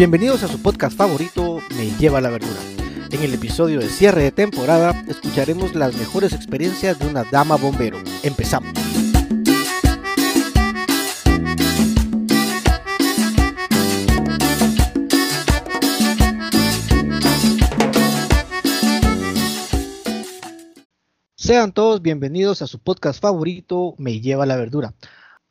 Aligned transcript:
Bienvenidos 0.00 0.42
a 0.42 0.48
su 0.48 0.62
podcast 0.62 0.96
favorito, 0.96 1.58
Me 1.76 1.90
lleva 1.98 2.22
la 2.22 2.30
verdura. 2.30 2.56
En 3.10 3.22
el 3.22 3.34
episodio 3.34 3.80
de 3.80 3.90
cierre 3.90 4.22
de 4.22 4.32
temporada 4.32 5.04
escucharemos 5.06 5.74
las 5.74 5.94
mejores 5.94 6.32
experiencias 6.32 6.98
de 6.98 7.06
una 7.06 7.24
dama 7.24 7.56
bombero. 7.56 7.98
Empezamos. 8.22 8.72
Sean 21.34 21.72
todos 21.72 22.00
bienvenidos 22.00 22.62
a 22.62 22.66
su 22.66 22.78
podcast 22.78 23.20
favorito, 23.20 23.96
Me 23.98 24.20
lleva 24.20 24.46
la 24.46 24.56
verdura. 24.56 24.94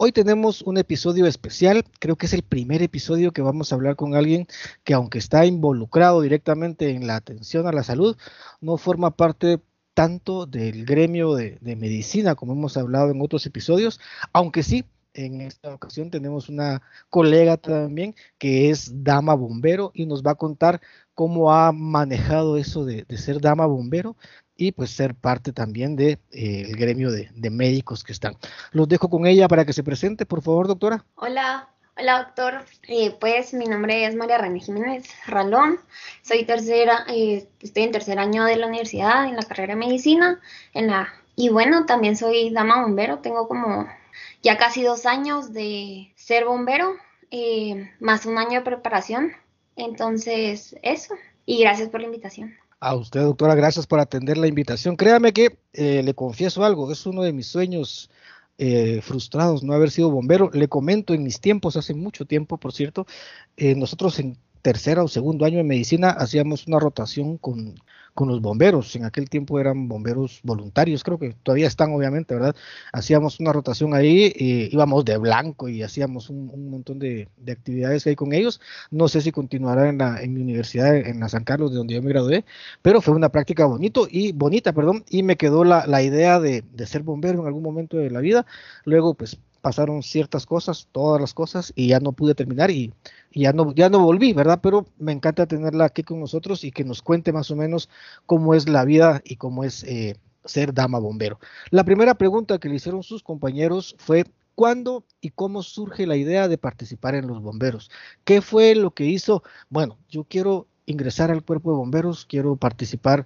Hoy 0.01 0.13
tenemos 0.13 0.61
un 0.61 0.77
episodio 0.77 1.25
especial, 1.25 1.83
creo 1.99 2.15
que 2.15 2.27
es 2.27 2.31
el 2.31 2.41
primer 2.41 2.81
episodio 2.81 3.33
que 3.33 3.41
vamos 3.41 3.71
a 3.71 3.75
hablar 3.75 3.97
con 3.97 4.15
alguien 4.15 4.47
que 4.85 4.93
aunque 4.93 5.17
está 5.17 5.45
involucrado 5.45 6.21
directamente 6.21 6.91
en 6.91 7.05
la 7.05 7.17
atención 7.17 7.67
a 7.67 7.73
la 7.73 7.83
salud, 7.83 8.15
no 8.61 8.77
forma 8.77 9.11
parte 9.11 9.59
tanto 9.93 10.45
del 10.45 10.85
gremio 10.85 11.35
de, 11.35 11.59
medicina 11.61 12.35
como 12.35 12.53
hemos 12.53 12.77
hablado 12.77 13.11
en 13.11 13.21
otros 13.21 13.45
episodios, 13.45 13.99
aunque 14.31 14.63
sí, 14.63 14.85
en 15.13 15.41
esta 15.41 15.75
ocasión 15.75 16.09
tenemos 16.11 16.47
una 16.47 16.81
colega 17.09 17.57
también 17.57 18.15
que 18.37 18.69
es 18.69 19.03
dama 19.03 19.33
bombero 19.33 19.91
y 19.93 20.05
nos 20.05 20.23
va 20.23 20.31
a 20.31 20.35
contar 20.35 20.79
cómo 21.13 21.51
ha 21.51 21.73
manejado 21.73 22.55
eso 22.55 22.85
de, 22.85 23.05
ser 23.17 23.41
dama 23.41 23.65
bombero 23.65 24.15
y 24.59 24.73
pues 24.73 24.91
ser 24.91 25.15
parte 25.15 25.53
también 25.53 25.95
del 25.95 26.19
de, 26.31 26.63
eh, 26.63 26.71
gremio 26.75 27.11
de, 27.11 27.49
médicos 27.49 28.03
que 28.03 28.11
están. 28.11 28.35
Los 28.73 28.89
dejo 28.89 29.09
con 29.09 29.25
ella 29.25 29.47
para 29.47 29.63
que 29.63 29.71
se 29.71 29.83
presente, 29.83 30.25
por 30.25 30.41
favor, 30.41 30.67
doctora. 30.67 31.05
Hola, 31.15 31.69
hola 31.97 32.23
doctor. 32.25 32.65
Eh, 32.89 33.15
pues 33.21 33.53
mi 33.53 33.65
nombre 33.65 34.05
es 34.05 34.15
María 34.15 34.37
René 34.37 34.59
Jiménez 34.59 35.07
Ralón. 35.25 35.79
Soy 36.23 36.43
tercera, 36.43 37.05
eh, 37.07 37.47
estoy 37.61 37.83
en 37.83 37.91
tercer 37.93 38.19
año 38.19 38.43
de 38.43 38.57
la 38.57 38.67
universidad 38.67 39.25
en 39.25 39.37
la 39.37 39.43
carrera 39.43 39.75
de 39.75 39.79
medicina. 39.79 40.41
En 40.73 40.87
la, 40.87 41.07
y 41.37 41.47
bueno, 41.47 41.85
también 41.85 42.17
soy 42.17 42.49
dama 42.49 42.81
bombero. 42.81 43.19
Tengo 43.19 43.47
como 43.47 43.87
ya 44.43 44.57
casi 44.57 44.83
dos 44.83 45.05
años 45.05 45.53
de 45.53 46.11
ser 46.17 46.43
bombero, 46.43 46.95
más 48.01 48.25
un 48.25 48.37
año 48.37 48.59
de 48.59 48.65
preparación. 48.65 49.31
Entonces, 49.77 50.75
eso. 50.83 51.15
Y 51.45 51.61
gracias 51.61 51.87
por 51.87 52.01
la 52.01 52.07
invitación. 52.07 52.57
A 52.81 52.95
usted, 52.95 53.21
doctora, 53.21 53.55
gracias 53.55 53.87
por 53.87 53.99
atender 53.99 54.37
la 54.37 54.47
invitación. 54.47 54.95
Créame 54.95 55.33
que 55.33 55.59
eh, 55.73 56.01
le 56.01 56.13
confieso 56.13 56.63
algo, 56.63 56.91
es 56.91 57.05
uno 57.05 57.23
de 57.23 57.33
mis 57.33 57.47
sueños 57.47 58.09
eh, 58.57 59.01
frustrados 59.01 59.63
no 59.63 59.73
haber 59.73 59.91
sido 59.91 60.11
bombero. 60.11 60.49
Le 60.53 60.69
comento 60.69 61.13
en 61.13 61.23
mis 61.23 61.41
tiempos, 61.41 61.75
hace 61.75 61.93
mucho 61.93 62.25
tiempo, 62.25 62.57
por 62.57 62.71
cierto, 62.73 63.05
eh, 63.57 63.75
nosotros 63.75 64.19
en 64.19 64.37
tercera 64.61 65.03
o 65.03 65.07
segundo 65.09 65.45
año 65.45 65.57
de 65.57 65.63
medicina 65.63 66.09
hacíamos 66.09 66.67
una 66.67 66.79
rotación 66.79 67.37
con, 67.37 67.75
con 68.19 68.27
los 68.27 68.41
bomberos. 68.41 68.97
En 68.97 69.05
aquel 69.05 69.29
tiempo 69.29 69.61
eran 69.61 69.87
bomberos 69.87 70.41
voluntarios, 70.43 71.05
creo 71.05 71.17
que 71.17 71.37
todavía 71.41 71.67
están, 71.67 71.93
obviamente, 71.93 72.33
¿verdad? 72.35 72.53
Hacíamos 72.91 73.39
una 73.39 73.53
rotación 73.53 73.93
ahí, 73.93 74.33
íbamos 74.73 75.05
de 75.05 75.15
blanco 75.15 75.69
y 75.69 75.83
hacíamos 75.83 76.29
un, 76.29 76.69
montón 76.69 76.99
de, 76.99 77.29
actividades 77.49 78.03
que 78.03 78.09
hay 78.09 78.15
con 78.17 78.33
ellos. 78.33 78.59
No 78.91 79.07
sé 79.07 79.21
si 79.21 79.31
continuará 79.31 79.87
en, 79.87 79.99
la, 79.99 80.21
en 80.21 80.33
mi 80.33 80.41
universidad, 80.41 80.97
en 80.97 81.21
la 81.21 81.29
San 81.29 81.45
Carlos, 81.45 81.71
de 81.71 81.77
donde 81.77 81.93
yo 81.93 82.01
me 82.01 82.09
gradué, 82.09 82.43
pero 82.81 82.99
fue 82.99 83.15
una 83.15 83.29
práctica 83.29 83.65
bonito 83.65 84.05
y 84.11 84.33
bonita, 84.33 84.73
perdón, 84.73 85.05
y 85.09 85.23
me 85.23 85.37
quedó 85.37 85.63
la, 85.63 86.03
idea 86.03 86.41
de, 86.41 86.65
de 86.73 86.87
ser 86.87 87.03
bombero 87.03 87.39
en 87.39 87.47
algún 87.47 87.63
momento 87.63 87.95
de 87.95 88.11
la 88.11 88.19
vida. 88.19 88.45
Luego, 88.83 89.13
pues 89.13 89.39
pasaron 89.61 90.03
ciertas 90.03 90.45
cosas, 90.45 90.87
todas 90.91 91.21
las 91.21 91.33
cosas, 91.33 91.71
y 91.75 91.87
ya 91.87 91.99
no 91.99 92.13
pude 92.13 92.35
terminar 92.35 92.71
y, 92.71 92.93
ya, 93.31 93.53
no, 93.53 93.73
ya 93.73 93.89
no 93.89 93.99
volví, 93.99 94.33
¿verdad? 94.33 94.59
Pero 94.61 94.85
me 94.97 95.11
encanta 95.11 95.45
tenerla 95.45 95.85
aquí 95.85 96.03
con 96.03 96.19
nosotros 96.19 96.63
y 96.63 96.71
que 96.71 96.83
nos 96.83 97.01
cuente 97.01 97.31
más 97.31 97.51
o 97.51 97.55
menos 97.55 97.89
cómo 98.25 98.53
es 98.53 98.67
la 98.67 98.85
vida 98.85 99.21
y 99.23 99.35
cómo 99.35 99.63
es 99.63 99.83
eh, 99.83 100.17
ser 100.45 100.73
dama 100.73 100.99
bombero. 100.99 101.39
La 101.69 101.83
primera 101.83 102.15
pregunta 102.15 102.59
que 102.59 102.69
le 102.69 102.75
hicieron 102.75 103.03
sus 103.03 103.23
compañeros 103.23 103.95
fue, 103.99 104.25
¿cuándo 104.55 105.05
y 105.21 105.29
cómo 105.29 105.63
surge 105.63 106.07
la 106.07 106.15
idea 106.15 106.47
de 106.47 106.57
participar 106.57 107.15
en 107.15 107.27
los 107.27 107.41
bomberos? 107.41 107.89
¿Qué 108.23 108.41
fue 108.41 108.75
lo 108.75 108.91
que 108.91 109.05
hizo? 109.05 109.43
Bueno, 109.69 109.97
yo 110.09 110.23
quiero 110.23 110.67
ingresar 110.85 111.31
al 111.31 111.43
cuerpo 111.43 111.71
de 111.71 111.77
bomberos, 111.77 112.25
quiero 112.25 112.55
participar 112.55 113.25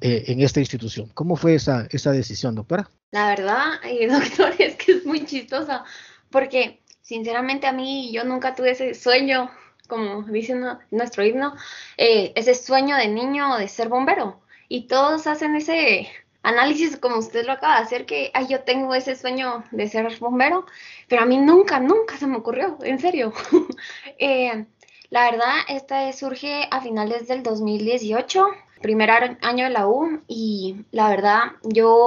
en 0.00 0.40
esta 0.40 0.60
institución. 0.60 1.10
¿Cómo 1.14 1.36
fue 1.36 1.54
esa, 1.54 1.86
esa 1.90 2.12
decisión, 2.12 2.54
doctora? 2.54 2.88
La 3.10 3.28
verdad, 3.28 3.80
doctor, 4.10 4.54
es 4.58 4.76
que 4.76 4.92
es 4.92 5.06
muy 5.06 5.24
chistosa, 5.24 5.84
porque 6.30 6.80
sinceramente 7.02 7.66
a 7.66 7.72
mí 7.72 8.10
yo 8.12 8.24
nunca 8.24 8.54
tuve 8.54 8.72
ese 8.72 8.94
sueño, 8.94 9.50
como 9.88 10.22
dice 10.22 10.54
nuestro 10.90 11.24
himno, 11.24 11.54
eh, 11.96 12.32
ese 12.34 12.54
sueño 12.54 12.96
de 12.96 13.08
niño 13.08 13.56
de 13.56 13.68
ser 13.68 13.88
bombero. 13.88 14.40
Y 14.68 14.86
todos 14.88 15.26
hacen 15.26 15.54
ese 15.54 16.08
análisis 16.42 16.96
como 16.96 17.18
usted 17.18 17.44
lo 17.46 17.52
acaba 17.52 17.76
de 17.76 17.82
hacer, 17.82 18.06
que 18.06 18.30
ay, 18.34 18.46
yo 18.48 18.60
tengo 18.60 18.94
ese 18.94 19.16
sueño 19.16 19.64
de 19.70 19.88
ser 19.88 20.18
bombero, 20.18 20.66
pero 21.08 21.22
a 21.22 21.26
mí 21.26 21.38
nunca, 21.38 21.80
nunca 21.80 22.16
se 22.16 22.26
me 22.26 22.36
ocurrió, 22.36 22.78
en 22.82 22.98
serio. 22.98 23.32
Eh, 24.18 24.66
la 25.10 25.30
verdad, 25.30 25.54
esta 25.68 26.12
surge 26.12 26.66
a 26.70 26.80
finales 26.80 27.28
del 27.28 27.42
2018 27.42 28.46
primer 28.84 29.10
año 29.40 29.64
de 29.64 29.70
la 29.70 29.88
U 29.88 30.20
y 30.28 30.84
la 30.90 31.08
verdad, 31.08 31.52
yo 31.62 32.04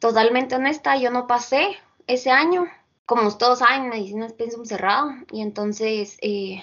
totalmente 0.00 0.56
honesta, 0.56 0.96
yo 0.96 1.12
no 1.12 1.28
pasé 1.28 1.76
ese 2.08 2.32
año. 2.32 2.66
Como 3.06 3.38
todos 3.38 3.60
saben, 3.60 3.88
medicina 3.88 4.26
es 4.26 4.32
pensum 4.32 4.64
cerrado 4.64 5.12
y 5.30 5.42
entonces 5.42 6.18
eh, 6.22 6.60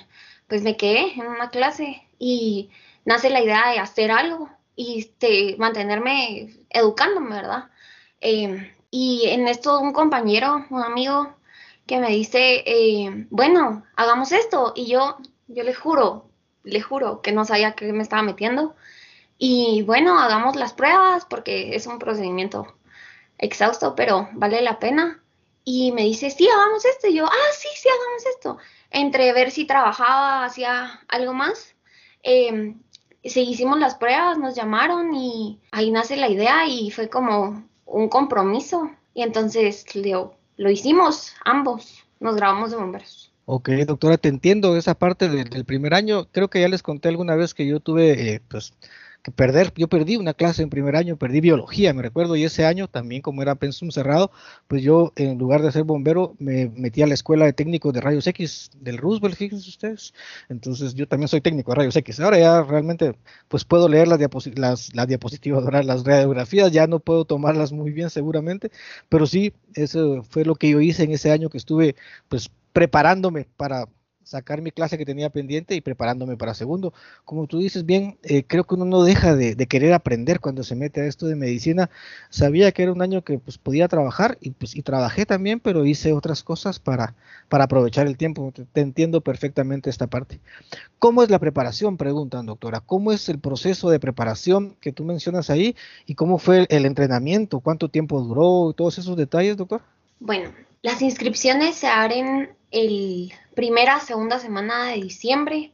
pues 0.47 0.61
me 0.61 0.75
quedé 0.75 1.13
en 1.13 1.25
una 1.25 1.49
clase 1.51 2.05
y 2.19 2.69
nace 3.05 3.29
la 3.29 3.41
idea 3.41 3.71
de 3.71 3.79
hacer 3.79 4.11
algo 4.11 4.49
y 4.75 4.99
este, 4.99 5.55
mantenerme 5.57 6.53
educándome, 6.69 7.33
¿verdad? 7.33 7.69
Em, 8.19 8.73
y 8.91 9.29
en 9.29 9.47
esto 9.47 9.79
un 9.79 9.93
compañero, 9.93 10.65
un 10.69 10.83
amigo 10.83 11.33
que 11.85 11.99
me 11.99 12.09
dice, 12.09 12.61
eh, 12.65 13.25
bueno, 13.29 13.85
hagamos 13.95 14.33
esto 14.33 14.73
y 14.75 14.87
yo, 14.87 15.15
yo 15.47 15.63
le 15.63 15.73
juro, 15.73 16.26
le 16.67 16.81
juro 16.81 17.21
que 17.21 17.31
no 17.31 17.45
sabía 17.45 17.73
qué 17.73 17.91
me 17.93 18.03
estaba 18.03 18.23
metiendo 18.23 18.75
y 19.37 19.83
bueno, 19.83 20.19
hagamos 20.19 20.55
las 20.55 20.73
pruebas 20.73 21.25
porque 21.25 21.75
es 21.75 21.85
un 21.87 21.99
procedimiento 21.99 22.75
exhausto, 23.37 23.95
pero 23.95 24.29
vale 24.33 24.61
la 24.61 24.79
pena. 24.79 25.23
Y 25.63 25.91
me 25.91 26.03
dice, 26.03 26.29
sí, 26.31 26.47
hagamos 26.47 26.85
esto. 26.85 27.07
Y 27.07 27.15
yo, 27.15 27.25
ah, 27.25 27.51
sí, 27.53 27.67
sí, 27.75 27.87
hagamos 27.89 28.25
esto. 28.25 28.57
Entre 28.89 29.33
ver 29.33 29.51
si 29.51 29.65
trabajaba, 29.65 30.45
hacía 30.45 31.01
algo 31.07 31.33
más. 31.33 31.75
Eh, 32.23 32.75
hicimos 33.21 33.79
las 33.79 33.95
pruebas, 33.95 34.37
nos 34.37 34.55
llamaron 34.55 35.13
y 35.13 35.59
ahí 35.71 35.91
nace 35.91 36.15
la 36.15 36.29
idea 36.29 36.65
y 36.67 36.89
fue 36.91 37.09
como 37.09 37.67
un 37.85 38.09
compromiso. 38.09 38.89
Y 39.13 39.21
entonces 39.23 39.85
lo, 39.95 40.35
lo 40.57 40.69
hicimos 40.71 41.33
ambos, 41.45 42.05
nos 42.19 42.35
grabamos 42.35 42.71
de 42.71 42.77
bomberos. 42.77 43.31
Ok, 43.49 43.69
doctora, 43.87 44.17
te 44.17 44.27
entiendo 44.27 44.75
esa 44.75 44.93
parte 44.93 45.29
del, 45.29 45.63
primer 45.63 45.93
año. 45.93 46.25
Creo 46.31 46.49
que 46.49 46.59
ya 46.59 46.67
les 46.67 46.83
conté 46.83 47.07
alguna 47.07 47.35
vez 47.35 47.53
que 47.53 47.65
yo 47.65 47.79
tuve, 47.79 48.33
eh, 48.35 48.41
pues, 48.45 48.73
perder, 49.35 49.73
yo 49.75 49.87
perdí 49.87 50.17
una 50.17 50.33
clase 50.33 50.63
en 50.63 50.69
primer 50.69 50.97
año, 50.97 51.15
perdí 51.17 51.39
biología, 51.39 51.93
me 51.93 52.01
recuerdo, 52.01 52.35
y 52.35 52.43
ese 52.43 52.65
año 52.65 52.89
también 52.89 53.21
como 53.21 53.41
era 53.41 53.55
pensum 53.55 53.89
cerrado, 53.91 54.31
pues 54.67 54.83
yo 54.83 55.13
en 55.15 55.37
lugar 55.37 55.61
de 55.61 55.71
ser 55.71 55.83
bombero 55.83 56.35
me 56.39 56.69
metí 56.75 57.01
a 57.03 57.07
la 57.07 57.13
escuela 57.13 57.45
de 57.45 57.53
técnicos 57.53 57.93
de 57.93 58.01
rayos 58.01 58.27
X 58.27 58.69
del 58.81 58.97
Roosevelt, 58.97 59.35
fíjense 59.35 59.69
ustedes, 59.69 60.13
entonces 60.49 60.93
yo 60.93 61.07
también 61.07 61.27
soy 61.29 61.41
técnico 61.41 61.71
de 61.71 61.75
rayos 61.75 61.95
X, 61.95 62.19
ahora 62.19 62.39
ya 62.39 62.63
realmente 62.63 63.15
pues 63.47 63.65
puedo 63.65 63.89
leer 63.89 64.07
las, 64.07 64.19
las, 64.57 64.95
las 64.95 65.07
diapositivas, 65.07 65.63
las 65.85 66.03
radiografías, 66.03 66.71
ya 66.71 66.87
no 66.87 66.99
puedo 66.99 67.25
tomarlas 67.25 67.71
muy 67.71 67.91
bien 67.91 68.09
seguramente, 68.09 68.71
pero 69.09 69.25
sí, 69.25 69.53
eso 69.73 70.23
fue 70.23 70.45
lo 70.45 70.55
que 70.55 70.69
yo 70.69 70.81
hice 70.81 71.03
en 71.03 71.11
ese 71.11 71.31
año 71.31 71.49
que 71.49 71.57
estuve 71.57 71.95
pues 72.29 72.49
preparándome 72.77 73.47
para 73.57 73.87
sacar 74.21 74.61
mi 74.61 74.69
clase 74.69 74.99
que 74.99 75.05
tenía 75.05 75.31
pendiente 75.31 75.73
y 75.73 75.81
preparándome 75.81 76.37
para 76.37 76.53
segundo. 76.53 76.93
Como 77.25 77.47
tú 77.47 77.57
dices 77.57 77.87
bien, 77.87 78.19
eh, 78.21 78.43
creo 78.45 78.65
que 78.65 78.75
uno 78.75 78.85
no 78.85 79.01
deja 79.01 79.35
de, 79.35 79.55
querer 79.65 79.93
aprender 79.93 80.39
cuando 80.39 80.61
se 80.61 80.75
mete 80.75 81.01
a 81.01 81.05
esto 81.05 81.25
de 81.25 81.35
medicina. 81.35 81.89
Sabía 82.29 82.71
que 82.71 82.83
era 82.83 82.91
un 82.91 83.01
año 83.01 83.23
que 83.23 83.39
pues 83.39 83.57
podía 83.57 83.87
trabajar 83.87 84.37
y 84.41 84.51
pues 84.51 84.75
y 84.75 84.83
trabajé 84.83 85.25
también, 85.25 85.59
pero 85.59 85.85
hice 85.87 86.13
otras 86.13 86.43
cosas 86.43 86.77
para, 86.77 87.15
para 87.49 87.63
aprovechar 87.63 88.05
el 88.05 88.15
tiempo. 88.15 88.53
Te, 88.73 88.81
entiendo 88.81 89.21
perfectamente 89.21 89.89
esta 89.89 90.05
parte. 90.05 90.39
¿Cómo 90.99 91.23
es 91.23 91.31
la 91.31 91.39
preparación? 91.39 91.97
Preguntan, 91.97 92.45
doctora. 92.45 92.81
¿Cómo 92.81 93.11
es 93.11 93.27
el 93.27 93.39
proceso 93.39 93.89
de 93.89 93.99
preparación 93.99 94.75
que 94.81 94.91
tú 94.91 95.03
mencionas 95.03 95.49
ahí 95.49 95.75
y 96.05 96.13
cómo 96.13 96.37
fue 96.37 96.59
el, 96.59 96.67
el 96.69 96.85
entrenamiento? 96.85 97.59
¿Cuánto 97.59 97.89
tiempo 97.89 98.21
duró? 98.21 98.71
Todos 98.73 98.99
esos 98.99 99.17
detalles, 99.17 99.57
doctor. 99.57 99.81
Bueno, 100.19 100.51
las 100.81 101.01
inscripciones 101.01 101.75
se 101.75 101.87
abren 101.87 102.55
el 102.71 103.33
primera, 103.55 103.99
segunda 103.99 104.39
semana 104.39 104.87
de 104.87 105.01
diciembre, 105.01 105.71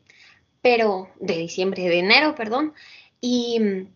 pero 0.62 1.10
de 1.20 1.38
diciembre, 1.38 1.84
de 1.84 2.00
enero, 2.00 2.36
perdón. 2.36 2.74
Y 3.20 3.88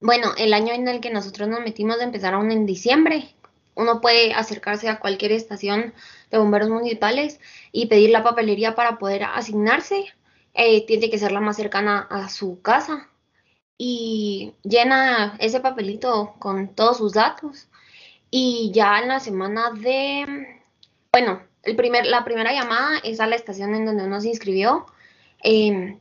bueno, 0.00 0.32
el 0.38 0.54
año 0.54 0.72
en 0.72 0.88
el 0.88 1.00
que 1.00 1.10
nosotros 1.10 1.48
nos 1.48 1.60
metimos 1.60 2.00
empezaron 2.00 2.50
en 2.50 2.66
diciembre. 2.66 3.34
Uno 3.74 4.00
puede 4.00 4.32
acercarse 4.32 4.88
a 4.88 4.98
cualquier 5.00 5.32
estación 5.32 5.94
de 6.30 6.38
bomberos 6.38 6.70
municipales 6.70 7.40
y 7.72 7.86
pedir 7.86 8.10
la 8.10 8.22
papelería 8.24 8.74
para 8.74 8.98
poder 8.98 9.24
asignarse. 9.24 10.06
eh, 10.54 10.84
tiene 10.86 11.10
que 11.10 11.18
ser 11.18 11.32
la 11.32 11.40
más 11.40 11.56
cercana 11.56 12.00
a 12.10 12.28
su 12.28 12.60
casa 12.60 13.08
y 13.78 14.54
llena 14.62 15.36
ese 15.38 15.60
papelito 15.60 16.34
con 16.38 16.74
todos 16.74 16.98
sus 16.98 17.14
datos 17.14 17.69
y 18.30 18.70
ya 18.72 18.98
en 19.00 19.08
la 19.08 19.20
semana 19.20 19.70
de, 19.72 20.60
bueno, 21.12 21.42
el 21.62 21.76
primer, 21.76 22.06
la 22.06 22.24
primera 22.24 22.52
llamada 22.52 22.98
es 23.02 23.20
a 23.20 23.26
la 23.26 23.36
estación 23.36 23.74
en 23.74 23.86
donde 23.86 24.04
uno 24.04 24.20
se 24.20 24.28
inscribió 24.28 24.86
em, 25.42 25.98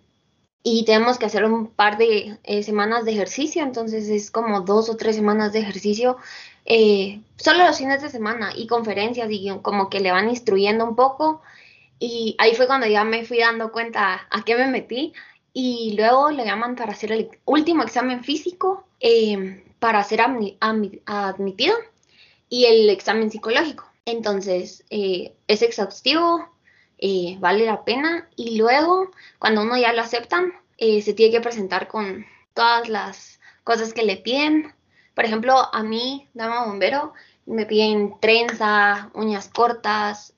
y 0.64 0.86
tenemos 0.86 1.18
que 1.18 1.26
hacer 1.26 1.46
un 1.46 1.68
par 1.68 1.98
de 1.98 2.38
eh, 2.44 2.64
semanas 2.64 3.06
de 3.06 3.12
ejercicio, 3.12 3.64
entonces 3.64 4.10
es 4.10 4.32
como 4.32 4.62
dos 4.62 4.90
o 4.90 4.98
tres 4.98 5.16
semanas 5.16 5.54
de 5.54 5.60
ejercicio, 5.60 6.18
eh, 6.66 7.22
solo 7.38 7.66
los 7.66 7.78
fines 7.78 8.02
de 8.02 8.10
semana 8.10 8.52
y 8.56 8.68
conferencias 8.68 9.30
y 9.32 9.50
como 9.62 9.90
que 9.90 10.00
le 10.00 10.12
van 10.12 10.30
instruyendo 10.30 10.86
un 10.86 10.96
poco 10.96 11.42
y 12.00 12.36
ahí 12.38 12.56
fue 12.56 12.68
cuando 12.68 12.88
ya 12.88 13.04
me 13.04 13.26
fui 13.26 13.40
dando 13.40 13.72
cuenta 13.72 14.28
a 14.30 14.44
qué 14.46 14.56
me 14.56 14.68
metí 14.68 15.14
y 15.54 15.96
luego 15.98 16.32
le 16.32 16.46
llaman 16.46 16.76
para 16.76 16.92
hacer 16.92 17.12
el 17.12 17.30
último 17.46 17.84
examen 17.84 18.24
físico 18.24 18.86
em, 19.00 19.64
para 19.80 20.04
ser 20.04 20.22
admitido 20.22 21.76
y 22.50 22.66
el 22.66 22.90
examen 22.90 23.32
psicológico. 23.32 23.90
Entonces, 24.06 24.84
eh, 24.90 25.36
es 25.48 25.62
exhaustivo, 25.62 26.50
eh, 26.98 27.38
vale 27.40 27.66
la 27.66 27.86
pena 27.86 28.28
y 28.36 28.58
luego, 28.58 29.12
cuando 29.38 29.62
uno 29.62 29.78
ya 29.78 29.94
lo 29.94 30.02
aceptan, 30.02 30.54
eh, 30.78 31.02
se 31.02 31.14
tiene 31.14 31.32
que 31.32 31.42
presentar 31.42 31.88
con 31.88 32.26
todas 32.54 32.90
las 32.90 33.40
cosas 33.64 33.94
que 33.94 34.04
le 34.04 34.18
piden. 34.18 34.74
Por 35.14 35.26
ejemplo, 35.26 35.54
a 35.74 35.84
mí, 35.84 36.28
dama 36.34 36.66
bombero, 36.66 37.14
me 37.46 37.66
piden 37.66 38.16
trenza, 38.20 39.12
uñas 39.14 39.50
cortas, 39.50 40.34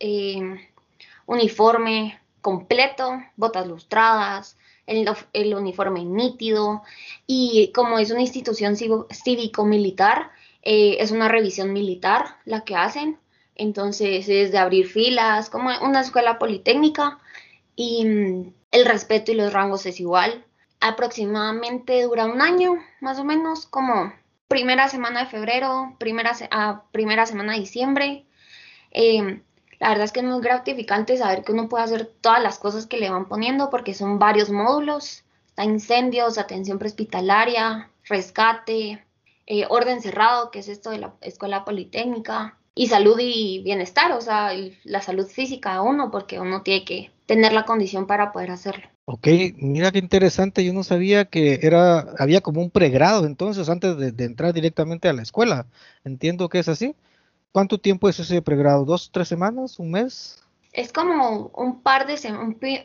uniforme 1.25 2.19
completo, 2.41 3.21
botas 3.37 3.67
lustradas, 3.67 4.57
el, 4.87 5.55
uniforme 5.55 6.03
nítido 6.03 6.83
y 7.27 7.71
como 7.73 7.99
es 7.99 8.11
una 8.11 8.21
institución 8.21 8.75
cívico-militar, 8.75 10.31
eh, 10.61 10.97
es 10.99 11.11
una 11.11 11.27
revisión 11.27 11.73
militar 11.73 12.37
la 12.45 12.63
que 12.63 12.75
hacen, 12.75 13.19
entonces 13.55 14.27
es 14.29 14.51
de 14.51 14.57
abrir 14.57 14.87
filas, 14.87 15.49
como 15.49 15.69
una 15.81 16.01
escuela 16.01 16.39
politécnica 16.39 17.19
y 17.75 18.05
mm, 18.05 18.53
el 18.71 18.85
respeto 18.85 19.31
y 19.31 19.35
los 19.35 19.53
rangos 19.53 19.85
es 19.85 19.99
igual. 19.99 20.45
Aproximadamente 20.79 22.01
dura 22.03 22.25
un 22.25 22.41
año, 22.41 22.75
más 23.01 23.19
o 23.19 23.23
menos, 23.23 23.65
como 23.67 24.13
primera 24.47 24.89
semana 24.89 25.21
de 25.21 25.29
febrero, 25.29 25.95
primera, 25.99 26.31
a 26.51 26.83
primera 26.91 27.25
semana 27.25 27.53
de 27.53 27.59
diciembre. 27.59 28.25
Em, 28.91 29.43
la 29.79 29.89
verdad 29.89 30.05
es 30.05 30.11
que 30.11 30.19
es 30.19 30.25
muy 30.25 30.41
gratificante 30.41 31.17
saber 31.17 31.43
que 31.43 31.51
uno 31.51 31.69
puede 31.69 31.83
hacer 31.83 32.05
todas 32.21 32.41
las 32.41 32.59
cosas 32.59 32.85
que 32.85 32.97
le 32.97 33.09
van 33.09 33.27
poniendo 33.27 33.69
porque 33.69 33.93
son 33.93 34.19
varios 34.19 34.49
módulos. 34.49 35.23
Está 35.47 35.63
incendios, 35.65 36.37
atención 36.37 36.79
prehospitalaria, 36.79 37.89
rescate, 38.05 39.03
eh, 39.53 39.65
orden 39.67 40.01
cerrado, 40.01 40.49
que 40.49 40.59
es 40.59 40.69
esto 40.69 40.91
de 40.91 40.99
la 40.99 41.13
escuela 41.19 41.65
politécnica, 41.65 42.57
y 42.73 42.87
salud 42.87 43.19
y 43.19 43.61
bienestar, 43.63 44.13
o 44.13 44.21
sea, 44.21 44.51
la 44.85 45.01
salud 45.01 45.27
física 45.27 45.73
de 45.73 45.79
uno, 45.81 46.09
porque 46.09 46.39
uno 46.39 46.61
tiene 46.61 46.85
que 46.85 47.11
tener 47.25 47.51
la 47.51 47.65
condición 47.65 48.07
para 48.07 48.31
poder 48.31 48.51
hacerlo. 48.51 48.87
Ok, 49.03 49.27
mira 49.57 49.91
qué 49.91 49.99
interesante, 49.99 50.63
yo 50.63 50.71
no 50.71 50.85
sabía 50.85 51.25
que 51.25 51.59
era, 51.63 51.99
había 52.17 52.39
como 52.39 52.61
un 52.61 52.69
pregrado 52.71 53.25
entonces 53.25 53.67
antes 53.67 53.97
de, 53.97 54.23
entrar 54.23 54.53
directamente 54.53 55.09
a 55.09 55.13
la 55.13 55.21
escuela. 55.21 55.65
Entiendo 56.05 56.47
que 56.47 56.59
es 56.59 56.69
así. 56.69 56.95
¿Cuánto 57.51 57.77
tiempo 57.77 58.07
es 58.07 58.21
ese 58.21 58.41
pregrado? 58.41 58.85
¿Dos, 58.85 59.11
tres 59.11 59.27
semanas? 59.27 59.79
¿Un 59.79 59.91
mes? 59.91 60.41
Es 60.71 60.93
como 60.93 61.51
un 61.57 61.81
par 61.81 62.07
de, 62.07 62.15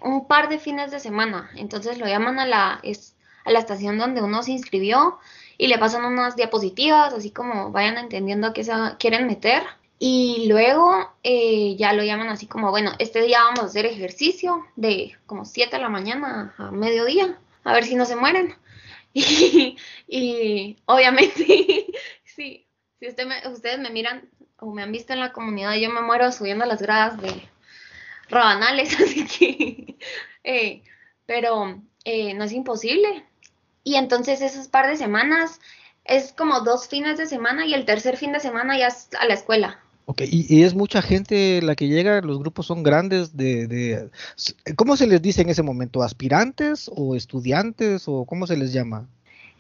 un, 0.03 0.27
par 0.27 0.49
de 0.49 0.59
fines 0.59 0.91
de 0.91 0.99
semana. 0.99 1.49
Entonces 1.55 1.99
lo 1.99 2.07
llaman 2.07 2.41
a 2.41 2.47
la, 2.47 2.81
es, 2.83 3.15
a 3.45 3.53
la 3.53 3.61
estación 3.61 3.99
donde 3.99 4.21
uno 4.21 4.43
se 4.43 4.51
inscribió 4.51 5.21
y 5.59 5.69
le 5.69 5.79
pasan 5.79 6.05
unas 6.05 6.37
diapositivas, 6.37 7.13
así 7.15 7.31
como 7.31 7.73
vayan 7.73 7.99
entendiendo 7.99 8.49
a 8.49 8.53
qué 8.53 8.65
se 8.65 8.73
quieren 8.99 9.27
meter. 9.27 9.63
Y 9.99 10.47
luego 10.49 11.11
eh, 11.23 11.75
ya 11.77 11.93
lo 11.95 12.05
llaman 12.05 12.29
así 12.29 12.47
como, 12.47 12.71
bueno, 12.71 12.93
este 12.99 13.23
día 13.23 13.43
vamos 13.43 13.61
a 13.61 13.67
hacer 13.67 13.87
ejercicio 13.87 14.67
de 14.77 15.17
como 15.25 15.45
7 15.47 15.77
de 15.77 15.83
la 15.83 15.89
mañana 15.89 16.55
a 16.59 16.71
mediodía, 16.71 17.39
a 17.65 17.73
ver 17.73 17.85
si 17.85 17.95
no 17.95 18.05
se 18.05 18.17
mueren. 18.17 18.55
Y, 20.09 20.77
obviamente, 20.85 21.87
sí, 22.25 22.67
si 22.99 23.09
usted 23.09 23.27
ustedes 23.51 23.79
me 23.79 23.91
miran 23.91 24.29
o 24.59 24.73
me 24.73 24.83
han 24.83 24.93
visto 24.93 25.13
en 25.13 25.21
la 25.21 25.33
comunidad, 25.33 25.75
yo 25.77 25.91
me 25.91 26.03
muero 26.03 26.31
subiendo 26.33 26.65
las 26.67 26.83
gradas 26.83 27.21
de 27.21 27.49
rabanales, 28.29 28.95
así 29.01 29.27
que, 29.27 29.97
eh, 30.45 30.83
pero 31.25 31.83
eh, 32.05 32.35
no 32.35 32.45
es 32.45 32.53
imposible. 32.53 33.25
Y 33.87 33.95
entonces 33.95 34.41
esas 34.41 34.67
par 34.67 34.89
de 34.89 34.97
semanas 34.97 35.61
es 36.05 36.33
como 36.33 36.59
dos 36.63 36.89
fines 36.89 37.19
de 37.19 37.27
semana 37.27 37.67
y 37.67 37.73
el 37.73 37.85
tercer 37.85 38.17
fin 38.17 38.33
de 38.33 38.41
semana 38.41 38.77
ya 38.77 38.89
es 38.89 39.09
a 39.17 39.27
la 39.27 39.35
escuela. 39.35 39.79
Ok, 40.07 40.23
y, 40.29 40.65
es 40.65 40.75
mucha 40.75 41.01
gente 41.03 41.63
la 41.63 41.77
que 41.77 41.87
llega, 41.87 42.21
los 42.21 42.41
grupos 42.41 42.67
son 42.67 42.83
grandes 42.83 43.37
de, 43.37 43.69
de, 43.69 44.11
¿Cómo 44.75 44.97
se 44.97 45.07
les 45.07 45.23
dice 45.23 45.43
en 45.43 45.51
ese 45.51 45.63
momento? 45.63 46.03
¿Aspirantes 46.03 46.91
o 46.93 47.15
estudiantes 47.15 48.09
o 48.09 48.25
cómo 48.25 48.49
se 48.49 48.57
les 48.57 48.73
llama? 48.73 49.07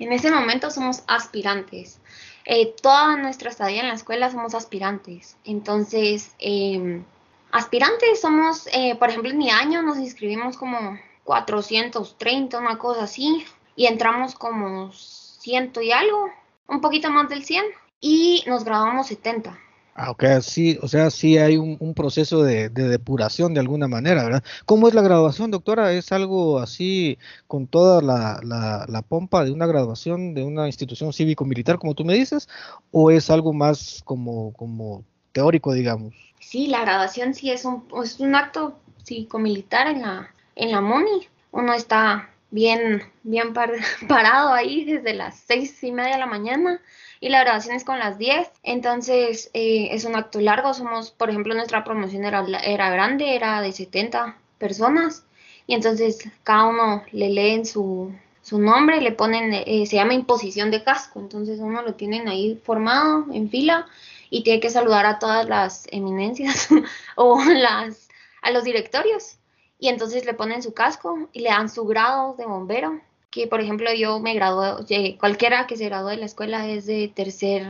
En 0.00 0.12
ese 0.12 0.32
momento 0.32 0.73
somos 0.73 1.05
aspirantes. 1.06 2.00
Eh, 2.46 2.75
toda 2.82 3.17
nuestra 3.17 3.49
estadía 3.49 3.82
en 3.82 3.88
la 3.88 3.94
escuela 3.94 4.28
somos 4.32 4.56
aspirantes. 4.56 5.37
Entonces, 5.44 6.32
em, 6.40 7.05
aspirantes 7.52 8.20
somos, 8.20 8.67
eh, 8.73 8.96
por 8.96 9.08
ejemplo, 9.08 9.31
en 9.31 9.38
mi 9.38 9.50
año 9.50 9.82
nos 9.82 9.99
inscribimos 9.99 10.56
como 10.56 10.99
430, 11.23 12.58
una 12.58 12.76
cosa 12.78 13.05
así 13.05 13.44
y 13.76 13.87
entramos 13.87 14.34
como 14.34 14.90
ciento 14.93 15.81
y 15.81 15.93
algo, 15.93 16.28
un 16.69 16.81
poquito 16.81 17.11
más 17.11 17.28
del 17.28 17.44
100 17.44 17.64
y 18.00 18.43
nos 18.46 18.64
graduamos 18.64 19.06
70. 19.06 19.56
Ah, 19.99 20.11
ok, 20.11 20.25
sí, 20.43 20.78
o 20.82 20.88
sea, 20.88 21.11
sí 21.11 21.38
hay 21.38 21.56
un, 21.56 21.94
proceso 21.94 22.43
de, 22.43 22.69
depuración 22.69 23.55
de 23.55 23.61
alguna 23.61 23.88
manera, 23.88 24.25
¿verdad? 24.25 24.44
¿Cómo 24.67 24.88
es 24.88 24.94
la 24.94 25.00
graduación, 25.00 25.50
doctora? 25.50 25.93
¿Es 25.93 26.12
algo 26.12 26.58
así 26.58 27.17
con 27.46 27.67
toda 27.67 28.02
la, 28.02 28.40
la, 28.44 29.02
pompa 29.02 29.43
de 29.43 29.52
una 29.52 29.67
graduación 29.67 30.34
de 30.34 30.44
una 30.44 30.67
institución 30.67 31.14
cívico-militar, 31.14 31.78
como 31.78 31.94
tú 31.94 32.05
me 32.05 32.12
dices, 32.12 32.46
o 32.90 33.11
es 33.11 33.30
algo 33.30 33.54
más 33.54 34.02
como, 34.04 34.52
como 34.52 35.02
teórico, 35.33 35.73
digamos? 35.73 36.14
Sí, 36.40 36.66
la 36.66 36.83
graduación 36.83 37.33
sí 37.33 37.50
es 37.50 37.64
un, 37.64 37.88
es 38.04 38.21
un 38.21 38.35
acto 38.35 38.78
cívico-militar 39.02 39.87
en 39.87 40.02
la, 40.02 40.35
en 40.56 40.73
la 40.73 40.83
MONI. 40.83 41.26
Uno 41.52 41.73
está 41.73 42.28
bien, 42.50 43.02
bien 43.22 43.52
parado 44.08 44.52
ahí 44.52 44.84
desde 44.84 45.14
las 45.14 45.38
seis 45.38 45.82
y 45.82 45.92
media 45.92 46.14
de 46.14 46.20
la 46.20 46.26
mañana 46.26 46.80
y 47.20 47.28
la 47.28 47.40
grabación 47.40 47.76
es 47.76 47.84
con 47.84 47.98
las 47.98 48.18
10, 48.18 48.50
entonces 48.62 49.50
eh, 49.54 49.88
es 49.92 50.04
un 50.04 50.16
acto 50.16 50.40
largo, 50.40 50.74
somos, 50.74 51.10
por 51.10 51.30
ejemplo, 51.30 51.54
nuestra 51.54 51.82
promoción 51.82 52.24
era, 52.24 52.44
era 52.62 52.90
grande, 52.90 53.34
era 53.34 53.60
de 53.62 53.72
70 53.72 54.36
personas. 54.58 55.24
Y 55.66 55.74
entonces 55.74 56.30
cada 56.44 56.66
uno 56.66 57.02
le 57.12 57.30
leen 57.30 57.66
su, 57.66 58.12
su 58.42 58.60
nombre, 58.60 59.00
le 59.00 59.12
ponen, 59.12 59.52
eh, 59.52 59.86
se 59.86 59.96
llama 59.96 60.14
imposición 60.14 60.70
de 60.70 60.84
casco, 60.84 61.18
entonces 61.18 61.58
uno 61.58 61.82
lo 61.82 61.94
tienen 61.94 62.28
ahí 62.28 62.60
formado 62.62 63.26
en 63.32 63.50
fila 63.50 63.86
y 64.30 64.44
tiene 64.44 64.60
que 64.60 64.70
saludar 64.70 65.06
a 65.06 65.18
todas 65.18 65.48
las 65.48 65.86
eminencias 65.90 66.68
o 67.16 67.42
las, 67.44 68.08
a 68.42 68.50
los 68.50 68.62
directorios 68.62 69.38
y 69.78 69.88
entonces 69.88 70.25
le 70.25 70.35
ponen 70.35 70.62
su 70.62 70.73
casco 70.75 71.28
y 71.33 71.40
le 71.40 71.50
dan 71.50 71.68
su 71.68 71.85
grado 71.85 72.35
de 72.37 72.47
bombero, 72.47 73.00
que 73.30 73.47
por 73.47 73.61
ejemplo 73.61 73.92
yo 73.92 74.18
me 74.21 74.35
gradué, 74.35 75.16
cualquiera 75.18 75.66
que 75.66 75.76
se 75.76 75.87
graduó 75.87 76.09
de 76.11 76.16
la 76.16 76.26
escuela 76.26 76.66
es 76.68 76.87
de 76.87 77.12
tercer, 77.14 77.66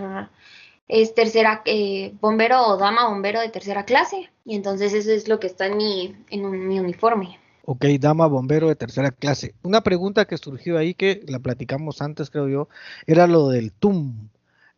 es 0.89 1.15
tercera, 1.15 1.63
eh, 1.65 2.15
bombero 2.21 2.63
o 2.67 2.77
dama 2.77 3.09
bombero 3.09 3.41
de 3.41 3.49
tercera 3.49 3.85
clase, 3.85 4.31
y 4.45 4.55
entonces 4.55 4.93
eso 4.93 5.11
es 5.11 5.29
lo 5.29 5.41
que 5.41 5.49
está 5.49 5.67
en 5.67 5.77
mi, 5.77 6.17
en 6.31 6.69
mi 6.69 6.79
uniforme. 6.79 7.39
Ok, 7.69 7.85
dama 7.99 8.29
bombero 8.29 8.69
de 8.69 8.77
tercera 8.77 9.11
clase. 9.11 9.57
Una 9.65 9.81
pregunta 9.81 10.27
que 10.27 10.39
surgió 10.39 10.79
ahí, 10.79 10.95
que 10.95 11.23
la 11.27 11.41
platicamos 11.41 12.01
antes, 12.01 12.31
creo 12.31 12.49
yo, 12.49 12.69
era 13.09 13.27
lo 13.27 13.49
del 13.49 13.73
TUM 13.73 14.29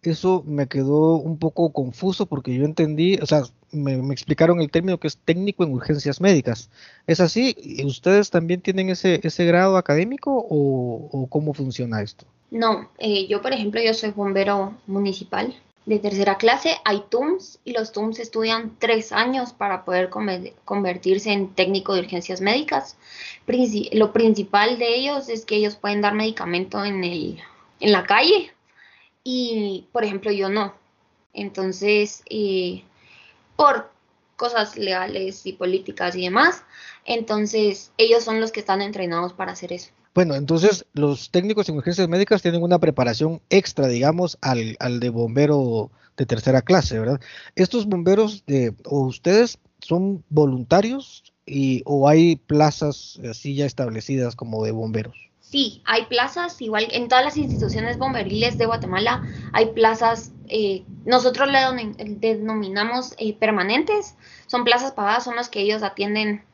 eso 0.03 0.45
me 0.47 0.69
quedó 0.69 1.17
un 1.17 1.39
poco 1.39 1.73
confuso 1.73 2.27
porque 2.27 2.55
yo 2.55 2.65
entendí, 2.65 3.17
o 3.17 3.27
sea, 3.27 3.43
me, 3.73 3.95
explicaron 4.13 4.61
el 4.61 4.71
término 4.71 4.99
que 4.99 5.09
es 5.09 5.19
técnico 5.19 5.65
en 5.65 5.73
urgencias 5.73 6.21
médicas. 6.21 6.71
¿Es 7.07 7.21
así? 7.21 7.57
¿Ustedes 7.85 8.31
también 8.31 8.61
tienen 8.61 8.91
ese, 8.91 9.21
ese 9.23 9.45
grado 9.45 9.77
académico 9.77 10.47
o, 10.49 11.27
cómo 11.29 11.53
funciona 11.53 12.03
esto? 12.03 12.27
No, 12.51 12.89
eh, 12.99 13.27
yo 13.27 13.43
por 13.43 13.53
ejemplo, 13.53 13.81
yo 13.83 13.93
soy 13.93 14.11
bombero 14.11 14.75
municipal 14.87 15.55
de 15.85 15.99
tercera 15.99 16.37
clase, 16.37 16.77
hay 16.85 17.03
TUMS 17.09 17.61
y 17.65 17.73
los 17.73 17.93
TUMS 17.93 18.19
estudian 18.19 18.77
tres 18.79 19.11
años 19.11 19.55
para 19.55 19.87
poder 19.87 20.11
convertirse 20.65 21.33
en 21.33 21.55
técnico 21.55 21.95
de 21.95 22.01
urgencias 22.01 22.43
médicas. 22.43 22.99
lo 23.93 24.13
principal 24.13 24.79
de 24.79 24.97
ellos 24.97 25.31
es 25.31 25.47
que 25.47 25.57
ellos 25.57 25.77
pueden 25.77 26.03
dar 26.03 26.15
medicamento 26.15 26.85
en, 26.85 27.05
el, 27.05 27.39
en 27.81 27.93
la 27.93 28.05
calle, 28.05 28.53
y, 29.25 29.89
por 29.93 30.05
ejemplo, 30.05 30.33
yo 30.33 30.49
no. 30.49 30.75
Entonces, 31.33 32.23
eh, 32.31 32.83
por 33.57 33.91
cosas 34.37 34.77
legales 34.77 35.45
y 35.45 35.53
políticas 35.53 36.15
y 36.17 36.23
demás. 36.23 36.63
Entonces, 37.05 37.93
ellos 37.99 38.25
son 38.25 38.41
los 38.41 38.53
que 38.53 38.61
están 38.61 38.81
entrenados 38.81 39.33
para 39.33 39.53
hacer 39.53 39.73
eso. 39.73 39.91
Bueno, 40.15 40.35
entonces 40.35 40.87
los 40.95 41.31
técnicos 41.31 41.69
en 41.69 41.75
emergencias 41.75 42.09
médicas 42.09 42.43
tienen 42.43 42.63
una 42.63 42.79
preparación 42.79 43.41
extra, 43.51 43.87
digamos, 43.89 44.39
al, 44.41 44.77
al 44.81 45.01
de 45.01 45.11
bombero 45.11 45.91
de 46.17 46.27
tercera 46.27 46.63
clase, 46.63 46.99
¿verdad? 46.99 47.21
Estos 47.55 47.87
bomberos 47.87 48.45
de, 48.47 48.75
o 48.85 49.01
ustedes 49.03 49.59
son 49.81 50.25
voluntarios 50.29 51.33
y, 51.47 51.83
o 51.85 52.09
hay 52.09 52.37
plazas 52.37 53.21
así 53.29 53.55
ya 53.55 53.67
establecidas 53.67 54.35
como 54.35 54.65
de 54.65 54.73
bomberos. 54.73 55.28
Sí, 55.51 55.81
hay 55.87 56.05
plazas, 56.07 56.61
igual 56.61 56.89
en 56.91 57.09
todas 57.09 57.25
las 57.25 57.39
instituciones 57.39 57.97
bomberiles 57.97 58.59
de 58.59 58.67
Guatemala 58.67 59.23
hay 59.55 59.73
plazas, 59.73 60.33
eh, 60.49 60.85
nosotros 61.07 61.49
le 61.51 61.59
denominamos 62.19 63.15
eh, 63.17 63.35
permanentes, 63.35 64.15
son 64.47 64.65
plazas 64.65 64.93
pagadas, 64.93 65.25
son 65.25 65.37
las 65.37 65.49
que 65.49 65.61
ellos 65.61 65.83
atienden 65.83 66.45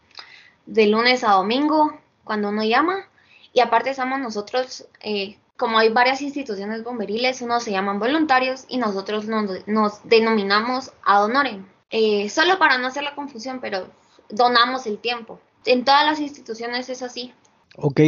de 0.67 0.87
lunes 0.87 1.25
a 1.25 1.33
domingo 1.33 1.99
cuando 2.23 2.51
uno 2.51 2.63
llama 2.63 3.09
y 3.53 3.61
aparte 3.61 3.91
estamos 3.91 4.21
nosotros, 4.21 4.87
eh, 5.01 5.39
como 5.57 5.79
hay 5.79 5.89
varias 5.89 6.23
instituciones 6.23 6.85
bomberiles, 6.85 7.41
unos 7.41 7.63
se 7.63 7.71
llaman 7.71 7.99
voluntarios 7.99 8.65
y 8.69 8.79
nosotros 8.79 9.27
nos, 9.27 10.01
denominamos 10.05 10.93
ad 11.05 11.25
honorem. 11.25 11.67
Eh, 11.91 12.29
solo 12.29 12.59
para 12.59 12.79
no 12.79 12.89
hacer 12.89 13.05
la 13.05 13.15
confusión, 13.15 13.61
pero 13.61 13.89
donamos 14.29 14.87
el 14.87 14.99
tiempo. 14.99 15.41
En 15.65 15.85
todas 15.85 16.05
las 16.05 16.21
instituciones 16.21 16.89
es 16.89 17.03
así. 17.03 17.33
Ok, 17.77 18.01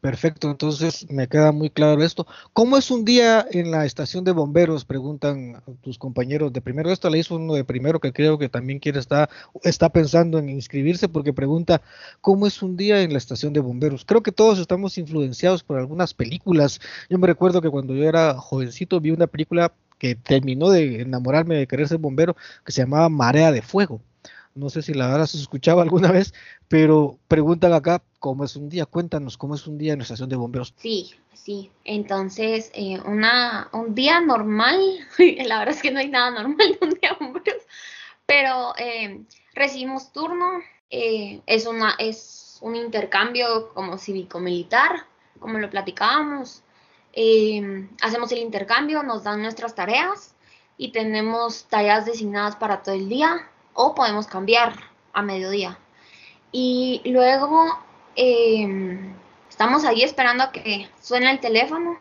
perfecto. 0.00 0.50
Entonces 0.50 1.08
me 1.08 1.28
queda 1.28 1.52
muy 1.52 1.70
claro 1.70 2.02
esto. 2.02 2.26
¿Cómo 2.52 2.76
es 2.76 2.90
un 2.90 3.04
día 3.04 3.46
en 3.52 3.70
la 3.70 3.84
estación 3.84 4.24
de 4.24 4.32
bomberos? 4.32 4.84
Preguntan 4.84 5.62
tus 5.80 5.96
compañeros 5.96 6.52
de 6.52 6.60
primero. 6.60 6.90
Esto 6.90 7.08
le 7.08 7.18
hizo 7.18 7.36
uno 7.36 7.54
de 7.54 7.64
primero 7.64 8.00
que 8.00 8.12
creo 8.12 8.36
que 8.36 8.48
también 8.48 8.80
quiere 8.80 8.98
estar, 8.98 9.30
está 9.62 9.90
pensando 9.90 10.38
en 10.38 10.48
inscribirse 10.48 11.08
porque 11.08 11.32
pregunta 11.32 11.82
cómo 12.20 12.48
es 12.48 12.62
un 12.62 12.76
día 12.76 13.02
en 13.02 13.12
la 13.12 13.18
estación 13.18 13.52
de 13.52 13.60
bomberos. 13.60 14.04
Creo 14.04 14.24
que 14.24 14.32
todos 14.32 14.58
estamos 14.58 14.98
influenciados 14.98 15.62
por 15.62 15.78
algunas 15.78 16.14
películas. 16.14 16.80
Yo 17.08 17.18
me 17.18 17.28
recuerdo 17.28 17.62
que 17.62 17.70
cuando 17.70 17.94
yo 17.94 18.04
era 18.08 18.34
jovencito 18.34 19.00
vi 19.00 19.12
una 19.12 19.28
película 19.28 19.72
que 19.98 20.16
terminó 20.16 20.68
de 20.70 21.00
enamorarme 21.02 21.54
de 21.54 21.68
querer 21.68 21.86
ser 21.86 21.98
bombero 21.98 22.34
que 22.64 22.72
se 22.72 22.82
llamaba 22.82 23.08
Marea 23.08 23.52
de 23.52 23.62
Fuego 23.62 24.00
no 24.54 24.70
sé 24.70 24.82
si 24.82 24.94
la 24.94 25.08
verdad 25.08 25.26
se 25.26 25.38
escuchaba 25.38 25.82
alguna 25.82 26.10
vez, 26.10 26.34
pero 26.68 27.18
preguntan 27.28 27.72
acá 27.72 28.02
cómo 28.18 28.44
es 28.44 28.56
un 28.56 28.68
día. 28.68 28.86
Cuéntanos 28.86 29.36
cómo 29.36 29.54
es 29.54 29.66
un 29.66 29.78
día 29.78 29.92
en 29.92 30.00
la 30.00 30.02
estación 30.02 30.28
de 30.28 30.36
bomberos. 30.36 30.74
Sí, 30.76 31.14
sí. 31.32 31.70
Entonces, 31.84 32.70
eh, 32.74 33.00
una, 33.06 33.68
un 33.72 33.94
día 33.94 34.20
normal, 34.20 34.78
la 35.46 35.58
verdad 35.58 35.74
es 35.74 35.82
que 35.82 35.90
no 35.90 36.00
hay 36.00 36.08
nada 36.08 36.30
normal 36.30 36.78
en 36.80 36.88
un 36.88 36.94
día 36.94 37.16
de 37.18 37.24
bomberos, 37.24 37.62
pero 38.26 38.74
eh, 38.78 39.22
recibimos 39.54 40.12
turno. 40.12 40.60
Eh, 40.90 41.40
es, 41.46 41.66
una, 41.66 41.94
es 41.98 42.58
un 42.60 42.76
intercambio 42.76 43.72
como 43.72 43.96
cívico-militar, 43.96 45.06
como 45.38 45.58
lo 45.58 45.70
platicábamos. 45.70 46.62
hacemos 48.02 48.30
el 48.32 48.38
intercambio, 48.38 49.02
nos 49.02 49.24
dan 49.24 49.40
nuestras 49.40 49.74
tareas 49.74 50.34
y 50.76 50.92
tenemos 50.92 51.64
tareas 51.68 52.04
designadas 52.04 52.56
para 52.56 52.82
todo 52.82 52.94
el 52.94 53.08
día 53.08 53.48
o 53.74 53.94
podemos 53.94 54.26
cambiar 54.26 54.74
a 55.12 55.22
mediodía. 55.22 55.78
Y 56.50 57.00
luego 57.04 57.66
em, 58.16 59.14
estamos 59.48 59.84
ahí 59.84 60.02
esperando 60.02 60.44
a 60.44 60.52
que 60.52 60.88
suene 61.00 61.30
el 61.30 61.40
teléfono. 61.40 61.98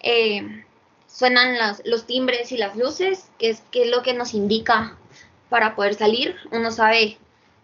Em, 0.00 0.64
suenan 1.06 1.56
los 1.84 2.06
timbres 2.06 2.52
y 2.52 2.56
las 2.56 2.76
luces, 2.76 3.30
que 3.38 3.50
es, 3.50 3.62
que 3.70 3.82
es 3.84 3.90
lo 3.90 4.02
que 4.02 4.14
nos 4.14 4.34
indica 4.34 4.96
para 5.48 5.74
poder 5.74 5.94
salir. 5.94 6.36
Uno 6.50 6.70
sabe 6.70 7.18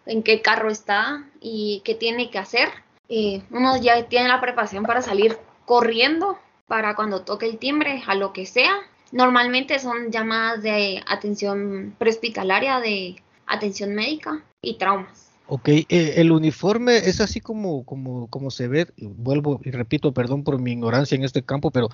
en 0.07 0.23
qué 0.23 0.43
carro 0.43 0.71
está 0.71 1.25
y 1.41 1.83
qué 1.85 1.95
tiene 1.95 2.31
que 2.31 2.39
hacer. 2.39 2.69
Eh, 3.09 3.43
uno 3.51 3.77
ya 3.77 4.05
tiene 4.09 4.29
la 4.29 4.41
preparación 4.41 4.85
para 4.85 5.03
salir 5.03 5.39
corriendo 5.65 6.39
para 6.67 6.97
cuando 6.97 7.23
toque 7.23 7.47
el 7.47 7.59
timbre, 7.59 8.03
a 8.07 8.15
lo 8.15 8.33
que 8.33 8.47
sea. 8.47 8.75
Normalmente 9.13 9.79
son 9.79 10.11
llamadas 10.11 10.63
de 10.63 11.03
atención 11.07 11.95
prehospitalaria, 11.99 12.81
de 12.81 13.17
atención 13.47 13.95
médica 13.95 14.43
y 14.61 14.79
traumas. 14.79 15.27
Ok, 15.49 15.69
eh, 15.69 15.87
el 15.89 16.33
uniforme 16.33 16.97
es 16.97 17.21
así 17.21 17.41
como, 17.41 17.85
como, 17.85 18.29
como 18.29 18.51
se 18.51 18.67
ve, 18.67 18.89
vuelvo 18.99 19.61
y 19.63 19.71
repito, 19.71 20.13
perdón 20.13 20.43
por 20.43 20.61
mi 20.61 20.73
ignorancia 20.73 21.15
en 21.15 21.23
este 21.23 21.45
campo, 21.45 21.71
pero 21.71 21.89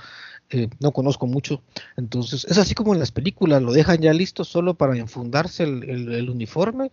eh, 0.49 0.71
no 0.81 0.92
conozco 0.92 1.26
mucho. 1.26 1.62
Entonces, 1.99 2.47
¿es 2.47 2.57
así 2.57 2.75
como 2.75 2.95
en 2.95 3.00
las 3.00 3.12
películas? 3.12 3.61
¿Lo 3.61 3.73
dejan 3.73 3.99
ya 3.99 4.14
listo 4.14 4.45
solo 4.45 4.75
para 4.75 4.97
enfundarse 4.97 5.64
el, 5.64 6.31
uniforme? 6.31 6.90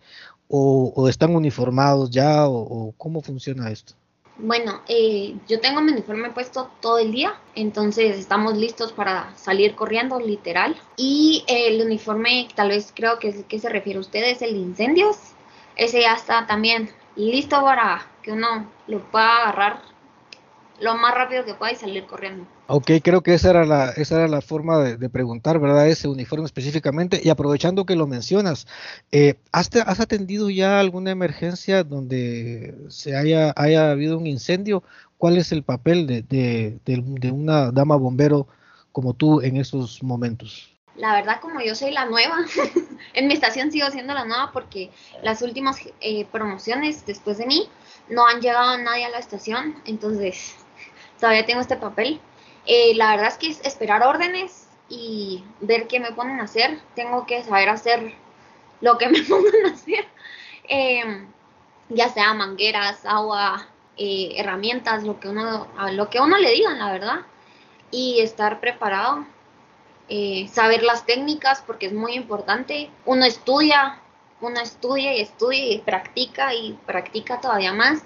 O, 0.48 1.08
están 1.08 1.34
uniformados 1.34 2.10
ya? 2.10 2.46
o 2.46 2.92
cómo 2.98 3.22
funciona 3.22 3.70
esto? 3.70 3.94
Bueno, 4.42 4.80
eh, 4.88 5.36
yo 5.48 5.60
tengo 5.60 5.82
mi 5.82 5.92
uniforme 5.92 6.30
puesto 6.30 6.70
todo 6.80 6.98
el 6.98 7.12
día, 7.12 7.34
entonces 7.54 8.16
estamos 8.16 8.56
listos 8.56 8.92
para 8.92 9.36
salir 9.36 9.74
corriendo, 9.74 10.18
literal. 10.18 10.80
Y 10.96 11.44
el 11.46 11.82
uniforme, 11.82 12.48
tal 12.54 12.68
vez 12.68 12.92
creo 12.94 13.18
que, 13.18 13.44
que 13.44 13.58
se 13.58 13.68
refiere 13.68 13.98
a 13.98 14.00
usted, 14.00 14.22
es 14.24 14.40
el 14.40 14.54
de 14.54 14.58
incendios. 14.60 15.16
Ese 15.76 16.00
ya 16.00 16.14
está 16.14 16.46
también 16.46 16.90
listo 17.16 17.62
para 17.62 18.06
que 18.22 18.32
uno 18.32 18.70
lo 18.86 19.00
pueda 19.10 19.42
agarrar 19.42 19.82
lo 20.80 20.94
más 20.94 21.14
rápido 21.14 21.44
que 21.44 21.54
pueda 21.54 21.72
y 21.72 21.76
salir 21.76 22.06
corriendo. 22.06 22.46
Ok, 22.72 22.88
creo 23.02 23.20
que 23.22 23.34
esa 23.34 23.50
era 23.50 23.66
la, 23.66 23.90
esa 23.90 24.14
era 24.14 24.28
la 24.28 24.40
forma 24.40 24.78
de, 24.78 25.10
preguntar, 25.10 25.58
¿verdad? 25.58 25.88
Ese 25.88 26.06
uniforme 26.06 26.46
específicamente. 26.46 27.20
Y 27.20 27.28
aprovechando 27.28 27.84
que 27.84 27.96
lo 27.96 28.06
mencionas, 28.06 28.68
eh, 29.10 29.34
¿has, 29.50 29.68
¿has, 29.74 29.98
atendido 29.98 30.50
ya 30.50 30.78
alguna 30.78 31.10
emergencia 31.10 31.82
donde 31.82 32.76
se 32.88 33.16
haya, 33.16 33.52
haya 33.56 33.90
habido 33.90 34.16
un 34.16 34.28
incendio? 34.28 34.84
¿Cuál 35.18 35.36
es 35.36 35.50
el 35.50 35.64
papel 35.64 36.06
de, 36.06 36.22
de, 36.22 36.78
de 36.84 37.32
una 37.32 37.72
dama 37.72 37.96
bombero 37.96 38.46
como 38.92 39.14
tú 39.14 39.40
en 39.40 39.56
esos 39.56 40.00
momentos? 40.04 40.70
La 40.94 41.14
verdad, 41.14 41.40
como 41.40 41.60
yo 41.60 41.74
soy 41.74 41.90
la 41.90 42.04
nueva, 42.04 42.36
en 43.14 43.26
mi 43.26 43.34
estación 43.34 43.72
sigo 43.72 43.90
siendo 43.90 44.14
la 44.14 44.24
nueva 44.24 44.52
porque 44.52 44.92
las 45.24 45.42
últimas 45.42 45.80
eh, 46.00 46.24
promociones 46.26 47.04
después 47.04 47.38
de 47.38 47.46
mí 47.46 47.68
no 48.08 48.28
han 48.28 48.40
llegado 48.40 48.78
nadie 48.78 49.06
a 49.06 49.10
la 49.10 49.18
estación, 49.18 49.74
entonces 49.86 50.54
todavía 51.18 51.44
tengo 51.46 51.60
este 51.60 51.76
papel. 51.76 52.20
Eh, 52.72 52.94
la 52.94 53.10
verdad 53.10 53.26
es 53.26 53.36
que 53.36 53.48
es 53.48 53.60
esperar 53.66 54.04
órdenes 54.04 54.68
y 54.88 55.42
ver 55.60 55.88
qué 55.88 55.98
me 55.98 56.12
ponen 56.12 56.38
a 56.38 56.44
hacer. 56.44 56.78
Tengo 56.94 57.26
que 57.26 57.42
saber 57.42 57.68
hacer 57.68 58.14
lo 58.80 58.96
que 58.96 59.08
me 59.14 59.24
pongan 59.24 59.66
a 59.66 59.74
hacer. 59.74 60.06
Em, 60.68 61.26
ya 61.88 62.08
sea 62.10 62.32
mangueras, 62.32 63.04
agua, 63.04 63.66
eh, 63.96 64.34
herramientas, 64.36 65.02
lo 65.02 65.18
que 65.18 65.28
uno, 65.28 65.66
lo 65.94 66.10
que 66.10 66.20
uno 66.20 66.38
le 66.38 66.52
digan, 66.52 66.78
la 66.78 66.92
verdad. 66.92 67.20
Y 67.90 68.20
estar 68.20 68.60
preparado. 68.60 69.26
Eh, 70.08 70.46
saber 70.46 70.84
las 70.84 71.04
técnicas 71.06 71.64
porque 71.66 71.86
es 71.86 71.92
muy 71.92 72.12
importante. 72.12 72.88
Uno 73.04 73.24
estudia, 73.24 73.98
uno 74.40 74.60
estudia 74.60 75.16
y 75.16 75.22
estudia 75.22 75.72
y 75.72 75.78
practica 75.78 76.54
y 76.54 76.78
practica 76.86 77.40
todavía 77.40 77.72
más 77.72 78.04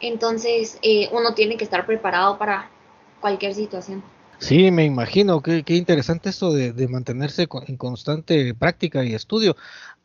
entonces, 0.00 0.78
uno 1.10 1.34
tiene 1.34 1.56
que 1.56 1.64
estar 1.64 1.84
preparado 1.84 2.38
para 2.38 2.70
cualquier 3.20 3.54
situación. 3.54 4.02
Sí, 4.38 4.70
me 4.70 4.84
imagino, 4.84 5.42
qué, 5.42 5.64
qué 5.64 5.74
interesante 5.74 6.30
eso 6.30 6.52
de, 6.52 6.88
mantenerse 6.88 7.48
en 7.66 7.76
constante 7.76 8.54
práctica 8.54 9.04
y 9.04 9.14
estudio. 9.14 9.56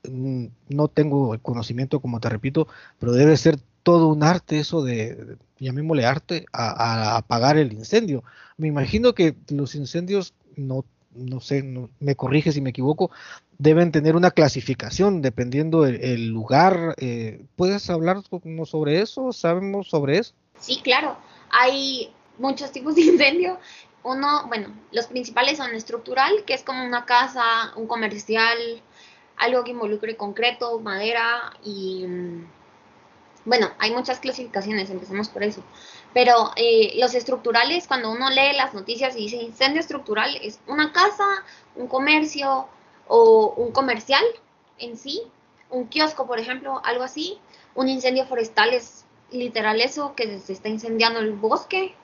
Mm, 0.09 0.47
no 0.69 0.87
tengo 0.87 1.33
el 1.33 1.41
conocimiento, 1.41 1.99
como 1.99 2.19
te 2.19 2.29
repito, 2.29 2.67
pero 2.99 3.11
debe 3.11 3.37
ser 3.37 3.59
todo 3.83 4.07
un 4.07 4.23
arte 4.23 4.59
eso 4.59 4.83
de, 4.83 5.37
llamémosle 5.59 6.05
arte, 6.05 6.45
a 6.51 7.17
apagar 7.17 7.57
el 7.57 7.73
incendio. 7.73 8.23
Me 8.57 8.67
imagino 8.67 9.13
que 9.13 9.35
los 9.49 9.75
incendios 9.75 10.33
no 10.55 10.85
no 11.15 11.39
sé, 11.39 11.63
me 11.99 12.15
corrige 12.15 12.51
si 12.51 12.61
me 12.61 12.71
equivoco, 12.71 13.11
deben 13.57 13.91
tener 13.91 14.15
una 14.15 14.31
clasificación 14.31 15.21
dependiendo 15.21 15.85
el, 15.85 16.27
lugar. 16.27 16.95
Eh, 16.97 17.45
¿Puedes 17.55 17.89
hablarnos 17.89 18.25
sobre 18.69 19.01
eso? 19.01 19.31
¿Sabemos 19.31 19.87
sobre 19.87 20.19
eso? 20.19 20.33
Sí, 20.59 20.81
claro. 20.83 21.17
Hay 21.51 22.11
muchos 22.37 22.71
tipos 22.71 22.95
de 22.95 23.01
incendio. 23.01 23.59
Uno, 24.03 24.47
bueno, 24.47 24.75
los 24.91 25.07
principales 25.07 25.57
son 25.57 25.73
estructural, 25.73 26.43
que 26.45 26.53
es 26.53 26.63
como 26.63 26.85
una 26.85 27.05
casa, 27.05 27.73
un 27.75 27.87
comercial, 27.87 28.81
algo 29.37 29.63
que 29.63 29.71
involucre 29.71 30.17
concreto, 30.17 30.79
madera 30.79 31.53
y... 31.63 32.05
Mm, 32.07 32.47
bueno, 33.45 33.71
hay 33.77 33.91
muchas 33.91 34.19
clasificaciones, 34.19 34.89
empecemos 34.89 35.27
por 35.27 35.43
eso. 35.43 35.61
Pero 36.13 36.51
eh, 36.55 36.93
los 36.97 37.13
estructurales, 37.13 37.87
cuando 37.87 38.09
uno 38.09 38.29
lee 38.29 38.55
las 38.55 38.73
noticias 38.73 39.15
y 39.17 39.23
dice 39.23 39.35
incendio 39.35 39.81
estructural, 39.81 40.37
es 40.37 40.61
una 40.65 40.93
casa, 40.93 41.25
un 41.75 41.87
comercio 41.87 42.67
o 43.07 43.53
un 43.57 43.73
comercial 43.73 44.23
en 44.77 44.97
sí, 44.97 45.23
un 45.69 45.87
kiosco, 45.87 46.25
por 46.25 46.39
ejemplo, 46.39 46.81
algo 46.85 47.03
así. 47.03 47.39
Un 47.75 47.89
incendio 47.89 48.25
forestal 48.25 48.73
es 48.73 49.05
literal 49.31 49.81
eso, 49.81 50.15
que 50.15 50.39
se 50.39 50.53
está 50.53 50.69
incendiando 50.69 51.19
el 51.19 51.33
bosque. 51.33 51.95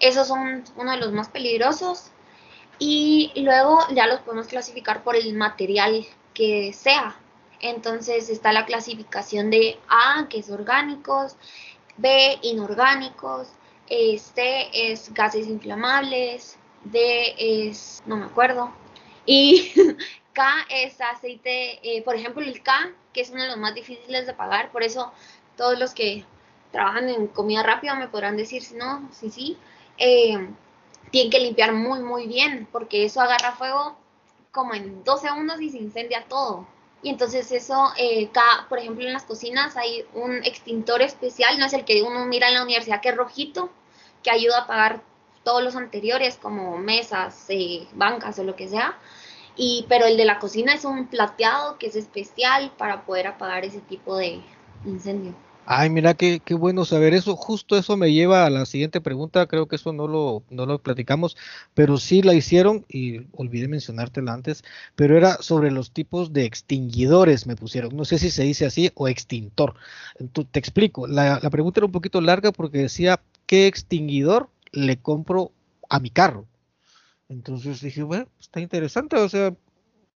Esos 0.00 0.28
son 0.28 0.64
uno 0.76 0.90
de 0.92 0.98
los 0.98 1.12
más 1.12 1.28
peligrosos. 1.28 2.10
Y 2.78 3.32
luego 3.36 3.80
ya 3.92 4.06
los 4.06 4.20
podemos 4.20 4.46
clasificar 4.46 5.02
por 5.02 5.16
el 5.16 5.34
material 5.34 6.06
que 6.34 6.72
sea. 6.72 7.16
Entonces 7.60 8.28
está 8.30 8.52
la 8.52 8.66
clasificación 8.66 9.50
de 9.50 9.78
A, 9.88 10.28
que 10.28 10.38
es 10.38 10.50
orgánicos, 10.50 11.36
B, 11.96 12.38
inorgánicos, 12.42 13.48
C 13.88 14.68
es 14.72 15.12
gases 15.14 15.48
inflamables, 15.48 16.58
D 16.84 17.34
es, 17.38 18.02
no 18.06 18.16
me 18.16 18.26
acuerdo, 18.26 18.72
y 19.26 19.72
K 20.32 20.66
es 20.70 21.00
aceite, 21.00 21.80
eh, 21.82 22.02
por 22.02 22.14
ejemplo 22.14 22.42
el 22.42 22.62
K, 22.62 22.92
que 23.12 23.22
es 23.22 23.30
uno 23.30 23.42
de 23.42 23.48
los 23.48 23.56
más 23.56 23.74
difíciles 23.74 24.26
de 24.26 24.34
pagar, 24.34 24.70
por 24.70 24.82
eso 24.82 25.12
todos 25.56 25.78
los 25.78 25.94
que 25.94 26.24
trabajan 26.70 27.08
en 27.08 27.26
comida 27.28 27.62
rápida 27.62 27.94
me 27.94 28.08
podrán 28.08 28.36
decir 28.36 28.62
si 28.62 28.76
no, 28.76 29.08
si 29.12 29.30
sí, 29.30 29.58
eh, 29.98 30.48
tienen 31.10 31.30
que 31.30 31.40
limpiar 31.40 31.72
muy 31.72 32.00
muy 32.00 32.26
bien, 32.26 32.68
porque 32.70 33.04
eso 33.04 33.20
agarra 33.20 33.52
fuego 33.52 33.96
como 34.52 34.74
en 34.74 35.04
dos 35.04 35.20
segundos 35.20 35.60
y 35.60 35.70
se 35.70 35.78
incendia 35.78 36.24
todo. 36.28 36.66
Y 37.02 37.10
entonces 37.10 37.52
eso, 37.52 37.92
eh, 37.96 38.30
por 38.68 38.78
ejemplo, 38.78 39.06
en 39.06 39.12
las 39.12 39.22
cocinas 39.22 39.76
hay 39.76 40.04
un 40.14 40.42
extintor 40.44 41.00
especial, 41.02 41.58
no 41.58 41.66
es 41.66 41.72
el 41.72 41.84
que 41.84 42.02
uno 42.02 42.26
mira 42.26 42.48
en 42.48 42.54
la 42.54 42.62
universidad, 42.64 43.00
que 43.00 43.10
es 43.10 43.16
rojito, 43.16 43.70
que 44.22 44.30
ayuda 44.30 44.58
a 44.58 44.62
apagar 44.62 45.02
todos 45.44 45.62
los 45.62 45.76
anteriores, 45.76 46.36
como 46.36 46.76
mesas, 46.76 47.46
eh, 47.48 47.86
bancas 47.94 48.38
o 48.38 48.44
lo 48.44 48.56
que 48.56 48.68
sea. 48.68 48.98
Y, 49.56 49.86
pero 49.88 50.06
el 50.06 50.16
de 50.16 50.24
la 50.24 50.38
cocina 50.38 50.74
es 50.74 50.84
un 50.84 51.06
plateado 51.06 51.78
que 51.78 51.86
es 51.86 51.96
especial 51.96 52.72
para 52.76 53.02
poder 53.04 53.28
apagar 53.28 53.64
ese 53.64 53.80
tipo 53.80 54.16
de 54.16 54.40
incendio. 54.84 55.34
Ay, 55.70 55.90
mira, 55.90 56.14
qué, 56.14 56.40
qué 56.42 56.54
bueno 56.54 56.86
saber 56.86 57.12
eso. 57.12 57.36
Justo 57.36 57.76
eso 57.76 57.96
me 57.98 58.10
lleva 58.12 58.46
a 58.46 58.50
la 58.50 58.64
siguiente 58.64 59.02
pregunta. 59.02 59.46
Creo 59.46 59.68
que 59.68 59.76
eso 59.76 59.92
no 59.92 60.08
lo, 60.08 60.42
no 60.48 60.64
lo 60.64 60.78
platicamos, 60.82 61.36
pero 61.74 61.98
sí 61.98 62.22
la 62.22 62.32
hicieron 62.32 62.86
y 62.88 63.26
olvidé 63.32 63.68
mencionártela 63.68 64.32
antes, 64.32 64.64
pero 64.96 65.16
era 65.18 65.42
sobre 65.42 65.70
los 65.70 65.90
tipos 65.92 66.32
de 66.32 66.46
extinguidores, 66.46 67.46
me 67.46 67.54
pusieron. 67.54 67.94
No 67.94 68.06
sé 68.06 68.18
si 68.18 68.30
se 68.30 68.44
dice 68.44 68.64
así 68.64 68.90
o 68.94 69.08
extintor. 69.08 69.74
Entonces, 70.18 70.50
te 70.52 70.58
explico. 70.58 71.06
La, 71.06 71.38
la 71.42 71.50
pregunta 71.50 71.80
era 71.80 71.86
un 71.86 71.92
poquito 71.92 72.20
larga 72.22 72.50
porque 72.50 72.78
decía, 72.78 73.20
¿qué 73.46 73.66
extinguidor 73.66 74.48
le 74.72 74.96
compro 74.98 75.52
a 75.90 76.00
mi 76.00 76.08
carro? 76.10 76.46
Entonces 77.28 77.80
dije, 77.82 78.02
bueno, 78.02 78.26
está 78.40 78.60
interesante, 78.60 79.16
o 79.16 79.28
sea, 79.28 79.54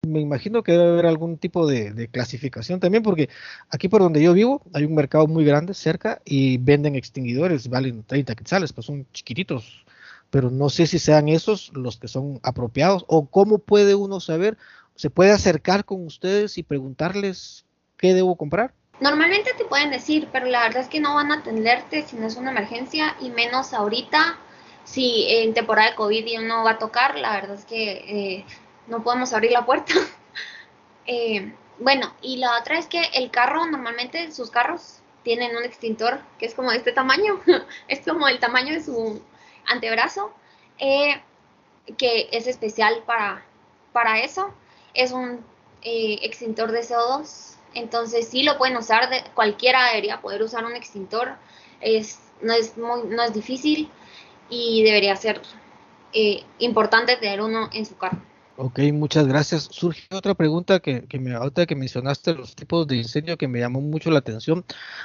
me 0.06 0.20
imagino 0.20 0.62
que 0.62 0.72
debe 0.72 0.88
haber 0.88 1.06
algún 1.06 1.38
tipo 1.38 1.66
de, 1.66 2.08
clasificación 2.10 2.80
también, 2.80 3.02
porque 3.02 3.28
aquí 3.70 3.88
por 3.88 4.00
donde 4.00 4.22
yo 4.22 4.32
vivo 4.32 4.62
hay 4.72 4.84
un 4.84 4.94
mercado 4.94 5.26
muy 5.26 5.44
grande 5.44 5.74
cerca 5.74 6.20
y 6.24 6.58
venden 6.58 6.94
extinguidores, 6.94 7.68
valen 7.68 8.04
30 8.04 8.34
quetzales, 8.34 8.72
pues 8.72 8.86
son 8.86 9.06
chiquititos, 9.12 9.84
pero 10.30 10.50
no 10.50 10.68
sé 10.70 10.86
si 10.86 10.98
sean 10.98 11.28
esos 11.28 11.70
los 11.74 11.98
que 11.98 12.08
son 12.08 12.40
apropiados 12.42 13.04
o 13.08 13.26
cómo 13.26 13.58
puede 13.58 13.94
uno 13.94 14.20
saber, 14.20 14.56
se 14.94 15.10
puede 15.10 15.30
acercar 15.30 15.84
con 15.84 16.04
ustedes 16.06 16.58
y 16.58 16.62
preguntarles 16.62 17.64
qué 17.96 18.14
debo 18.14 18.36
comprar. 18.36 18.72
Normalmente 19.00 19.50
te 19.56 19.64
pueden 19.64 19.90
decir, 19.90 20.28
pero 20.32 20.46
la 20.46 20.62
verdad 20.62 20.82
es 20.82 20.88
que 20.88 21.00
no 21.00 21.14
van 21.14 21.30
a 21.30 21.36
atenderte 21.36 22.02
si 22.02 22.16
no 22.16 22.26
es 22.26 22.36
una 22.36 22.50
emergencia 22.50 23.16
y 23.20 23.30
menos 23.30 23.72
ahorita. 23.72 24.38
Si 24.82 25.26
en 25.28 25.54
temporada 25.54 25.90
de 25.90 25.96
COVID 25.96 26.26
y 26.26 26.38
uno 26.38 26.64
va 26.64 26.72
a 26.72 26.78
tocar, 26.78 27.16
la 27.16 27.32
verdad 27.32 27.56
es 27.56 27.64
que 27.64 27.92
eh, 28.38 28.44
no 28.88 29.02
podemos 29.02 29.32
abrir 29.32 29.52
la 29.52 29.64
puerta. 29.64 29.94
Eh, 31.10 31.54
bueno, 31.78 32.12
y 32.20 32.36
la 32.36 32.58
otra 32.58 32.78
es 32.78 32.86
que 32.86 33.00
el 33.14 33.30
carro, 33.30 33.64
normalmente 33.64 34.30
sus 34.30 34.50
carros 34.50 34.98
tienen 35.22 35.56
un 35.56 35.64
extintor 35.64 36.20
que 36.38 36.44
es 36.44 36.54
como 36.54 36.70
de 36.70 36.76
este 36.76 36.92
tamaño, 36.92 37.40
es 37.88 38.00
como 38.06 38.28
el 38.28 38.38
tamaño 38.38 38.74
de 38.74 38.82
su 38.82 39.22
antebrazo, 39.64 40.34
eh, 40.78 41.22
que 41.96 42.28
es 42.30 42.46
especial 42.46 43.04
para, 43.06 43.42
para 43.94 44.20
eso. 44.20 44.52
Es 44.92 45.12
un 45.12 45.42
eh, 45.80 46.18
extintor 46.20 46.72
de 46.72 46.80
CO2, 46.80 47.56
entonces 47.72 48.28
sí 48.28 48.42
lo 48.42 48.58
pueden 48.58 48.76
usar, 48.76 49.08
de, 49.08 49.24
cualquiera 49.32 49.86
debería 49.86 50.20
poder 50.20 50.42
usar 50.42 50.66
un 50.66 50.76
extintor, 50.76 51.36
es, 51.80 52.18
no, 52.42 52.52
es 52.52 52.76
muy, 52.76 53.04
no 53.04 53.22
es 53.22 53.32
difícil 53.32 53.90
y 54.50 54.82
debería 54.82 55.16
ser 55.16 55.40
importante 56.58 57.16
tener 57.16 57.40
uno 57.40 57.70
en 57.72 57.86
su 57.86 57.96
carro. 57.96 58.18
Ok, 58.60 58.80
muchas 58.92 59.28
gracias. 59.28 59.68
Surge 59.70 60.08
otra 60.10 60.34
pregunta 60.34 60.80
que, 60.80 61.02
que 61.06 61.20
me 61.20 61.32
ahorita 61.32 61.64
que 61.66 61.76
mencionaste 61.76 62.34
los 62.34 62.56
tipos 62.56 62.88
de 62.88 62.96
incendio 62.96 63.38
que 63.38 63.46
me 63.46 63.60
llamó 63.60 63.80
mucho 63.80 64.10
la 64.10 64.18
atención. 64.18 64.64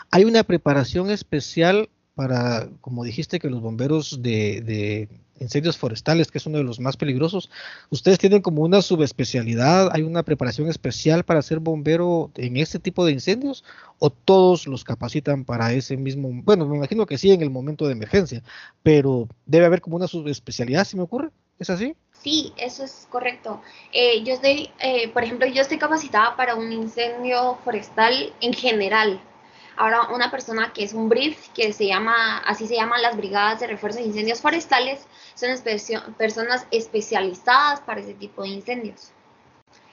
¿Hay 0.10 0.24
una 0.26 0.44
preparación 0.44 1.12
especial 1.12 1.88
para, 2.16 2.68
como 2.82 3.04
dijiste, 3.04 3.40
que 3.40 3.52
los 3.52 3.62
bomberos 3.62 4.24
de, 4.24 4.62
de, 4.62 5.10
incendios 5.40 5.78
forestales, 5.78 6.32
que 6.32 6.40
es 6.40 6.48
uno 6.48 6.58
de 6.58 6.64
los 6.64 6.80
más 6.80 6.98
peligrosos, 6.98 7.52
ustedes 7.92 8.18
tienen 8.18 8.42
como 8.42 8.64
una 8.64 8.82
subespecialidad, 8.82 9.92
hay 9.94 10.02
una 10.02 10.24
preparación 10.24 10.68
especial 10.68 11.24
para 11.24 11.42
ser 11.44 11.60
bombero 11.60 12.32
en 12.36 12.58
ese 12.58 12.80
tipo 12.80 13.06
de 13.06 13.12
incendios 13.12 13.64
o 14.00 14.10
todos 14.10 14.66
los 14.66 14.84
capacitan 14.84 15.46
para 15.46 15.74
ese 15.74 15.96
mismo, 15.98 16.30
bueno, 16.44 16.68
me 16.68 16.78
imagino 16.78 17.06
que 17.06 17.20
sí 17.20 17.32
en 17.32 17.42
el 17.44 17.52
momento 17.52 17.86
de 17.86 17.94
emergencia, 17.94 18.42
pero 18.82 19.28
debe 19.46 19.66
haber 19.68 19.82
como 19.82 19.98
una 19.98 20.08
subespecialidad, 20.08 20.86
si 20.86 20.98
me 20.98 21.04
ocurre, 21.04 21.30
¿es 21.60 21.70
así? 21.70 21.96
Sí, 22.24 22.54
eso 22.56 22.86
es 22.86 23.06
correcto. 23.10 23.62
Eh, 23.92 24.24
yo 24.24 24.36
estoy, 24.36 24.70
eh, 24.80 25.10
por 25.10 25.26
ejemplo, 25.26 25.46
yo 25.46 25.62
estoy 25.62 25.78
capacitada 25.78 26.38
para 26.38 26.56
un 26.56 26.72
incendio 26.72 27.58
forestal 27.66 28.34
en 28.40 28.54
general. 28.54 29.22
Ahora, 29.76 30.08
una 30.08 30.32
persona 30.32 30.72
que 30.72 30.86
es 30.86 30.94
un 30.94 31.10
brief, 31.10 31.50
que 31.50 31.74
se 31.74 31.86
llama, 31.86 32.38
así 32.38 32.66
se 32.66 32.76
llaman 32.76 33.02
las 33.02 33.18
brigadas 33.18 33.60
de 33.60 33.68
refuerzo 33.68 34.00
de 34.00 34.06
incendios 34.06 34.40
forestales, 34.40 35.06
son 35.36 35.50
personas 36.18 36.66
especializadas 36.72 37.82
para 37.82 38.00
ese 38.00 38.14
tipo 38.14 38.44
de 38.44 38.50
incendios. 38.50 39.12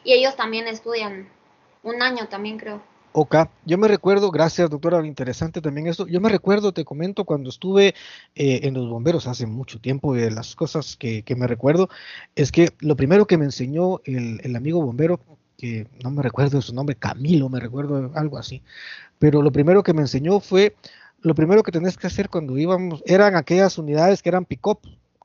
Y 0.05 0.13
ellos 0.13 0.37
también 0.37 0.69
estudian 0.69 1.29
un 1.83 2.01
año 2.01 2.29
también, 2.29 2.59
creo. 2.59 2.81
Ok, 3.13 3.35
yo 3.67 3.77
me 3.77 3.89
recuerdo, 3.89 4.31
gracias 4.31 4.71
doctora, 4.71 5.05
interesante 5.05 5.61
también 5.61 5.89
esto, 5.89 6.07
yo 6.07 6.21
me 6.21 6.29
recuerdo, 6.29 6.73
te 6.73 6.85
comento, 6.85 7.25
cuando 7.25 7.51
estuve 7.51 7.89
eh, 8.37 8.61
en 8.63 8.75
los 8.75 8.89
bomberos 8.89 9.27
hace 9.27 9.47
mucho 9.47 9.81
tiempo, 9.81 10.15
de 10.15 10.31
las 10.31 10.55
cosas 10.55 10.97
que, 10.97 11.25
me 11.37 11.49
recuerdo, 11.49 11.89
es 12.37 12.53
que 12.53 12.71
lo 12.79 12.95
primero 12.95 13.27
que 13.27 13.37
me 13.37 13.47
enseñó 13.47 14.01
el, 14.05 14.55
amigo 14.55 14.81
bombero, 14.81 15.19
que 15.59 15.89
no 16.05 16.13
me 16.13 16.23
recuerdo 16.23 16.63
su 16.63 16.73
nombre, 16.73 16.95
Camilo, 16.95 17.49
me 17.49 17.59
recuerdo 17.59 18.13
algo 18.15 18.39
así, 18.39 18.63
pero 19.19 19.43
lo 19.43 19.51
primero 19.51 19.83
que 19.83 19.93
me 19.93 20.03
enseñó 20.03 20.39
fue, 20.39 20.77
lo 21.21 21.35
primero 21.35 21.65
que 21.65 21.73
tenés 21.73 21.99
que 21.99 22.07
hacer 22.07 22.29
cuando 22.29 22.59
íbamos, 22.59 23.03
eran 23.07 23.35
aquellas 23.35 23.77
unidades 23.77 24.23
que 24.23 24.29
eran 24.29 24.45
pick-up, 24.45 24.83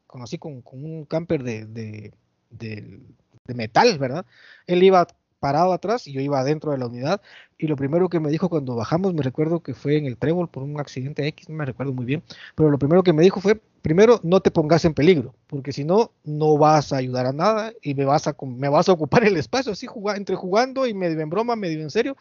con, 0.08 0.24
así 0.24 0.40
con, 0.40 0.64
un 0.72 1.06
camper 1.06 1.44
de, 1.44 1.66
de, 1.68 2.12
de 2.50 3.54
metal, 3.54 4.00
¿verdad? 4.00 4.26
Él 4.66 4.82
iba 4.82 5.06
parado 5.46 5.74
atrás 5.74 6.08
y 6.08 6.12
yo 6.12 6.22
iba 6.22 6.40
adentro 6.40 6.72
de 6.72 6.80
la 6.80 6.88
unidad 6.88 7.22
y 7.60 7.68
lo 7.68 7.76
primero 7.76 8.10
que 8.10 8.20
me 8.20 8.32
dijo 8.32 8.50
cuando 8.50 8.76
bajamos, 8.76 9.14
me 9.14 9.22
recuerdo 9.22 9.60
que 9.60 9.76
fue 9.76 9.96
en 9.96 10.08
el 10.08 10.18
trébol 10.18 10.50
por 10.50 10.64
un 10.64 10.80
accidente 10.80 11.28
X, 11.28 11.50
no 11.50 11.56
me 11.56 11.66
recuerdo 11.66 11.94
muy 11.94 12.04
bien, 12.04 12.24
pero 12.56 12.72
lo 12.72 12.80
primero 12.80 13.04
que 13.04 13.14
me 13.14 13.22
dijo 13.22 13.40
fue, 13.40 13.62
primero 13.84 14.20
no 14.24 14.40
te 14.40 14.50
pongas 14.50 14.86
en 14.86 14.96
peligro, 14.96 15.36
porque 15.46 15.72
si 15.72 15.84
no, 15.84 16.12
no 16.24 16.58
vas 16.58 16.92
a 16.92 16.98
ayudar 16.98 17.28
a 17.28 17.32
nada 17.32 17.74
y 17.84 17.94
me 17.94 18.06
vas 18.06 18.28
a, 18.28 18.36
me 18.42 18.70
vas 18.70 18.90
a 18.90 18.94
ocupar 18.94 19.24
el 19.24 19.38
espacio, 19.38 19.74
así 19.74 19.88
entre 20.16 20.36
jugando 20.36 20.88
y 20.88 20.96
medio 20.96 21.20
en 21.20 21.30
broma, 21.30 21.56
medio 21.56 21.80
en 21.80 21.92
serio, 21.92 22.18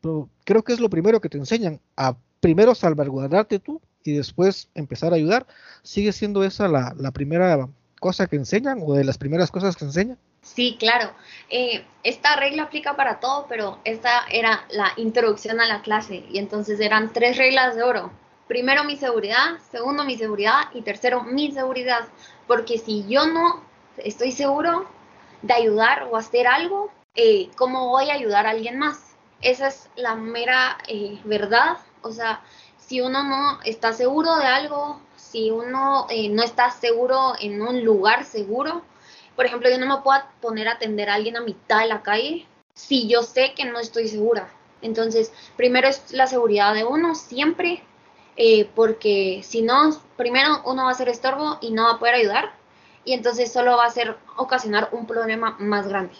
pero 0.00 0.28
creo 0.44 0.62
que 0.62 0.72
es 0.72 0.78
lo 0.78 0.88
primero 0.88 1.20
que 1.20 1.28
te 1.28 1.36
enseñan, 1.36 1.80
a 1.96 2.16
primero 2.38 2.76
salvaguardarte 2.76 3.58
tú 3.58 3.80
y 4.04 4.12
después 4.12 4.68
empezar 4.76 5.12
a 5.12 5.16
ayudar, 5.16 5.48
sigue 5.82 6.12
siendo 6.12 6.44
esa 6.44 6.68
la, 6.68 6.94
la 6.96 7.10
primera 7.10 7.68
cosa 7.98 8.28
que 8.28 8.36
enseñan 8.36 8.78
o 8.86 8.94
de 8.94 9.02
las 9.02 9.18
primeras 9.18 9.50
cosas 9.50 9.74
que 9.74 9.84
enseñan. 9.84 10.16
Sí, 10.42 10.76
claro. 10.78 11.12
Eh, 11.50 11.84
esta 12.02 12.36
regla 12.36 12.64
aplica 12.64 12.96
para 12.96 13.20
todo, 13.20 13.46
pero 13.48 13.78
esta 13.84 14.26
era 14.30 14.64
la 14.70 14.92
introducción 14.96 15.60
a 15.60 15.66
la 15.66 15.82
clase 15.82 16.24
y 16.30 16.38
entonces 16.38 16.80
eran 16.80 17.12
tres 17.12 17.36
reglas 17.36 17.76
de 17.76 17.82
oro. 17.82 18.10
Primero 18.46 18.84
mi 18.84 18.96
seguridad, 18.96 19.58
segundo 19.70 20.04
mi 20.04 20.16
seguridad 20.16 20.70
y 20.72 20.82
tercero 20.82 21.22
mi 21.22 21.52
seguridad. 21.52 22.08
Porque 22.46 22.78
si 22.78 23.06
yo 23.06 23.26
no 23.26 23.62
estoy 23.98 24.32
seguro 24.32 24.86
de 25.42 25.52
ayudar 25.54 26.04
o 26.10 26.16
hacer 26.16 26.46
algo, 26.46 26.90
eh, 27.14 27.50
¿cómo 27.56 27.88
voy 27.88 28.10
a 28.10 28.14
ayudar 28.14 28.46
a 28.46 28.50
alguien 28.50 28.78
más? 28.78 29.16
Esa 29.42 29.68
es 29.68 29.90
la 29.96 30.14
mera 30.14 30.78
eh, 30.88 31.20
verdad. 31.24 31.78
O 32.02 32.10
sea, 32.10 32.40
si 32.78 33.00
uno 33.00 33.22
no 33.22 33.60
está 33.64 33.92
seguro 33.92 34.36
de 34.36 34.46
algo, 34.46 35.00
si 35.16 35.50
uno 35.50 36.06
no 36.30 36.42
está 36.42 36.70
seguro 36.70 37.34
en 37.38 37.60
un 37.60 37.84
lugar 37.84 38.24
seguro, 38.24 38.82
por 39.38 39.46
ejemplo, 39.46 39.70
yo 39.70 39.78
no 39.78 39.86
me 39.86 40.02
puedo 40.02 40.20
poner 40.40 40.66
a 40.66 40.72
atender 40.72 41.08
a 41.08 41.14
alguien 41.14 41.36
a 41.36 41.40
mitad 41.40 41.78
de 41.78 41.86
la 41.86 42.02
calle 42.02 42.44
si 42.74 43.06
yo 43.06 43.22
sé 43.22 43.52
que 43.54 43.66
no 43.66 43.78
estoy 43.78 44.08
segura. 44.08 44.48
Entonces, 44.82 45.32
primero 45.56 45.86
es 45.86 46.10
la 46.10 46.26
seguridad 46.26 46.74
de 46.74 46.82
uno 46.82 47.14
siempre, 47.14 47.84
eh, 48.36 48.68
porque 48.74 49.42
si 49.44 49.62
no, 49.62 49.96
primero 50.16 50.60
uno 50.66 50.86
va 50.86 50.90
a 50.90 50.94
ser 50.94 51.08
estorbo 51.08 51.58
y 51.60 51.70
no 51.70 51.84
va 51.84 51.92
a 51.92 51.98
poder 52.00 52.16
ayudar, 52.16 52.50
y 53.04 53.12
entonces 53.12 53.52
solo 53.52 53.76
va 53.76 53.84
a 53.84 53.90
ser 53.90 54.16
ocasionar 54.36 54.88
un 54.90 55.06
problema 55.06 55.54
más 55.60 55.86
grande. 55.86 56.14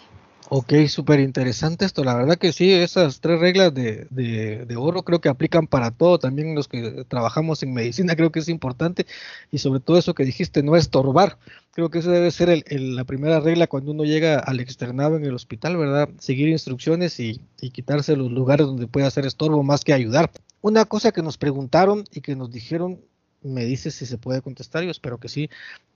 Ok, 0.51 0.73
súper 0.87 1.19
interesante 1.19 1.85
esto. 1.85 2.03
La 2.03 2.15
verdad 2.15 2.37
que 2.37 2.51
sí, 2.51 2.73
esas 2.73 3.21
tres 3.21 3.39
reglas 3.39 3.71
de, 3.71 4.07
de, 4.09 4.75
oro 4.75 5.03
creo 5.03 5.21
que 5.21 5.29
aplican 5.29 5.67
para 5.67 5.91
todo. 5.91 6.17
También 6.17 6.55
los 6.55 6.67
que 6.67 7.05
trabajamos 7.07 7.61
en 7.61 7.71
medicina 7.71 8.15
creo 8.15 8.31
que 8.31 8.39
es 8.39 8.49
importante. 8.49 9.05
Y 9.51 9.59
sobre 9.59 9.79
todo 9.79 9.99
eso 9.99 10.15
que 10.15 10.25
dijiste, 10.25 10.63
no 10.63 10.75
estorbar. 10.75 11.37
Creo 11.71 11.89
que 11.89 11.99
eso 11.99 12.11
debe 12.11 12.31
ser 12.31 12.63
la 12.67 13.03
primera 13.03 13.39
regla 13.39 13.67
cuando 13.67 13.91
uno 13.91 14.03
llega 14.03 14.39
al 14.39 14.59
externado 14.59 15.15
en 15.15 15.23
el 15.23 15.35
hospital, 15.35 15.77
¿verdad? 15.77 16.09
Seguir 16.19 16.49
instrucciones 16.49 17.19
y, 17.19 17.41
y 17.61 17.69
quitarse 17.69 18.15
los 18.15 18.31
lugares 18.31 18.67
donde 18.67 18.87
puede 18.87 19.05
hacer 19.05 19.25
estorbo 19.25 19.63
más 19.63 19.83
que 19.83 19.93
ayudar. 19.93 20.31
Una 20.61 20.85
cosa 20.85 21.11
que 21.11 21.21
nos 21.21 21.37
preguntaron 21.37 22.03
y 22.11 22.21
que 22.21 22.35
nos 22.35 22.51
dijeron, 22.51 22.99
me 23.41 23.65
dice 23.65 23.91
si 23.91 24.05
se 24.05 24.17
puede 24.17 24.41
contestar, 24.41 24.83
yo 24.83 24.91
espero 24.91 25.19
que 25.19 25.29
sí. 25.29 25.49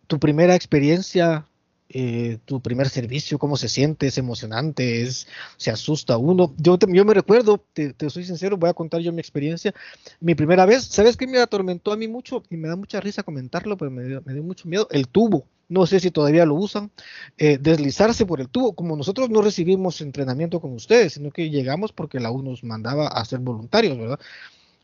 Tu 0.07 0.19
primera 0.19 0.55
experiencia 0.55 1.47
eh, 1.89 2.39
tu 2.45 2.61
primer 2.61 2.89
servicio, 2.89 3.37
cómo 3.37 3.55
se 3.55 3.69
siente, 3.69 4.07
es 4.07 4.17
emocionante, 4.17 5.03
es, 5.03 5.27
se 5.57 5.69
asusta 5.69 6.17
uno. 6.17 6.53
Yo, 6.57 6.77
yo 6.79 7.05
me 7.05 7.13
recuerdo, 7.13 7.63
te, 7.73 7.93
soy 8.09 8.25
sincero, 8.25 8.57
voy 8.57 8.69
a 8.69 8.73
contar 8.73 9.01
yo 9.01 9.11
mi 9.11 9.19
experiencia. 9.19 9.73
Mi 10.19 10.33
primera 10.33 10.65
vez, 10.65 10.85
¿sabes 10.85 11.17
qué 11.17 11.27
me 11.27 11.39
atormentó 11.39 11.91
a 11.91 11.97
mí 11.97 12.07
mucho? 12.07 12.43
Y 12.49 12.57
me 12.57 12.67
da 12.67 12.75
mucha 12.75 12.99
risa 12.99 13.23
comentarlo, 13.23 13.77
pero 13.77 13.91
me 13.91 14.03
dio, 14.05 14.21
mucho 14.43 14.67
miedo. 14.67 14.87
El 14.89 15.07
tubo, 15.07 15.45
no 15.69 15.85
sé 15.85 15.99
si 15.99 16.09
todavía 16.09 16.45
lo 16.45 16.55
usan, 16.55 16.89
eh, 17.37 17.59
deslizarse 17.59 18.25
por 18.25 18.41
el 18.41 18.49
tubo. 18.49 18.73
Como 18.73 18.95
nosotros 18.95 19.29
no 19.29 19.41
recibimos 19.41 20.01
entrenamiento 20.01 20.59
con 20.59 20.73
ustedes, 20.73 21.13
sino 21.13 21.31
que 21.31 21.49
llegamos 21.49 21.91
porque 21.91 22.19
la 22.19 22.31
U 22.31 22.41
nos 22.41 22.63
mandaba 22.63 23.07
a 23.07 23.23
ser 23.25 23.39
voluntarios, 23.39 23.97
¿verdad? 23.97 24.19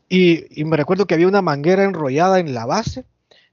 Y, 0.08 0.60
y 0.60 0.64
me 0.64 0.76
recuerdo 0.76 1.06
que 1.06 1.14
había 1.14 1.28
una 1.28 1.42
manguera 1.42 1.84
enrollada 1.84 2.38
en 2.38 2.54
la 2.54 2.66
base 2.66 3.04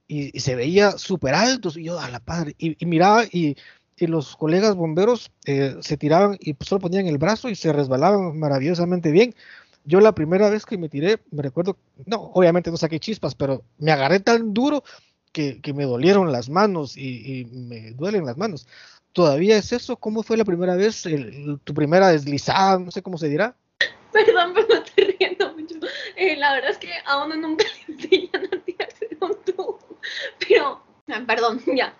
y, 0.08 0.40
se 0.40 0.56
veía 0.56 0.92
súper 0.92 1.34
altos, 1.36 1.78
y 1.78 1.84
yo 1.84 2.00
a 2.00 2.10
la 2.10 2.20
padre, 2.20 2.56
y, 2.58 2.86
miraba 2.86 3.26
y, 3.26 3.56
los 4.00 4.36
colegas 4.36 4.76
bomberos 4.76 5.32
eh, 5.46 5.76
se 5.82 5.98
tiraban 5.98 6.38
y 6.40 6.56
solo 6.60 6.82
ponían 6.82 7.08
el 7.08 7.18
brazo 7.18 7.50
y 7.50 7.56
se 7.56 7.74
resbalaban 7.74 8.38
maravillosamente 8.38 9.10
bien. 9.10 9.34
Yo 9.86 10.02
la 10.02 10.14
primera 10.14 10.52
vez 10.52 10.68
que 10.68 10.78
me 10.78 10.88
tiré, 10.88 11.18
me 11.32 11.42
recuerdo, 11.42 11.78
no, 12.06 12.18
obviamente 12.36 12.70
no 12.70 12.78
saqué 12.78 13.00
chispas, 13.00 13.34
pero 13.34 13.64
me 13.80 13.92
agarré 13.92 14.20
tan 14.20 14.54
duro 14.54 14.84
que, 15.32 15.74
me 15.74 15.86
dolieron 15.86 16.32
las 16.32 16.50
manos 16.50 16.98
y, 16.98 17.46
me 17.52 17.92
duelen 17.94 18.26
las 18.26 18.38
manos. 18.38 18.68
¿Todavía 19.14 19.58
es 19.58 19.72
eso? 19.72 19.96
¿Cómo 19.96 20.22
fue 20.22 20.38
la 20.38 20.46
primera 20.46 20.76
vez, 20.76 21.04
tu 21.64 21.74
primera 21.74 22.10
deslizada, 22.10 22.78
no 22.78 22.92
sé 22.92 23.02
cómo 23.02 23.18
se 23.18 23.30
dirá? 23.30 23.56
Perdón, 24.12 24.54
pero 24.54 24.68
no 24.68 24.84
te 24.84 25.16
riendo 25.18 25.54
mucho. 25.56 25.76
Eh, 26.16 26.36
la 26.38 26.54
verdad 26.54 26.72
es 26.72 26.78
que 26.78 26.90
a 27.06 27.26
uno 27.26 27.36
nunca 27.36 27.66
le 27.88 27.94
enseñan 27.94 28.46
a 28.46 28.64
tirarse 28.64 29.10
un 29.22 29.36
tubo. 29.46 29.57
Pero, 30.48 30.82
ah, 31.10 31.22
perdón, 31.26 31.62
ya. 31.76 31.94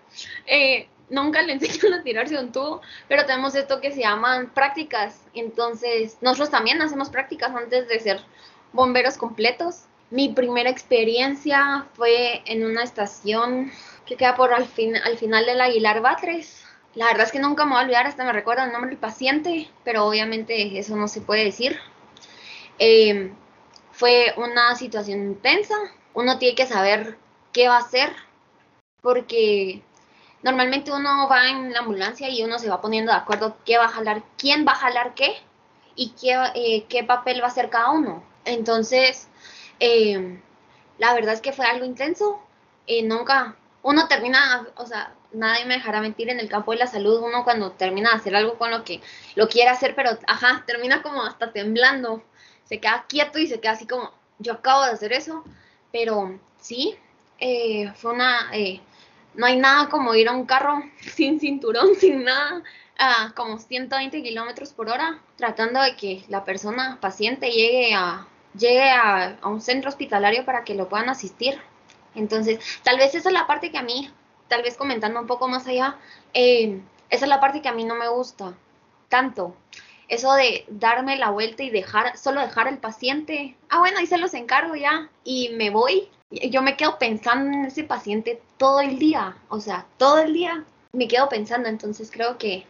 Eh, 0.46 0.88
nunca 1.10 1.42
le 1.42 1.54
enseñan 1.54 1.94
a 2.00 2.02
tirarse 2.02 2.38
un 2.38 2.52
tubo, 2.52 2.80
pero 3.08 3.24
tenemos 3.26 3.54
esto 3.54 3.80
que 3.80 3.92
se 3.92 4.00
llaman 4.00 4.50
prácticas. 4.50 5.20
Entonces, 5.34 6.18
nosotros 6.20 6.50
también 6.50 6.80
hacemos 6.82 7.10
prácticas 7.10 7.54
antes 7.54 7.88
de 7.88 8.00
ser 8.00 8.20
bomberos 8.72 9.16
completos. 9.16 9.84
Mi 10.10 10.30
primera 10.30 10.70
experiencia 10.70 11.86
fue 11.94 12.42
en 12.46 12.64
una 12.64 12.82
estación 12.82 13.70
que 14.06 14.16
queda 14.16 14.36
por 14.36 14.54
al, 14.54 14.66
fin, 14.66 14.96
al 14.96 15.18
final 15.18 15.44
del 15.44 15.60
Aguilar 15.60 16.00
Batres. 16.00 16.64
La 16.94 17.06
verdad 17.06 17.26
es 17.26 17.32
que 17.32 17.38
nunca 17.38 17.64
me 17.64 17.72
voy 17.72 17.80
a 17.80 17.84
olvidar, 17.84 18.06
hasta 18.06 18.24
me 18.24 18.32
recuerdo 18.32 18.64
el 18.64 18.72
nombre 18.72 18.90
del 18.90 18.98
paciente, 18.98 19.68
pero 19.84 20.06
obviamente 20.06 20.78
eso 20.78 20.96
no 20.96 21.08
se 21.08 21.20
puede 21.20 21.44
decir. 21.44 21.78
Eh, 22.78 23.30
fue 23.92 24.32
una 24.36 24.74
situación 24.76 25.20
intensa. 25.20 25.74
Uno 26.14 26.38
tiene 26.38 26.54
que 26.54 26.66
saber 26.66 27.18
qué 27.58 27.66
va 27.66 27.74
a 27.74 27.80
hacer, 27.80 28.14
porque 29.00 29.82
normalmente 30.44 30.92
uno 30.92 31.28
va 31.28 31.48
en 31.48 31.72
la 31.72 31.80
ambulancia 31.80 32.28
y 32.28 32.44
uno 32.44 32.56
se 32.60 32.70
va 32.70 32.80
poniendo 32.80 33.10
de 33.10 33.18
acuerdo 33.18 33.56
qué 33.64 33.78
va 33.78 33.86
a 33.86 33.88
jalar, 33.88 34.22
quién 34.36 34.64
va 34.64 34.70
a 34.70 34.76
jalar 34.76 35.14
qué 35.14 35.34
y 35.96 36.10
qué, 36.10 36.40
eh, 36.54 36.86
qué 36.88 37.02
papel 37.02 37.40
va 37.40 37.46
a 37.46 37.48
hacer 37.48 37.68
cada 37.68 37.90
uno. 37.90 38.22
Entonces, 38.44 39.26
eh, 39.80 40.40
la 40.98 41.14
verdad 41.14 41.34
es 41.34 41.40
que 41.40 41.52
fue 41.52 41.66
algo 41.66 41.84
intenso. 41.84 42.40
Eh, 42.86 43.02
nunca, 43.02 43.56
uno 43.82 44.06
termina, 44.06 44.68
o 44.76 44.86
sea, 44.86 45.12
nadie 45.32 45.64
me 45.64 45.74
dejará 45.74 46.00
mentir 46.00 46.30
en 46.30 46.38
el 46.38 46.48
campo 46.48 46.70
de 46.70 46.78
la 46.78 46.86
salud, 46.86 47.20
uno 47.24 47.42
cuando 47.42 47.72
termina 47.72 48.10
de 48.10 48.18
hacer 48.18 48.36
algo 48.36 48.56
con 48.56 48.70
lo 48.70 48.84
que 48.84 49.00
lo 49.34 49.48
quiere 49.48 49.70
hacer, 49.70 49.96
pero, 49.96 50.10
ajá, 50.28 50.62
termina 50.64 51.02
como 51.02 51.24
hasta 51.24 51.50
temblando, 51.52 52.22
se 52.62 52.78
queda 52.78 53.04
quieto 53.08 53.40
y 53.40 53.48
se 53.48 53.58
queda 53.58 53.72
así 53.72 53.84
como, 53.84 54.12
yo 54.38 54.52
acabo 54.52 54.84
de 54.84 54.92
hacer 54.92 55.12
eso, 55.12 55.42
pero 55.90 56.38
sí, 56.60 56.96
eh, 57.38 57.92
fue 57.94 58.12
una, 58.12 58.50
eh, 58.52 58.80
no 59.34 59.46
hay 59.46 59.56
nada 59.58 59.88
como 59.88 60.14
ir 60.14 60.28
a 60.28 60.32
un 60.32 60.46
carro 60.46 60.82
sin 61.00 61.40
cinturón, 61.40 61.94
sin 61.96 62.24
nada, 62.24 62.62
a 62.98 63.32
como 63.34 63.58
120 63.58 64.22
kilómetros 64.22 64.72
por 64.72 64.88
hora, 64.88 65.20
tratando 65.36 65.80
de 65.80 65.96
que 65.96 66.24
la 66.28 66.44
persona 66.44 66.98
paciente 67.00 67.50
llegue 67.50 67.94
a 67.94 68.26
llegue 68.58 68.90
a, 68.90 69.38
un 69.44 69.60
centro 69.60 69.88
hospitalario 69.88 70.44
para 70.44 70.64
que 70.64 70.74
lo 70.74 70.88
puedan 70.88 71.08
asistir. 71.08 71.60
Entonces, 72.14 72.58
tal 72.82 72.98
vez 72.98 73.14
esa 73.14 73.28
es 73.28 73.34
la 73.34 73.46
parte 73.46 73.70
que 73.70 73.78
a 73.78 73.82
mí, 73.82 74.10
tal 74.48 74.62
vez 74.62 74.76
comentando 74.76 75.20
un 75.20 75.26
poco 75.26 75.48
más 75.48 75.66
allá, 75.66 75.96
eh, 76.34 76.80
esa 77.10 77.24
es 77.24 77.28
la 77.28 77.40
parte 77.40 77.62
que 77.62 77.68
a 77.68 77.72
mí 77.72 77.84
no 77.84 77.94
me 77.94 78.08
gusta 78.08 78.54
tanto. 79.08 79.54
Eso 80.08 80.32
de 80.34 80.64
darme 80.68 81.16
la 81.16 81.30
vuelta 81.30 81.62
y 81.62 81.70
dejar, 81.70 82.16
solo 82.16 82.40
dejar 82.40 82.66
al 82.68 82.78
paciente, 82.78 83.56
ah 83.68 83.78
bueno, 83.78 83.98
ahí 83.98 84.06
se 84.06 84.18
los 84.18 84.34
encargo 84.34 84.74
ya 84.74 85.10
y 85.22 85.50
me 85.50 85.70
voy 85.70 86.08
yo 86.30 86.62
me 86.62 86.76
quedo 86.76 86.98
pensando 86.98 87.50
en 87.56 87.64
ese 87.64 87.84
paciente 87.84 88.40
todo 88.56 88.80
el 88.80 88.98
día, 88.98 89.36
o 89.48 89.60
sea, 89.60 89.86
todo 89.96 90.18
el 90.18 90.32
día 90.32 90.64
me 90.92 91.08
quedo 91.08 91.28
pensando, 91.28 91.68
entonces 91.68 92.10
creo 92.10 92.38
que 92.38 92.64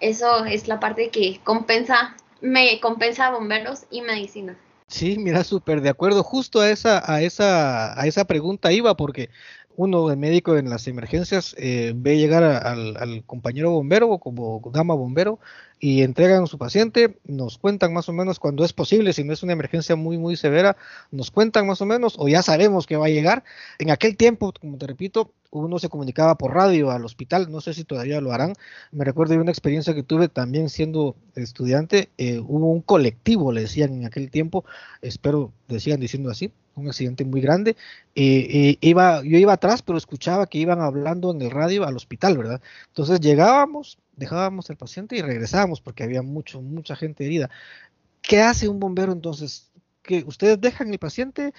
eso 0.00 0.44
es 0.44 0.68
la 0.68 0.80
parte 0.80 1.10
que 1.10 1.40
compensa, 1.44 2.16
me 2.40 2.80
compensa 2.80 3.30
bomberos 3.30 3.84
y 3.90 4.02
medicina. 4.02 4.56
Sí, 4.86 5.18
mira, 5.18 5.44
súper 5.44 5.82
de 5.82 5.90
acuerdo. 5.90 6.22
Justo 6.22 6.60
a 6.60 6.70
esa, 6.70 7.02
a 7.12 7.20
esa, 7.20 8.00
a 8.00 8.06
esa 8.06 8.24
pregunta 8.24 8.72
iba, 8.72 8.96
porque 8.96 9.28
uno 9.76 10.08
de 10.08 10.16
médico 10.16 10.56
en 10.56 10.70
las 10.70 10.88
emergencias 10.88 11.54
eh, 11.58 11.92
ve 11.94 12.16
llegar 12.16 12.42
al, 12.42 12.96
al, 12.96 13.22
compañero 13.24 13.70
bombero 13.70 14.10
o 14.10 14.18
como 14.18 14.62
dama 14.72 14.94
bombero 14.94 15.38
y 15.80 16.02
entregan 16.02 16.44
a 16.44 16.46
su 16.46 16.58
paciente, 16.58 17.18
nos 17.24 17.58
cuentan 17.58 17.92
más 17.92 18.08
o 18.08 18.12
menos 18.12 18.38
cuando 18.38 18.64
es 18.64 18.72
posible, 18.72 19.12
si 19.12 19.24
no 19.24 19.32
es 19.32 19.42
una 19.42 19.52
emergencia 19.52 19.96
muy, 19.96 20.18
muy 20.18 20.36
severa, 20.36 20.76
nos 21.10 21.30
cuentan 21.30 21.66
más 21.66 21.80
o 21.80 21.86
menos 21.86 22.16
o 22.18 22.28
ya 22.28 22.42
sabemos 22.42 22.86
que 22.86 22.96
va 22.96 23.06
a 23.06 23.10
llegar. 23.10 23.44
En 23.78 23.90
aquel 23.90 24.16
tiempo, 24.16 24.52
como 24.60 24.78
te 24.78 24.86
repito, 24.86 25.32
uno 25.50 25.78
se 25.78 25.88
comunicaba 25.88 26.36
por 26.36 26.54
radio 26.54 26.90
al 26.90 27.04
hospital, 27.04 27.50
no 27.50 27.60
sé 27.60 27.74
si 27.74 27.84
todavía 27.84 28.20
lo 28.20 28.32
harán. 28.32 28.54
Me 28.92 29.04
recuerdo 29.04 29.34
de 29.34 29.40
una 29.40 29.50
experiencia 29.50 29.94
que 29.94 30.02
tuve 30.02 30.28
también 30.28 30.68
siendo 30.68 31.16
estudiante, 31.34 32.10
eh, 32.18 32.38
hubo 32.40 32.70
un 32.70 32.82
colectivo, 32.82 33.52
le 33.52 33.62
decían 33.62 33.94
en 33.94 34.06
aquel 34.06 34.30
tiempo, 34.30 34.64
espero 35.00 35.52
le 35.68 35.78
diciendo 35.96 36.30
así, 36.30 36.52
un 36.74 36.88
accidente 36.88 37.24
muy 37.24 37.40
grande. 37.40 37.76
Eh, 38.14 38.76
iba, 38.80 39.22
yo 39.22 39.38
iba 39.38 39.52
atrás, 39.52 39.82
pero 39.82 39.98
escuchaba 39.98 40.46
que 40.46 40.58
iban 40.58 40.80
hablando 40.80 41.30
en 41.30 41.42
el 41.42 41.50
radio 41.50 41.84
al 41.84 41.96
hospital, 41.96 42.38
¿verdad? 42.38 42.60
Entonces 42.88 43.20
llegábamos, 43.20 43.98
dejábamos 44.18 44.68
al 44.70 44.76
paciente 44.76 45.16
y 45.16 45.22
regresábamos 45.22 45.80
porque 45.80 46.02
había 46.02 46.22
mucho, 46.22 46.60
mucha 46.60 46.96
gente 46.96 47.24
herida. 47.24 47.50
¿Qué 48.20 48.40
hace 48.40 48.68
un 48.68 48.80
bombero 48.80 49.12
entonces? 49.12 49.70
Que 50.02 50.24
ustedes 50.26 50.60
dejan 50.60 50.92
el 50.92 50.98
paciente 50.98 51.54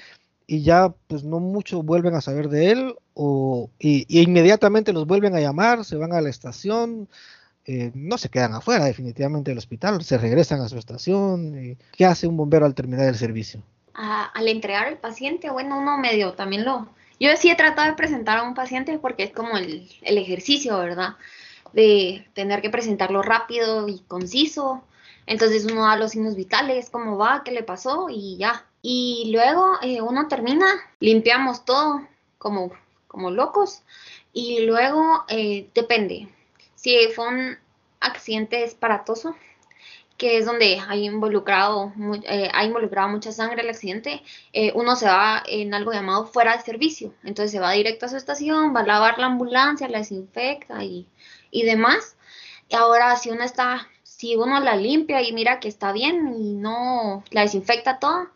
y 0.46 0.64
ya 0.64 0.94
pues 1.08 1.24
no 1.24 1.40
mucho 1.40 1.84
vuelven 1.84 2.16
a 2.16 2.22
saber 2.22 2.50
de 2.50 2.72
él 2.72 2.96
o 3.14 3.70
y, 3.80 4.06
inmediatamente 4.22 4.94
los 4.94 5.06
vuelven 5.06 5.36
a 5.36 5.40
llamar, 5.40 5.86
se 5.86 5.96
van 5.96 6.14
a 6.14 6.22
la 6.22 6.30
estación, 6.30 7.08
eh, 7.66 7.92
no 7.94 8.18
se 8.18 8.30
quedan 8.30 8.54
afuera 8.54 8.86
definitivamente 8.86 9.52
del 9.52 9.60
hospital, 9.60 10.04
se 10.04 10.18
regresan 10.18 10.62
a 10.62 10.70
su 10.70 10.78
estación. 10.78 11.78
¿Qué 11.96 12.06
hace 12.06 12.28
un 12.28 12.38
bombero 12.38 12.66
al 12.66 12.76
terminar 12.76 13.08
el 13.08 13.16
servicio? 13.16 13.64
al 14.02 14.48
entregar 14.48 14.88
al 14.88 14.98
paciente, 14.98 15.50
bueno, 15.50 15.78
uno 15.78 15.98
medio 15.98 16.32
también 16.32 16.64
lo... 16.64 16.88
Yo 17.20 17.36
sí 17.36 17.50
he 17.50 17.56
tratado 17.56 17.90
de 17.90 17.98
presentar 17.98 18.38
a 18.38 18.44
un 18.44 18.54
paciente 18.54 18.98
porque 18.98 19.24
es 19.24 19.34
como 19.34 19.58
el, 19.58 19.90
el 20.04 20.18
ejercicio, 20.18 20.78
¿verdad? 20.78 21.16
De 21.74 22.28
tener 22.34 22.62
que 22.62 22.70
presentarlo 22.70 23.22
rápido 23.22 23.88
y 23.88 24.00
conciso. 24.00 24.84
Entonces 25.26 25.66
uno 25.66 25.84
da 25.86 25.96
los 25.96 26.12
signos 26.12 26.36
vitales, 26.36 26.90
cómo 26.90 27.18
va, 27.18 27.44
qué 27.44 27.52
le 27.52 27.64
pasó 27.64 28.08
y 28.10 28.38
ya. 28.38 28.66
Y 28.82 29.32
luego 29.34 29.78
eh, 29.82 30.02
uno 30.02 30.28
termina, 30.28 30.66
limpiamos 31.00 31.66
todo 31.66 32.02
como, 32.38 32.72
como 33.08 33.30
locos. 33.30 33.84
Y 34.34 34.62
luego 34.62 35.26
eh, 35.28 35.70
depende. 35.74 36.28
Si 36.76 36.96
fue 37.14 37.28
un 37.28 37.58
accidente 38.00 38.64
esparatoso, 38.64 39.36
que 40.20 40.38
es 40.38 40.46
donde 40.46 40.82
hay 40.86 41.06
involucrado, 41.06 41.94
eh, 42.26 42.50
ha 42.54 42.66
involucrado 42.66 43.08
mucha 43.08 43.32
sangre 43.32 43.62
el 43.62 43.70
accidente, 43.70 44.22
eh, 44.52 44.74
uno 44.76 44.98
se 44.98 45.06
va 45.06 45.42
en 45.48 45.74
algo 45.74 45.94
llamado 45.94 46.26
fuera 46.26 46.58
de 46.58 46.62
servicio. 46.62 47.14
Entonces 47.24 47.52
se 47.52 47.60
va 47.60 47.72
directo 47.72 48.06
a 48.06 48.10
su 48.10 48.18
estación, 48.18 48.76
va 48.76 48.82
a 48.82 48.86
lavar 48.86 49.18
la 49.18 49.28
ambulancia, 49.28 49.88
la 49.88 50.00
desinfecta 50.00 50.84
y, 50.84 51.08
y 51.52 51.64
demás. 51.64 52.16
Ahora 52.72 53.16
si 53.16 53.30
uno 53.32 53.44
está, 53.44 53.88
si 54.04 54.36
uno 54.36 54.60
la 54.60 54.76
limpia 54.76 55.22
y 55.22 55.34
mira 55.34 55.60
que 55.60 55.68
está 55.68 55.92
bien 55.92 56.34
y 56.38 56.56
no 56.56 57.24
la 57.32 57.42
desinfecta 57.42 58.00
toda, 58.00 58.32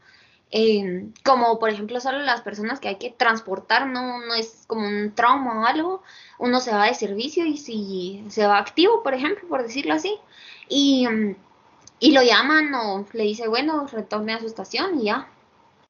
eh, 0.51 1.09
como 1.23 1.59
por 1.59 1.69
ejemplo 1.69 1.99
solo 1.99 2.19
las 2.19 2.41
personas 2.41 2.79
que 2.79 2.87
hay 2.89 2.97
que 2.97 3.11
transportar, 3.11 3.87
no, 3.87 4.19
no 4.25 4.33
es 4.35 4.65
como 4.67 4.87
un 4.87 5.13
trauma 5.15 5.61
o 5.61 5.65
algo, 5.65 6.03
uno 6.39 6.59
se 6.59 6.71
va 6.71 6.85
de 6.85 6.93
servicio 6.93 7.45
y 7.45 7.57
si 7.57 8.23
se 8.29 8.45
va 8.47 8.57
activo, 8.59 9.03
por 9.03 9.13
ejemplo, 9.13 9.47
por 9.47 9.63
decirlo 9.63 9.93
así, 9.93 10.19
y 10.69 11.07
y 12.03 12.11
lo 12.11 12.21
llaman 12.21 12.75
o 12.75 13.05
le 13.13 13.23
dice, 13.23 13.47
bueno, 13.47 13.87
retorne 13.87 14.33
a 14.33 14.39
su 14.39 14.45
estación 14.45 14.99
y 14.99 15.05
ya. 15.05 15.29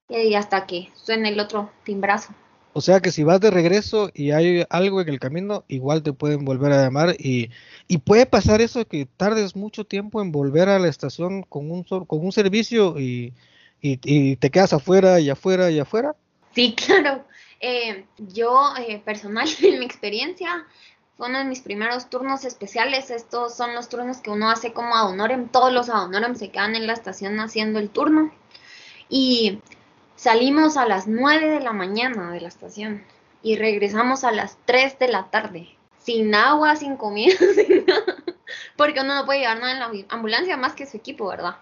Y 0.08 0.36
hasta 0.36 0.68
que 0.68 0.92
suene 0.94 1.30
el 1.30 1.40
otro 1.40 1.72
timbrazo. 1.84 2.36
O 2.74 2.82
sea 2.82 3.00
que 3.02 3.12
si 3.12 3.24
vas 3.24 3.40
de 3.40 3.52
regreso 3.52 4.10
y 4.16 4.32
hay 4.32 4.66
algo 4.70 5.00
en 5.00 5.10
el 5.10 5.20
camino, 5.20 5.64
igual 5.68 6.02
te 6.02 6.12
pueden 6.12 6.44
volver 6.44 6.72
a 6.72 6.84
llamar 6.84 7.16
y, 7.20 7.52
y 7.88 8.00
puede 8.00 8.26
pasar 8.26 8.62
eso 8.62 8.88
que 8.88 9.06
tardes 9.06 9.56
mucho 9.56 9.86
tiempo 9.86 10.22
en 10.22 10.32
volver 10.32 10.70
a 10.70 10.80
la 10.80 10.88
estación 10.88 11.44
con 11.44 11.70
un, 11.70 11.84
con 11.84 12.26
un 12.26 12.32
servicio 12.32 13.00
y, 13.00 13.34
y, 13.80 14.38
te 14.38 14.50
quedas 14.50 14.74
afuera 14.74 15.20
y 15.20 15.30
afuera 15.30 15.70
y 15.70 15.80
afuera. 15.80 16.16
Sí, 16.56 16.74
claro. 16.86 17.24
Eh, 17.60 18.06
yo 18.18 18.74
eh, 18.78 19.02
personal, 19.06 19.48
en 19.62 19.80
mi 19.80 19.86
experiencia, 19.86 20.66
fue 21.16 21.30
uno 21.30 21.38
de 21.38 21.46
mis 21.46 21.62
primeros 21.62 22.10
turnos 22.10 22.44
especiales. 22.44 23.12
Estos 23.12 23.56
son 23.56 23.76
los 23.76 23.88
turnos 23.88 24.18
que 24.18 24.32
uno 24.32 24.50
hace 24.50 24.74
como 24.74 24.96
a 24.96 25.08
honorem. 25.08 25.48
Todos 25.48 25.72
los 25.72 25.90
a 25.90 26.04
honorem 26.04 26.34
se 26.36 26.50
quedan 26.50 26.76
en 26.76 26.88
la 26.88 26.94
estación 26.94 27.40
haciendo 27.40 27.78
el 27.78 27.92
turno. 27.92 28.32
Y 29.10 29.60
salimos 30.16 30.78
a 30.78 30.86
las 30.86 31.08
9 31.08 31.50
de 31.50 31.60
la 31.60 31.74
mañana 31.74 32.32
de 32.32 32.42
la 32.42 32.48
estación 32.48 33.04
y 33.42 33.58
regresamos 33.58 34.24
a 34.24 34.32
las 34.32 34.58
3 34.66 35.00
de 35.00 35.08
la 35.08 35.30
tarde. 35.30 35.70
Sin 36.00 36.36
agua, 36.36 36.76
sin 36.76 36.98
comida, 36.98 37.36
sin 37.56 37.86
nada. 37.86 38.16
Porque 38.76 39.02
uno 39.02 39.16
no 39.16 39.26
puede 39.26 39.40
llevar 39.40 39.60
nada 39.60 39.72
en 39.72 39.80
la 39.80 40.06
ambulancia 40.10 40.58
más 40.58 40.74
que 40.74 40.86
su 40.86 40.98
equipo, 40.98 41.28
¿verdad? 41.28 41.58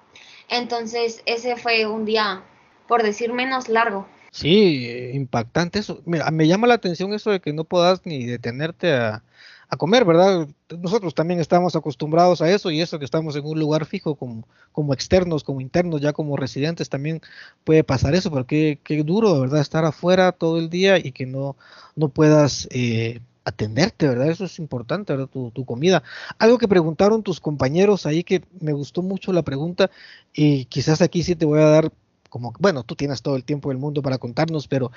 Entonces, 0.49 1.21
ese 1.25 1.55
fue 1.55 1.85
un 1.85 2.05
día, 2.05 2.43
por 2.87 3.03
decir 3.03 3.33
menos 3.33 3.69
largo. 3.69 4.07
Sí, 4.31 5.11
impactante 5.13 5.79
eso. 5.79 6.01
me 6.05 6.47
llama 6.47 6.67
la 6.67 6.75
atención 6.75 7.13
eso 7.13 7.31
de 7.31 7.41
que 7.41 7.53
no 7.53 7.65
puedas 7.65 8.05
ni 8.05 8.25
detenerte 8.25 8.93
a, 8.93 9.23
a 9.71 9.77
comer, 9.77 10.03
¿verdad? 10.03 10.49
Nosotros 10.81 11.15
también 11.15 11.39
estamos 11.39 11.77
acostumbrados 11.77 12.41
a 12.41 12.51
eso 12.51 12.71
y 12.71 12.81
eso 12.81 12.99
que 12.99 13.05
estamos 13.05 13.37
en 13.37 13.45
un 13.45 13.57
lugar 13.57 13.85
fijo 13.85 14.15
como, 14.15 14.45
como 14.73 14.93
externos, 14.93 15.45
como 15.45 15.61
internos, 15.61 16.01
ya 16.01 16.11
como 16.11 16.35
residentes 16.35 16.89
también 16.89 17.21
puede 17.63 17.85
pasar 17.85 18.13
eso, 18.13 18.29
pero 18.29 18.45
qué, 18.45 18.77
duro, 19.05 19.39
¿verdad? 19.39 19.61
Estar 19.61 19.85
afuera 19.85 20.33
todo 20.33 20.59
el 20.59 20.69
día 20.69 20.97
y 20.97 21.13
que 21.13 21.25
no, 21.25 21.55
no 21.95 22.09
puedas 22.09 22.67
eh, 22.71 23.21
atenderte, 23.45 24.09
¿verdad? 24.09 24.29
Eso 24.29 24.43
es 24.43 24.59
importante, 24.59 25.13
¿verdad? 25.13 25.29
Tu, 25.29 25.51
tu, 25.51 25.63
comida. 25.63 26.03
Algo 26.37 26.57
que 26.57 26.67
preguntaron 26.67 27.23
tus 27.23 27.39
compañeros 27.39 28.05
ahí 28.05 28.25
que 28.25 28.43
me 28.59 28.73
gustó 28.73 29.01
mucho 29.01 29.31
la 29.31 29.43
pregunta 29.43 29.89
y 30.33 30.65
quizás 30.65 31.01
aquí 31.01 31.23
sí 31.23 31.37
te 31.37 31.45
voy 31.45 31.61
a 31.61 31.67
dar 31.67 31.93
como, 32.31 32.53
bueno, 32.59 32.83
tú 32.83 32.95
tienes 32.95 33.21
todo 33.21 33.37
el 33.37 33.45
tiempo 33.45 33.69
del 33.69 33.77
mundo 33.77 34.01
para 34.01 34.17
contarnos, 34.17 34.67
pero 34.67 34.91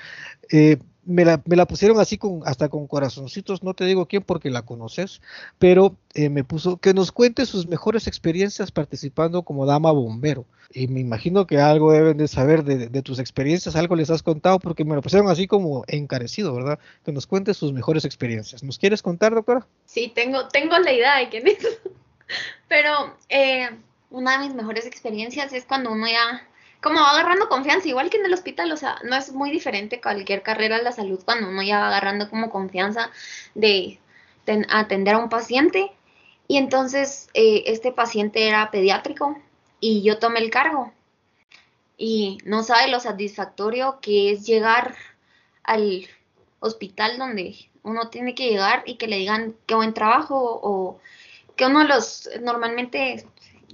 eh, 0.51 0.79
me, 1.05 1.25
la, 1.25 1.41
me, 1.45 1.55
la, 1.55 1.65
pusieron 1.65 1.99
así 1.99 2.17
con, 2.17 2.41
hasta 2.45 2.69
con 2.69 2.87
corazoncitos, 2.87 3.63
no 3.63 3.73
te 3.73 3.85
digo 3.85 4.07
quién 4.07 4.23
porque 4.23 4.49
la 4.49 4.63
conoces, 4.63 5.21
pero 5.59 5.95
eh, 6.13 6.29
me 6.29 6.43
puso 6.43 6.77
que 6.77 6.93
nos 6.93 7.11
cuente 7.11 7.45
sus 7.45 7.67
mejores 7.67 8.07
experiencias 8.07 8.71
participando 8.71 9.43
como 9.43 9.65
dama 9.65 9.91
bombero. 9.91 10.45
Y 10.71 10.87
me 10.87 10.99
imagino 10.99 11.45
que 11.45 11.59
algo 11.59 11.91
deben 11.91 12.17
de 12.17 12.27
saber 12.27 12.63
de, 12.63 12.89
de, 12.89 13.01
tus 13.01 13.19
experiencias, 13.19 13.75
algo 13.75 13.95
les 13.95 14.09
has 14.09 14.23
contado, 14.23 14.59
porque 14.59 14.83
me 14.83 14.95
lo 14.95 15.01
pusieron 15.01 15.29
así 15.29 15.47
como 15.47 15.83
encarecido, 15.87 16.53
¿verdad? 16.53 16.79
Que 17.03 17.11
nos 17.11 17.27
cuentes 17.27 17.57
sus 17.57 17.71
mejores 17.71 18.03
experiencias. 18.03 18.63
¿Nos 18.63 18.79
quieres 18.79 19.01
contar, 19.01 19.33
doctora? 19.33 19.67
Sí, 19.85 20.11
tengo, 20.13 20.47
tengo 20.47 20.77
la 20.79 20.91
idea 20.91 21.17
de 21.19 21.29
que 21.29 21.43
Pero 22.67 23.15
eh, 23.29 23.69
una 24.09 24.33
de 24.33 24.47
mis 24.47 24.55
mejores 24.55 24.85
experiencias 24.85 25.53
es 25.53 25.65
cuando 25.65 25.91
uno 25.91 26.07
ya 26.07 26.47
como 26.85 27.01
va 27.01 27.09
agarrando 27.09 27.49
confianza, 27.49 27.87
igual 27.87 28.11
que 28.11 28.17
en 28.17 28.27
el 28.27 28.33
hospital, 28.35 28.71
o 28.71 28.77
sea, 28.77 28.99
no 29.03 29.15
es 29.15 29.31
muy 29.31 29.49
diferente 29.49 29.99
cualquier 29.99 30.43
carrera 30.43 30.77
de 30.77 30.83
la 30.83 30.91
salud 30.91 31.19
cuando 31.25 31.49
uno 31.49 31.63
ya 31.63 31.79
va 31.79 31.87
agarrando 31.87 32.29
como 32.29 32.51
confianza 32.51 33.09
de, 33.55 33.99
atender 34.69 35.15
a 35.15 35.17
un 35.17 35.29
paciente. 35.29 35.91
Y 36.47 36.57
entonces 36.57 37.27
eh, 37.33 37.63
este 37.65 37.91
paciente 37.91 38.47
era 38.47 38.69
pediátrico 38.69 39.35
y 39.79 40.03
yo 40.03 40.19
tomé 40.19 40.41
el 40.41 40.51
cargo. 40.51 40.93
Y 41.97 42.37
no 42.45 42.61
sabe 42.61 42.91
lo 42.91 42.99
satisfactorio 42.99 43.97
que 43.99 44.31
es 44.31 44.45
llegar 44.45 44.95
al 45.63 46.07
hospital 46.59 47.17
donde 47.17 47.55
uno 47.81 48.09
tiene 48.11 48.35
que 48.35 48.47
llegar 48.47 48.83
y 48.85 48.97
que 48.97 49.07
le 49.07 49.17
digan 49.17 49.55
qué 49.65 49.73
buen 49.73 49.95
trabajo 49.95 50.37
o 50.61 50.99
que 51.55 51.65
uno 51.65 51.83
los 51.83 52.29
normalmente 52.41 53.25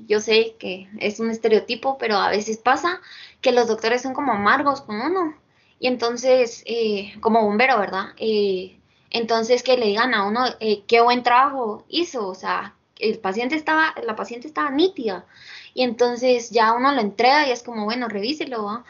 yo 0.07 0.19
sé 0.19 0.55
que 0.59 0.89
es 0.99 1.19
un 1.19 1.29
estereotipo, 1.29 1.97
pero 1.97 2.17
a 2.17 2.29
veces 2.29 2.57
pasa 2.57 3.01
que 3.41 3.51
los 3.51 3.67
doctores 3.67 4.01
son 4.01 4.13
como 4.13 4.33
amargos 4.33 4.81
con 4.81 5.01
uno. 5.01 5.35
Y 5.79 5.87
entonces, 5.87 6.63
eh, 6.67 7.13
como 7.21 7.43
bombero, 7.43 7.79
¿verdad? 7.79 8.13
Eh, 8.17 8.79
entonces 9.09 9.63
que 9.63 9.77
le 9.77 9.87
digan 9.87 10.13
a 10.13 10.25
uno 10.25 10.45
eh, 10.59 10.83
qué 10.87 11.01
buen 11.01 11.23
trabajo 11.23 11.85
hizo, 11.89 12.27
o 12.27 12.35
sea, 12.35 12.75
el 12.99 13.19
paciente 13.19 13.55
estaba, 13.55 13.93
la 14.05 14.15
paciente 14.15 14.47
estaba 14.47 14.69
nítida. 14.71 15.25
Y 15.73 15.83
entonces 15.83 16.51
ya 16.51 16.73
uno 16.73 16.91
lo 16.91 17.01
entrega 17.01 17.47
y 17.47 17.51
es 17.51 17.63
como, 17.63 17.85
bueno, 17.85 18.07
revíselo, 18.07 18.83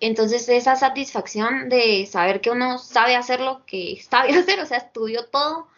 Entonces 0.00 0.48
esa 0.48 0.76
satisfacción 0.76 1.68
de 1.68 2.06
saber 2.06 2.40
que 2.40 2.50
uno 2.50 2.78
sabe 2.78 3.16
hacer 3.16 3.40
lo 3.40 3.64
que 3.66 4.00
sabe 4.10 4.36
hacer, 4.38 4.60
o 4.60 4.66
sea, 4.66 4.78
estudió 4.78 5.26
todo 5.26 5.68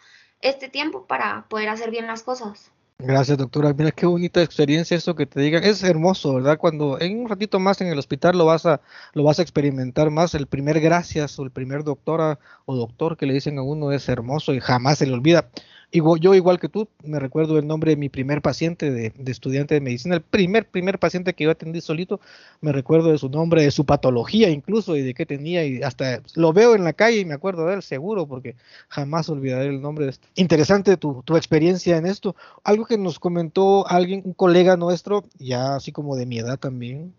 este 0.41 0.69
tiempo 0.69 1.05
para 1.05 1.47
poder 1.49 1.69
hacer 1.69 1.91
bien 1.91 2.07
las 2.07 2.23
cosas. 2.23 2.71
Gracias, 3.01 3.37
doctora. 3.37 3.73
Mira 3.73 3.91
qué 3.91 4.05
bonita 4.05 4.41
experiencia 4.41 4.97
eso 4.97 5.15
que 5.15 5.25
te 5.25 5.39
digan. 5.39 5.63
Es 5.63 5.83
hermoso, 5.83 6.33
¿verdad? 6.35 6.57
Cuando 6.57 6.99
en 6.99 7.17
un 7.21 7.29
ratito 7.29 7.57
más 7.57 7.79
en 7.79 7.87
el 7.87 7.97
hospital 7.97 8.37
lo 8.37 8.45
vas 8.45 8.65
a 8.65 8.81
lo 9.13 9.23
vas 9.23 9.39
a 9.39 9.41
experimentar 9.41 10.09
más. 10.11 10.35
El 10.35 10.47
primer 10.47 10.81
gracias 10.81 11.39
o 11.39 11.43
el 11.43 11.51
primer 11.51 11.85
doctora 11.85 12.39
o 12.65 12.75
doctor 12.75 13.15
que 13.15 13.25
le 13.25 13.33
dicen 13.33 13.57
a 13.57 13.61
uno 13.63 13.93
es 13.93 14.09
hermoso 14.09 14.53
y 14.53 14.59
jamás 14.59 14.97
se 14.97 15.05
le 15.07 15.13
olvida 15.13 15.49
yo 15.91 16.35
igual 16.35 16.59
que 16.59 16.69
tú, 16.69 16.87
me 17.03 17.19
recuerdo 17.19 17.57
el 17.57 17.65
nombre 17.65 17.91
de 17.91 17.97
mi 17.97 18.09
primer 18.09 18.41
paciente 18.41 18.91
de, 18.91 19.13
estudiante 19.25 19.73
de 19.73 19.81
medicina, 19.81 20.15
el 20.15 20.21
primer, 20.21 20.67
primer 20.67 20.99
paciente 20.99 21.33
que 21.33 21.45
yo 21.45 21.51
atendí 21.51 21.81
solito, 21.81 22.19
me 22.61 22.71
recuerdo 22.71 23.11
de 23.11 23.17
su 23.17 23.29
nombre, 23.29 23.63
de 23.63 23.71
su 23.71 23.85
patología 23.85 24.49
incluso 24.49 24.95
y 24.95 25.01
de 25.01 25.13
qué 25.13 25.25
tenía 25.25 25.65
y 25.65 25.81
hasta 25.81 26.21
lo 26.35 26.53
veo 26.53 26.75
en 26.75 26.83
la 26.83 26.93
calle 26.93 27.19
y 27.19 27.25
me 27.25 27.33
acuerdo 27.33 27.65
de 27.65 27.75
él 27.75 27.83
seguro 27.83 28.27
porque 28.27 28.55
jamás 28.87 29.29
olvidaré 29.29 29.67
el 29.67 29.81
nombre 29.81 30.05
de 30.05 30.11
este. 30.11 30.27
Interesante 30.35 30.97
tu, 30.97 31.23
tu 31.23 31.35
experiencia 31.35 31.97
en 31.97 32.05
esto. 32.05 32.35
Algo 32.63 32.85
que 32.85 32.97
nos 32.97 33.19
comentó 33.19 33.87
alguien, 33.87 34.21
un 34.25 34.33
colega 34.33 34.77
nuestro, 34.77 35.23
ya 35.39 35.75
así 35.75 35.91
como 35.91 36.15
de 36.15 36.25
mi 36.25 36.37
edad 36.37 36.59
también, 36.59 37.13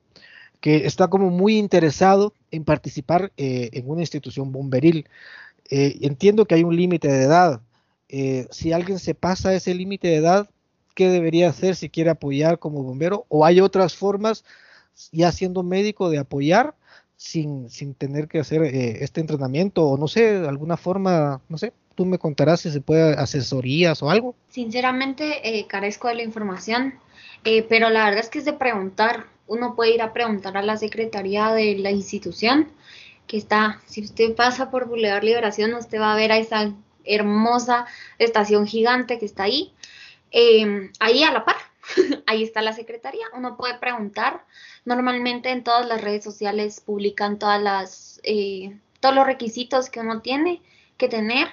que 0.60 0.86
está 0.86 1.08
como 1.08 1.30
muy 1.30 1.58
interesado 1.58 2.34
en 2.50 2.64
participar 2.64 3.32
eh, 3.36 3.70
en 3.72 3.90
una 3.90 4.02
institución 4.02 4.52
bomberil. 4.52 5.06
Eh, 5.70 5.98
entiendo 6.02 6.44
que 6.46 6.54
hay 6.54 6.64
un 6.64 6.76
límite 6.76 7.08
de 7.08 7.22
edad, 7.24 7.60
eh, 8.12 8.46
si 8.50 8.72
alguien 8.72 8.98
se 8.98 9.14
pasa 9.14 9.54
ese 9.54 9.74
límite 9.74 10.08
de 10.08 10.16
edad, 10.16 10.50
¿qué 10.94 11.08
debería 11.08 11.48
hacer 11.48 11.76
si 11.76 11.88
quiere 11.88 12.10
apoyar 12.10 12.58
como 12.58 12.82
bombero? 12.82 13.24
¿O 13.28 13.44
hay 13.44 13.60
otras 13.60 13.94
formas, 13.94 14.44
ya 15.12 15.30
siendo 15.32 15.62
médico, 15.62 16.10
de 16.10 16.18
apoyar 16.18 16.74
sin, 17.16 17.70
sin 17.70 17.94
tener 17.94 18.26
que 18.26 18.40
hacer 18.40 18.62
eh, 18.62 19.04
este 19.04 19.20
entrenamiento? 19.20 19.86
O 19.86 19.96
no 19.96 20.08
sé, 20.08 20.36
alguna 20.46 20.76
forma, 20.76 21.40
no 21.48 21.56
sé, 21.56 21.72
tú 21.94 22.04
me 22.04 22.18
contarás 22.18 22.60
si 22.60 22.70
se 22.70 22.80
puede 22.80 23.14
asesorías 23.14 24.02
o 24.02 24.10
algo. 24.10 24.34
Sinceramente, 24.48 25.58
eh, 25.58 25.66
carezco 25.66 26.08
de 26.08 26.16
la 26.16 26.22
información, 26.22 26.94
pero 27.68 27.90
la 27.90 28.04
verdad 28.04 28.20
es 28.20 28.28
que 28.28 28.40
es 28.40 28.44
de 28.44 28.52
preguntar. 28.52 29.26
Uno 29.46 29.74
puede 29.74 29.94
ir 29.94 30.02
a 30.02 30.12
preguntar 30.12 30.56
a 30.56 30.62
la 30.62 30.76
secretaría 30.76 31.52
de 31.52 31.76
la 31.78 31.90
institución 31.90 32.68
que 33.26 33.36
está, 33.36 33.80
si 33.86 34.02
usted 34.02 34.34
pasa 34.34 34.72
por 34.72 34.88
Boulevard 34.88 35.22
Liberación, 35.22 35.74
usted 35.74 36.00
va 36.00 36.12
a 36.12 36.16
ver 36.16 36.32
a 36.32 36.38
esa 36.38 36.74
hermosa 37.04 37.86
estación 38.18 38.66
gigante 38.66 39.18
que 39.18 39.26
está 39.26 39.44
ahí. 39.44 39.72
Em, 40.30 40.92
ahí 41.00 41.22
a 41.24 41.32
la 41.32 41.44
par, 41.44 41.56
ahí 42.26 42.42
está 42.42 42.62
la 42.62 42.72
secretaría. 42.72 43.26
Uno 43.36 43.56
puede 43.56 43.74
preguntar. 43.78 44.44
Normalmente 44.84 45.50
en 45.50 45.64
todas 45.64 45.86
las 45.86 46.00
redes 46.00 46.24
sociales 46.24 46.80
publican 46.80 47.38
todas 47.38 47.62
las, 47.62 48.20
eh, 48.22 48.76
todos 49.00 49.14
los 49.14 49.26
requisitos 49.26 49.90
que 49.90 50.00
uno 50.00 50.20
tiene 50.20 50.62
que 50.96 51.08
tener 51.08 51.48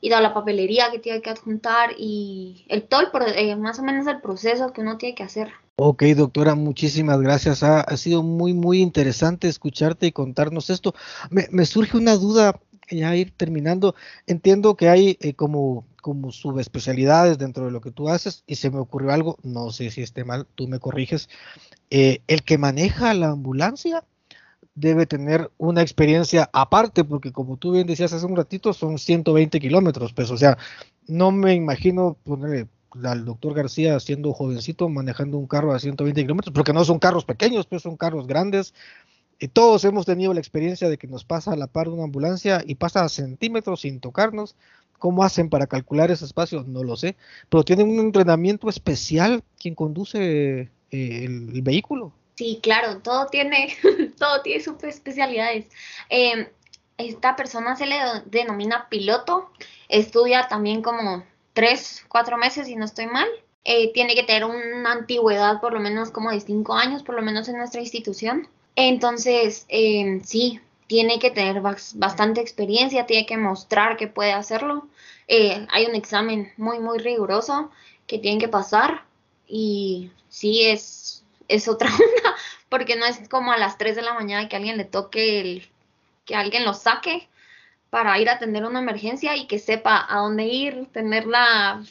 y 0.00 0.08
toda 0.08 0.20
la 0.20 0.34
papelería 0.34 0.90
que 0.90 0.98
tiene 0.98 1.20
que 1.20 1.30
adjuntar 1.30 1.90
y 1.98 2.64
el 2.68 2.84
todo 2.84 3.02
eh, 3.34 3.56
más 3.56 3.78
o 3.78 3.82
menos 3.82 4.06
el 4.06 4.20
proceso 4.20 4.72
que 4.72 4.80
uno 4.80 4.96
tiene 4.96 5.14
que 5.14 5.22
hacer. 5.22 5.52
Ok, 5.76 6.02
doctora, 6.16 6.54
muchísimas 6.54 7.20
gracias. 7.20 7.62
Ha, 7.62 7.96
sido 7.96 8.22
muy, 8.22 8.52
muy 8.52 8.80
interesante 8.80 9.48
escucharte 9.48 10.06
y 10.06 10.12
contarnos 10.12 10.68
esto. 10.68 10.94
Me 11.30 11.64
surge 11.64 11.96
una 11.96 12.16
duda 12.16 12.60
ya 12.90 13.14
ir 13.16 13.32
terminando, 13.36 13.94
entiendo 14.26 14.76
que 14.76 14.88
hay 14.88 15.16
eh, 15.20 15.34
como, 15.34 15.86
como 16.02 16.32
subespecialidades 16.32 17.38
dentro 17.38 17.66
de 17.66 17.70
lo 17.70 17.80
que 17.80 17.90
tú 17.90 18.08
haces 18.08 18.44
y 18.46 18.56
se 18.56 18.70
me 18.70 18.78
ocurrió 18.78 19.12
algo, 19.12 19.38
no 19.42 19.70
sé 19.70 19.90
si 19.90 20.02
esté 20.02 20.24
mal, 20.24 20.46
tú 20.54 20.68
me 20.68 20.78
corriges, 20.78 21.28
eh, 21.90 22.20
el 22.26 22.42
que 22.42 22.58
maneja 22.58 23.14
la 23.14 23.28
ambulancia 23.28 24.04
debe 24.74 25.06
tener 25.06 25.50
una 25.58 25.82
experiencia 25.82 26.48
aparte, 26.52 27.04
porque 27.04 27.32
como 27.32 27.56
tú 27.56 27.72
bien 27.72 27.86
decías 27.86 28.12
hace 28.12 28.26
un 28.26 28.36
ratito, 28.36 28.72
son 28.72 28.98
120 28.98 29.60
kilómetros, 29.60 30.12
pues, 30.12 30.30
o 30.30 30.36
sea, 30.36 30.56
no 31.06 31.30
me 31.32 31.54
imagino 31.54 32.16
ponerle 32.24 32.68
al 33.04 33.24
doctor 33.24 33.54
García 33.54 34.00
siendo 34.00 34.32
jovencito 34.32 34.88
manejando 34.88 35.38
un 35.38 35.46
carro 35.46 35.72
a 35.72 35.78
120 35.78 36.22
kilómetros, 36.22 36.52
porque 36.52 36.72
no 36.72 36.84
son 36.84 36.98
carros 36.98 37.24
pequeños, 37.24 37.66
pues 37.66 37.82
son 37.82 37.96
carros 37.96 38.26
grandes, 38.26 38.74
y 39.40 39.48
todos 39.48 39.84
hemos 39.86 40.04
tenido 40.04 40.34
la 40.34 40.40
experiencia 40.40 40.90
de 40.90 40.98
que 40.98 41.06
nos 41.06 41.24
pasa 41.24 41.52
a 41.52 41.56
la 41.56 41.66
par 41.66 41.86
de 41.86 41.94
una 41.94 42.04
ambulancia 42.04 42.62
y 42.64 42.74
pasa 42.74 43.02
a 43.02 43.08
centímetros 43.08 43.80
sin 43.80 43.98
tocarnos. 43.98 44.54
¿Cómo 44.98 45.24
hacen 45.24 45.48
para 45.48 45.66
calcular 45.66 46.10
ese 46.10 46.26
espacio? 46.26 46.62
No 46.66 46.84
lo 46.84 46.94
sé. 46.94 47.16
Pero 47.48 47.64
tienen 47.64 47.88
un 47.88 48.00
entrenamiento 48.00 48.68
especial 48.68 49.42
quien 49.58 49.74
conduce 49.74 50.70
eh, 50.90 51.24
el, 51.24 51.62
vehículo. 51.62 52.12
Sí, 52.34 52.60
claro, 52.62 52.98
todo 52.98 53.28
tiene, 53.28 53.74
todo 54.18 54.42
tiene 54.42 54.62
sus 54.62 54.84
especialidades. 54.84 55.68
Em, 56.10 56.46
esta 56.98 57.34
persona 57.34 57.76
se 57.76 57.86
le 57.86 57.96
denomina 58.26 58.88
piloto, 58.90 59.50
estudia 59.88 60.48
también 60.48 60.82
como 60.82 61.24
tres, 61.54 62.04
cuatro 62.08 62.36
meses, 62.36 62.66
si 62.66 62.76
no 62.76 62.84
estoy 62.84 63.06
mal. 63.06 63.28
Eh, 63.64 63.90
tiene 63.94 64.14
que 64.14 64.22
tener 64.22 64.44
una 64.44 64.92
antigüedad 64.92 65.62
por 65.62 65.72
lo 65.72 65.80
menos 65.80 66.10
como 66.10 66.30
de 66.30 66.40
cinco 66.40 66.74
años, 66.74 67.02
por 67.02 67.14
lo 67.14 67.22
menos 67.22 67.48
en 67.48 67.56
nuestra 67.56 67.80
institución. 67.80 68.46
Entonces, 68.76 69.66
eh, 69.68 70.20
sí, 70.24 70.60
tiene 70.86 71.18
que 71.18 71.30
tener 71.30 71.60
bastante 71.60 72.40
experiencia, 72.40 73.06
tiene 73.06 73.26
que 73.26 73.36
mostrar 73.36 73.96
que 73.96 74.08
puede 74.08 74.32
hacerlo. 74.32 74.88
Eh, 75.28 75.66
hay 75.70 75.86
un 75.86 75.94
examen 75.94 76.52
muy, 76.56 76.80
muy 76.80 76.98
riguroso 76.98 77.70
que 78.06 78.18
tienen 78.18 78.40
que 78.40 78.48
pasar 78.48 79.04
y 79.46 80.10
sí 80.28 80.64
es, 80.64 81.24
es 81.48 81.68
otra 81.68 81.88
onda, 81.92 82.36
porque 82.68 82.96
no 82.96 83.06
es 83.06 83.28
como 83.28 83.52
a 83.52 83.58
las 83.58 83.78
3 83.78 83.96
de 83.96 84.02
la 84.02 84.14
mañana 84.14 84.48
que 84.48 84.56
alguien 84.56 84.76
le 84.76 84.84
toque 84.84 85.40
el, 85.40 85.68
que 86.24 86.34
alguien 86.34 86.64
lo 86.64 86.74
saque 86.74 87.28
para 87.90 88.18
ir 88.18 88.28
a 88.28 88.34
atender 88.34 88.64
una 88.64 88.80
emergencia 88.80 89.36
y 89.36 89.46
que 89.46 89.58
sepa 89.58 90.06
a 90.08 90.18
dónde 90.18 90.44
ir, 90.44 90.86
tener 90.92 91.26
la 91.26 91.82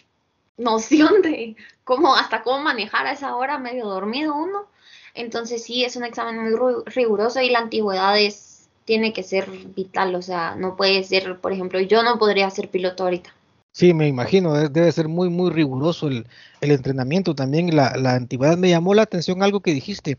noción 0.57 1.21
de 1.21 1.55
cómo, 1.83 2.15
hasta 2.15 2.43
cómo 2.43 2.59
manejar 2.59 3.07
a 3.07 3.11
esa 3.11 3.35
hora 3.35 3.57
medio 3.57 3.85
dormido 3.85 4.35
uno. 4.35 4.67
Entonces 5.13 5.63
sí, 5.63 5.83
es 5.83 5.95
un 5.95 6.03
examen 6.03 6.51
muy 6.51 6.83
riguroso 6.85 7.41
y 7.41 7.49
la 7.49 7.59
antigüedad 7.59 8.19
es, 8.19 8.69
tiene 8.85 9.13
que 9.13 9.23
ser 9.23 9.49
vital, 9.75 10.15
o 10.15 10.21
sea, 10.21 10.55
no 10.55 10.75
puede 10.75 11.03
ser, 11.03 11.39
por 11.39 11.51
ejemplo, 11.51 11.79
yo 11.79 12.03
no 12.03 12.17
podría 12.17 12.49
ser 12.49 12.69
piloto 12.69 13.03
ahorita. 13.03 13.33
Sí, 13.71 13.93
me 13.93 14.07
imagino, 14.07 14.53
debe 14.53 14.91
ser 14.91 15.07
muy, 15.07 15.29
muy 15.29 15.51
riguroso 15.51 16.07
el, 16.07 16.25
entrenamiento 16.59 17.35
también, 17.35 17.75
la, 17.75 17.95
la 17.95 18.15
antigüedad. 18.15 18.57
Me 18.57 18.69
llamó 18.69 18.93
la 18.93 19.03
atención 19.03 19.43
algo 19.43 19.61
que 19.61 19.73
dijiste, 19.73 20.17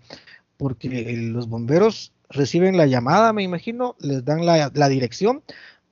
porque 0.57 0.89
los 1.17 1.49
bomberos 1.49 2.13
reciben 2.29 2.77
la 2.77 2.87
llamada, 2.87 3.33
me 3.33 3.43
imagino, 3.43 3.97
les 3.99 4.25
dan 4.25 4.47
la, 4.47 4.71
la 4.73 4.89
dirección, 4.89 5.43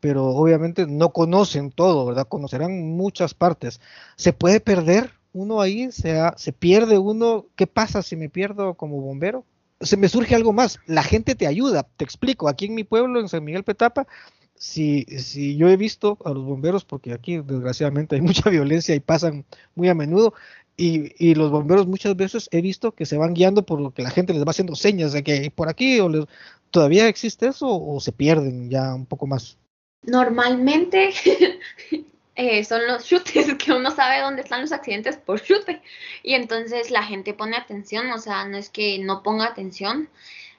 pero 0.00 0.26
obviamente 0.26 0.87
no 0.87 1.12
conocen 1.12 1.72
todo, 1.72 2.06
¿verdad? 2.06 2.28
Conocerán 2.28 2.96
muchas 2.96 3.34
partes. 3.34 3.80
¿Se 4.16 4.32
puede 4.32 4.61
perder 4.61 5.17
uno 5.32 5.60
ahí? 5.60 5.90
¿Se, 5.92 6.18
¿Se 6.36 6.52
pierde 6.52 6.98
uno? 6.98 7.46
¿Qué 7.56 7.66
pasa 7.66 8.02
si 8.02 8.16
me 8.16 8.28
pierdo 8.28 8.74
como 8.74 9.00
bombero? 9.00 9.44
Se 9.80 9.96
me 9.96 10.08
surge 10.08 10.34
algo 10.34 10.52
más. 10.52 10.78
La 10.86 11.02
gente 11.02 11.34
te 11.34 11.46
ayuda. 11.46 11.86
Te 11.96 12.04
explico. 12.04 12.48
Aquí 12.48 12.66
en 12.66 12.74
mi 12.74 12.84
pueblo, 12.84 13.20
en 13.20 13.28
San 13.28 13.44
Miguel 13.44 13.64
Petapa, 13.64 14.06
si, 14.54 15.04
si 15.04 15.56
yo 15.56 15.68
he 15.68 15.76
visto 15.76 16.18
a 16.24 16.30
los 16.30 16.44
bomberos, 16.44 16.84
porque 16.84 17.12
aquí 17.12 17.38
desgraciadamente 17.38 18.16
hay 18.16 18.20
mucha 18.22 18.50
violencia 18.50 18.94
y 18.94 19.00
pasan 19.00 19.44
muy 19.74 19.88
a 19.88 19.94
menudo, 19.94 20.34
y, 20.76 21.12
y, 21.18 21.34
los 21.34 21.50
bomberos 21.50 21.88
muchas 21.88 22.14
veces 22.14 22.48
he 22.52 22.60
visto 22.60 22.92
que 22.92 23.04
se 23.04 23.16
van 23.16 23.34
guiando 23.34 23.66
por 23.66 23.80
lo 23.80 23.90
que 23.90 24.02
la 24.02 24.10
gente 24.10 24.32
les 24.32 24.44
va 24.44 24.50
haciendo 24.50 24.76
señas 24.76 25.12
de 25.12 25.24
que 25.24 25.50
por 25.52 25.68
aquí 25.68 25.98
o 25.98 26.08
les, 26.08 26.24
todavía 26.70 27.08
existe 27.08 27.48
eso 27.48 27.66
o 27.68 27.98
se 27.98 28.12
pierden 28.12 28.70
ya 28.70 28.94
un 28.94 29.04
poco 29.04 29.26
más. 29.26 29.58
Normalmente 30.04 31.10
eh, 32.40 32.62
son 32.62 32.87
los 32.87 33.05
chutes 33.09 33.55
que 33.55 33.72
uno 33.72 33.90
sabe 33.90 34.20
dónde 34.20 34.42
están 34.42 34.61
los 34.61 34.70
accidentes 34.70 35.16
por 35.16 35.42
chute 35.42 35.83
y 36.22 36.35
entonces 36.35 36.92
la 36.92 37.03
gente 37.03 37.35
pone 37.35 37.57
atención, 37.57 38.12
o 38.12 38.18
sea, 38.18 38.46
no 38.46 38.57
es 38.57 38.70
que 38.70 39.01
no 39.01 39.24
ponga 39.24 39.46
atención, 39.46 40.09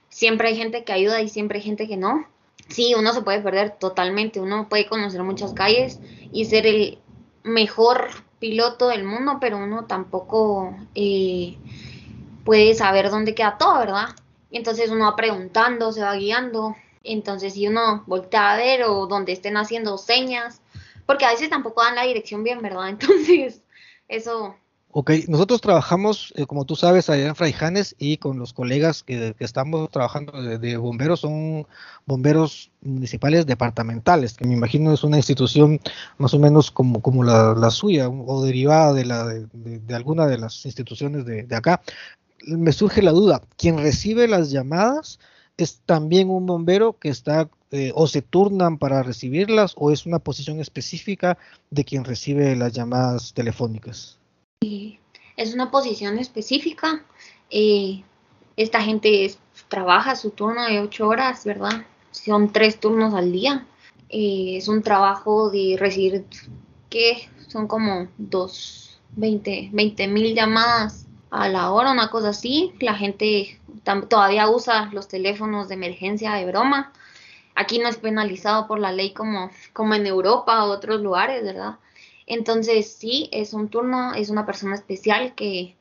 siempre 0.10 0.50
hay 0.50 0.58
gente 0.58 0.84
que 0.84 0.92
ayuda 0.92 1.22
y 1.22 1.30
siempre 1.30 1.60
hay 1.60 1.64
gente 1.64 1.88
que 1.88 1.96
no. 1.96 2.28
Sí, 2.68 2.94
uno 2.96 3.14
se 3.14 3.22
puede 3.22 3.40
perder 3.40 3.78
totalmente, 3.80 4.42
uno 4.42 4.68
puede 4.68 4.88
conocer 4.88 5.24
muchas 5.24 5.54
calles 5.54 6.00
y 6.34 6.46
ser 6.46 6.68
el 6.68 7.00
mejor 7.44 8.10
piloto 8.40 8.90
del 8.90 9.06
mundo, 9.06 9.38
pero 9.40 9.58
uno 9.58 9.86
tampoco 9.86 10.76
eh, 10.96 11.56
puede 12.44 12.76
saber 12.76 13.10
dónde 13.10 13.34
queda 13.34 13.58
todo, 13.58 13.80
¿verdad? 13.80 14.10
Y 14.52 14.58
entonces 14.58 14.92
uno 14.92 15.06
va 15.06 15.16
preguntando, 15.16 15.94
se 15.94 16.02
va 16.02 16.14
guiando. 16.16 16.76
Entonces 17.06 17.54
si 17.54 17.68
uno 17.68 18.04
voltea 18.06 18.52
a 18.52 18.58
ver 18.58 18.84
o 18.84 19.08
donde 19.08 19.32
estén 19.32 19.56
haciendo 19.56 19.98
señas, 19.98 20.62
porque 21.10 21.26
a 21.26 21.32
veces 21.32 21.50
tampoco 21.50 21.82
dan 21.82 21.96
la 21.96 22.04
dirección 22.04 22.44
bien, 22.44 22.62
¿verdad? 22.62 22.88
Entonces 22.90 23.64
eso 24.08 24.56
Ok, 24.92 25.12
nosotros 25.28 25.60
trabajamos, 25.60 26.34
eh, 26.36 26.46
como 26.46 26.66
tú 26.66 26.76
sabes, 26.76 27.10
allá 27.10 27.28
en 27.28 27.36
Fraijanes 27.36 27.96
y 27.98 28.18
con 28.18 28.38
los 28.38 28.54
colegas 28.54 29.02
que, 29.02 29.36
estamos 29.40 29.90
trabajando 29.90 30.34
de, 30.42 30.78
bomberos, 30.78 31.22
son 31.22 31.68
bomberos 32.06 32.72
municipales 32.82 33.48
departamentales, 33.48 34.34
que 34.34 34.46
me 34.46 34.54
imagino 34.54 34.94
es 34.94 35.04
una 35.04 35.18
institución 35.18 35.80
más 36.20 36.36
o 36.36 36.40
menos 36.40 36.70
como, 36.70 37.02
como 37.02 37.24
la, 37.24 37.72
suya 37.72 38.08
o 38.08 38.44
derivada 38.44 38.94
de, 38.94 39.06
la, 39.06 39.26
de, 39.26 39.96
alguna 39.96 40.28
de 40.28 40.38
las 40.38 40.64
instituciones 40.66 41.26
de, 41.26 41.56
acá. 41.56 41.82
Me 42.46 42.72
surge 42.72 43.02
la 43.02 43.12
duda, 43.12 43.42
¿quién 43.58 43.80
recibe 43.80 44.28
las 44.28 44.52
llamadas 44.52 45.20
es 45.58 45.82
también 45.86 46.30
un 46.30 46.46
bombero 46.46 46.98
que 46.98 47.10
está 47.10 47.50
eh, 47.72 47.92
o 47.96 48.08
se 48.08 48.22
turnan 48.22 48.78
para 48.78 49.04
recibirlas 49.04 49.74
o 49.78 49.92
es 49.92 50.06
una 50.06 50.20
posición 50.20 50.60
específica 50.60 51.38
de 51.70 51.86
quien 51.86 52.04
recibe 52.04 52.56
las 52.56 52.74
llamadas 52.74 53.34
telefónicas? 53.34 54.18
es 55.40 55.54
una 55.54 55.72
posición 55.72 56.20
específica. 56.20 57.02
Eh, 57.50 58.04
esta 58.58 58.82
gente 58.82 59.34
trabaja 59.70 60.18
su 60.18 60.32
turno 60.32 60.66
de 60.66 60.82
ocho 60.82 61.08
horas, 61.08 61.46
¿verdad? 61.46 61.86
Son 62.12 62.52
tres 62.52 62.78
turnos 62.78 63.14
al 63.14 63.32
día. 63.32 63.66
Eh, 64.10 64.58
es 64.58 64.68
un 64.68 64.84
trabajo 64.84 65.50
de 65.50 65.78
recibir, 65.80 66.26
que 66.90 67.30
son 67.48 67.68
como 67.68 68.10
dos, 68.18 69.00
20 69.16 70.08
mil 70.08 70.36
llamadas 70.36 71.06
a 71.32 71.48
la 71.48 71.72
hora, 71.72 71.92
una 71.92 72.10
cosa 72.10 72.30
así. 72.30 72.74
La 72.82 72.96
gente 72.96 73.62
todavía 74.10 74.50
usa 74.50 74.90
los 74.92 75.08
teléfonos 75.08 75.70
de 75.70 75.76
emergencia 75.76 76.34
de 76.34 76.46
broma. 76.46 76.92
Aquí 77.60 77.78
no 77.78 77.90
es 77.90 77.98
penalizado 77.98 78.68
por 78.68 78.80
la 78.80 78.94
ley 78.94 79.12
como, 79.14 79.52
como 79.74 79.94
en 79.94 80.08
Europa 80.08 80.64
o 80.64 80.72
otros 80.72 81.02
lugares, 81.02 81.44
¿verdad? 81.44 81.76
Entonces, 82.26 82.94
sí, 82.94 83.28
es 83.34 83.54
un 83.54 83.68
turno, 83.68 84.14
es 84.14 84.30
una 84.30 84.46
persona 84.46 84.76
especial 84.76 85.36
que 85.36 85.76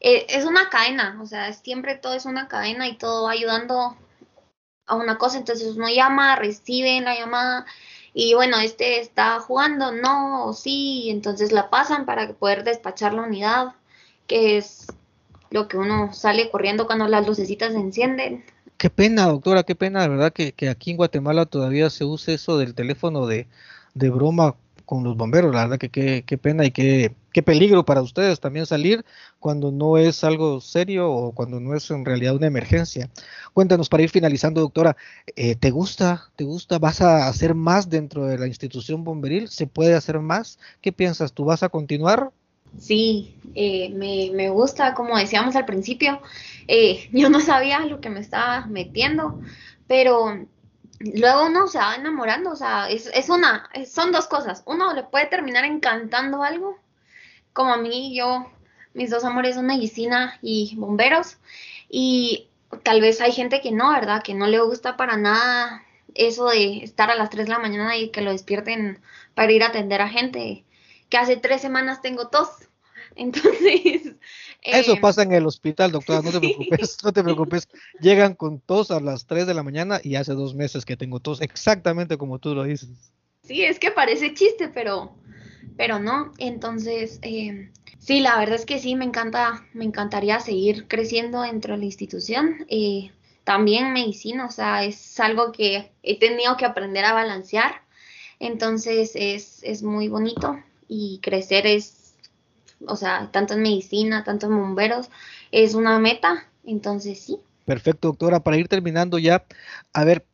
eh, 0.00 0.26
es 0.28 0.44
una 0.44 0.70
cadena, 0.70 1.16
o 1.22 1.26
sea, 1.26 1.52
siempre 1.52 1.94
todo 1.94 2.14
es 2.14 2.26
una 2.26 2.48
cadena 2.48 2.88
y 2.88 2.96
todo 2.98 3.24
va 3.26 3.30
ayudando 3.30 3.96
a 4.86 4.96
una 4.96 5.16
cosa. 5.16 5.38
Entonces 5.38 5.76
uno 5.76 5.88
llama, 5.88 6.34
recibe 6.34 7.00
la 7.00 7.14
llamada 7.16 7.64
y 8.12 8.34
bueno, 8.34 8.58
este 8.58 8.98
está 9.00 9.38
jugando, 9.38 9.92
no, 9.92 10.46
o 10.46 10.52
sí, 10.52 11.10
entonces 11.10 11.52
la 11.52 11.70
pasan 11.70 12.06
para 12.06 12.32
poder 12.34 12.64
despachar 12.64 13.14
la 13.14 13.22
unidad, 13.22 13.74
que 14.26 14.56
es 14.56 14.88
lo 15.50 15.68
que 15.68 15.76
uno 15.76 16.12
sale 16.12 16.50
corriendo 16.50 16.86
cuando 16.86 17.06
las 17.06 17.26
lucecitas 17.26 17.72
se 17.72 17.78
encienden. 17.78 18.44
Qué 18.84 18.90
pena, 18.90 19.24
doctora, 19.28 19.62
qué 19.62 19.74
pena, 19.74 20.02
de 20.02 20.08
verdad 20.08 20.30
que, 20.30 20.52
aquí 20.68 20.90
en 20.90 20.98
Guatemala 20.98 21.46
todavía 21.46 21.88
se 21.88 22.04
use 22.04 22.34
eso 22.34 22.58
del 22.58 22.74
teléfono 22.74 23.26
de, 23.26 23.48
de 23.94 24.10
broma 24.10 24.56
con 24.84 25.04
los 25.04 25.16
bomberos. 25.16 25.54
La 25.54 25.62
verdad 25.62 25.78
que 25.78 25.88
qué, 26.22 26.36
pena 26.36 26.66
y 26.66 26.70
qué, 26.70 27.14
qué, 27.32 27.42
peligro 27.42 27.86
para 27.86 28.02
ustedes 28.02 28.40
también 28.40 28.66
salir 28.66 29.02
cuando 29.40 29.72
no 29.72 29.96
es 29.96 30.22
algo 30.22 30.60
serio 30.60 31.10
o 31.10 31.32
cuando 31.32 31.60
no 31.60 31.74
es 31.74 31.90
en 31.90 32.04
realidad 32.04 32.36
una 32.36 32.46
emergencia. 32.46 33.08
Cuéntanos 33.54 33.88
para 33.88 34.02
ir 34.02 34.10
finalizando, 34.10 34.60
doctora, 34.60 34.98
eh, 35.34 35.56
¿te 35.56 35.70
gusta? 35.70 36.30
¿Te 36.36 36.44
gusta? 36.44 36.78
¿Vas 36.78 37.00
a 37.00 37.28
hacer 37.28 37.54
más 37.54 37.88
dentro 37.88 38.26
de 38.26 38.36
la 38.36 38.48
institución 38.48 39.02
bomberil? 39.02 39.48
¿Se 39.48 39.66
puede 39.66 39.94
hacer 39.94 40.20
más? 40.20 40.58
¿Qué 40.82 40.92
piensas? 40.92 41.32
¿Tú 41.32 41.46
vas 41.46 41.62
a 41.62 41.70
continuar? 41.70 42.32
Sí, 42.78 43.36
eh, 43.54 43.90
me, 43.90 44.30
me, 44.34 44.50
gusta, 44.50 44.94
como 44.94 45.16
decíamos 45.16 45.56
al 45.56 45.64
principio, 45.64 46.20
eh, 46.68 47.08
yo 47.12 47.30
no 47.30 47.40
sabía 47.40 47.80
lo 47.80 48.00
que 48.00 48.10
me 48.10 48.20
estaba 48.20 48.66
metiendo, 48.66 49.40
pero 49.86 50.46
luego 51.00 51.46
uno 51.46 51.66
se 51.68 51.78
va 51.78 51.94
enamorando, 51.94 52.50
o 52.50 52.56
sea, 52.56 52.88
es, 52.90 53.10
es 53.14 53.28
una, 53.28 53.68
son 53.86 54.12
dos 54.12 54.26
cosas. 54.26 54.62
Uno 54.66 54.92
le 54.94 55.04
puede 55.04 55.26
terminar 55.26 55.64
encantando 55.64 56.42
algo, 56.42 56.78
como 57.52 57.72
a 57.72 57.76
mí, 57.76 58.14
yo, 58.16 58.50
mis 58.94 59.10
dos 59.10 59.24
amores 59.24 59.54
son 59.54 59.66
medicina 59.66 60.38
y 60.42 60.74
bomberos, 60.76 61.38
y 61.88 62.48
tal 62.82 63.00
vez 63.00 63.20
hay 63.20 63.32
gente 63.32 63.60
que 63.60 63.72
no, 63.72 63.90
¿verdad? 63.90 64.22
Que 64.22 64.34
no 64.34 64.46
le 64.46 64.60
gusta 64.60 64.96
para 64.96 65.16
nada 65.16 65.82
eso 66.14 66.48
de 66.48 66.78
estar 66.84 67.10
a 67.10 67.16
las 67.16 67.30
3 67.30 67.46
de 67.46 67.52
la 67.52 67.58
mañana 67.58 67.96
y 67.96 68.10
que 68.10 68.20
lo 68.20 68.30
despierten 68.32 69.00
para 69.34 69.52
ir 69.52 69.62
a 69.62 69.68
atender 69.68 70.00
a 70.00 70.08
gente, 70.08 70.64
que 71.14 71.18
hace 71.18 71.36
tres 71.36 71.60
semanas 71.60 72.02
tengo 72.02 72.26
tos. 72.26 72.48
Entonces, 73.14 74.16
eso 74.62 74.94
eh, 74.94 75.00
pasa 75.00 75.22
en 75.22 75.30
el 75.30 75.46
hospital, 75.46 75.92
doctora, 75.92 76.22
no 76.22 76.32
te 76.32 76.40
preocupes, 76.40 76.98
no 77.04 77.12
te 77.12 77.22
preocupes. 77.22 77.68
Llegan 78.00 78.34
con 78.34 78.58
tos 78.58 78.90
a 78.90 78.98
las 78.98 79.24
3 79.26 79.46
de 79.46 79.54
la 79.54 79.62
mañana 79.62 80.00
y 80.02 80.16
hace 80.16 80.32
dos 80.32 80.56
meses 80.56 80.84
que 80.84 80.96
tengo 80.96 81.20
tos, 81.20 81.40
exactamente 81.40 82.18
como 82.18 82.40
tú 82.40 82.52
lo 82.56 82.64
dices. 82.64 83.12
Sí, 83.44 83.62
es 83.62 83.78
que 83.78 83.92
parece 83.92 84.34
chiste, 84.34 84.66
pero, 84.74 85.14
pero 85.76 86.00
no. 86.00 86.32
Entonces, 86.38 87.20
eh, 87.22 87.70
sí, 88.00 88.18
la 88.18 88.36
verdad 88.36 88.56
es 88.56 88.66
que 88.66 88.80
sí, 88.80 88.96
me 88.96 89.04
encanta, 89.04 89.64
me 89.72 89.84
encantaría 89.84 90.40
seguir 90.40 90.88
creciendo 90.88 91.42
dentro 91.42 91.74
de 91.74 91.78
la 91.78 91.84
institución. 91.84 92.66
Eh, 92.68 93.12
también 93.44 93.92
medicina, 93.92 94.46
o 94.46 94.50
sea, 94.50 94.82
es 94.82 95.20
algo 95.20 95.52
que 95.52 95.92
he 96.02 96.18
tenido 96.18 96.56
que 96.56 96.64
aprender 96.64 97.04
a 97.04 97.12
balancear. 97.12 97.82
Entonces, 98.40 99.12
es, 99.14 99.62
es 99.62 99.84
muy 99.84 100.08
bonito 100.08 100.58
y 100.88 101.20
crecer 101.22 101.66
es 101.66 102.04
o 102.86 102.96
sea, 102.96 103.30
tanto 103.30 103.54
en 103.54 103.62
medicina, 103.62 104.24
tanto 104.24 104.46
en 104.46 104.58
bomberos, 104.58 105.10
es 105.52 105.74
una 105.74 105.98
meta, 105.98 106.44
entonces 106.64 107.20
sí. 107.20 107.38
Perfecto, 107.64 108.08
doctora. 108.08 108.40
Para 108.40 108.56
ir 108.56 108.68
terminando 108.68 109.18
ya, 109.18 109.44
a 109.92 110.04
ver, 110.04 110.26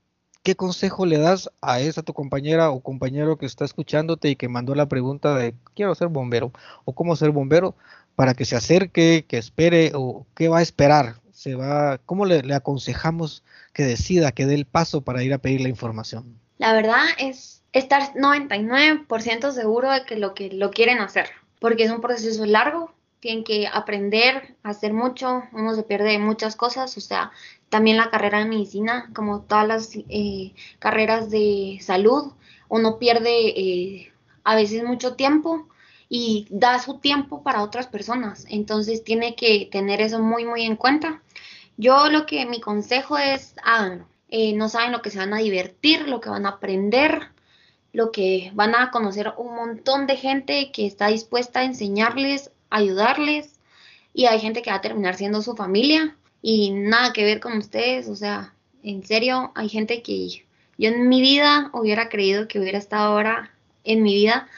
¿qué 0.42 0.56
consejo 0.56 1.06
le 1.06 1.18
das 1.18 1.50
a 1.60 1.80
esa 1.80 2.02
tu 2.02 2.12
compañera 2.12 2.70
o 2.70 2.80
compañero 2.80 3.36
que 3.36 3.46
está 3.46 3.64
escuchándote 3.64 4.30
y 4.30 4.36
que 4.36 4.48
mandó 4.48 4.74
la 4.74 4.88
pregunta 4.88 5.34
de 5.36 5.54
quiero 5.74 5.94
ser 5.94 6.08
bombero 6.08 6.52
o 6.84 6.94
cómo 6.94 7.14
ser 7.14 7.30
bombero 7.30 7.76
para 8.16 8.34
que 8.34 8.44
se 8.44 8.56
acerque, 8.56 9.24
que 9.28 9.38
espere 9.38 9.92
o 9.94 10.26
qué 10.34 10.48
va 10.48 10.58
a 10.58 10.62
esperar? 10.62 11.16
Se 11.32 11.54
va, 11.54 11.98
¿Cómo 11.98 12.26
le, 12.26 12.42
le 12.42 12.54
aconsejamos 12.54 13.44
que 13.72 13.84
decida, 13.84 14.32
que 14.32 14.46
dé 14.46 14.54
el 14.54 14.66
paso 14.66 15.02
para 15.02 15.22
ir 15.22 15.32
a 15.32 15.38
pedir 15.38 15.60
la 15.60 15.68
información? 15.68 16.38
La 16.58 16.74
verdad 16.74 17.04
es 17.18 17.59
estar 17.72 18.14
99% 18.14 19.52
seguro 19.52 19.90
de 19.90 20.04
que 20.04 20.16
lo 20.16 20.34
que 20.34 20.50
lo 20.52 20.70
quieren 20.70 20.98
hacer, 20.98 21.30
porque 21.60 21.84
es 21.84 21.90
un 21.90 22.00
proceso 22.00 22.44
largo, 22.46 22.92
tienen 23.20 23.44
que 23.44 23.68
aprender 23.68 24.56
hacer 24.62 24.92
mucho, 24.92 25.42
uno 25.52 25.74
se 25.74 25.82
pierde 25.82 26.18
muchas 26.18 26.56
cosas, 26.56 26.96
o 26.96 27.00
sea, 27.00 27.30
también 27.68 27.96
la 27.96 28.10
carrera 28.10 28.38
de 28.38 28.46
medicina, 28.46 29.10
como 29.14 29.42
todas 29.42 29.68
las 29.68 29.90
eh, 29.94 30.52
carreras 30.78 31.30
de 31.30 31.78
salud, 31.82 32.32
uno 32.68 32.98
pierde 32.98 33.48
eh, 33.48 34.12
a 34.42 34.56
veces 34.56 34.82
mucho 34.82 35.14
tiempo 35.14 35.68
y 36.08 36.46
da 36.50 36.78
su 36.80 36.98
tiempo 36.98 37.42
para 37.42 37.62
otras 37.62 37.86
personas, 37.86 38.46
entonces 38.48 39.04
tiene 39.04 39.36
que 39.36 39.68
tener 39.70 40.00
eso 40.00 40.18
muy, 40.20 40.44
muy 40.44 40.62
en 40.62 40.76
cuenta. 40.76 41.22
Yo 41.76 42.10
lo 42.10 42.26
que 42.26 42.44
mi 42.46 42.60
consejo 42.60 43.16
es 43.16 43.54
háganlo, 43.62 44.06
eh, 44.28 44.54
no 44.54 44.68
saben 44.68 44.92
lo 44.92 45.02
que 45.02 45.10
se 45.10 45.18
van 45.18 45.34
a 45.34 45.38
divertir, 45.38 46.08
lo 46.08 46.20
que 46.20 46.30
van 46.30 46.46
a 46.46 46.50
aprender, 46.50 47.30
lo 47.92 48.12
que 48.12 48.50
van 48.54 48.74
a 48.74 48.90
conocer 48.90 49.32
un 49.36 49.54
montón 49.54 50.06
de 50.06 50.16
gente 50.16 50.70
que 50.72 50.86
está 50.86 51.08
dispuesta 51.08 51.60
a 51.60 51.64
enseñarles 51.64 52.50
ayudarles 52.70 53.58
y 54.14 54.26
hay 54.26 54.40
gente 54.40 54.62
que 54.62 54.70
va 54.70 54.76
a 54.76 54.80
terminar 54.80 55.16
siendo 55.16 55.42
su 55.42 55.54
familia 55.54 56.16
y 56.42 56.70
nada 56.70 57.12
que 57.12 57.24
ver 57.24 57.40
con 57.40 57.58
ustedes, 57.58 58.08
o 58.08 58.16
sea, 58.16 58.54
en 58.82 59.04
serio, 59.04 59.52
hay 59.54 59.68
gente 59.68 60.02
que 60.02 60.28
yo 60.78 60.88
en 60.88 61.08
mi 61.08 61.20
vida 61.20 61.70
hubiera 61.74 62.08
creído 62.08 62.48
que 62.48 62.58
hubiera 62.58 62.78
estado 62.78 63.12
ahora 63.12 63.50
en 63.84 64.02
mi 64.02 64.14
vida 64.14 64.48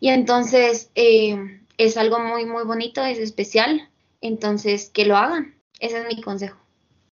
y 0.00 0.10
entonces 0.10 0.90
eh, 0.94 1.60
es 1.78 1.96
algo 1.96 2.18
muy, 2.18 2.44
muy 2.44 2.64
bonito, 2.64 3.04
es 3.04 3.18
especial, 3.18 3.88
entonces 4.20 4.90
que 4.90 5.06
lo 5.06 5.16
hagan, 5.16 5.54
ese 5.78 5.98
es 5.98 6.14
mi 6.14 6.20
consejo. 6.20 6.58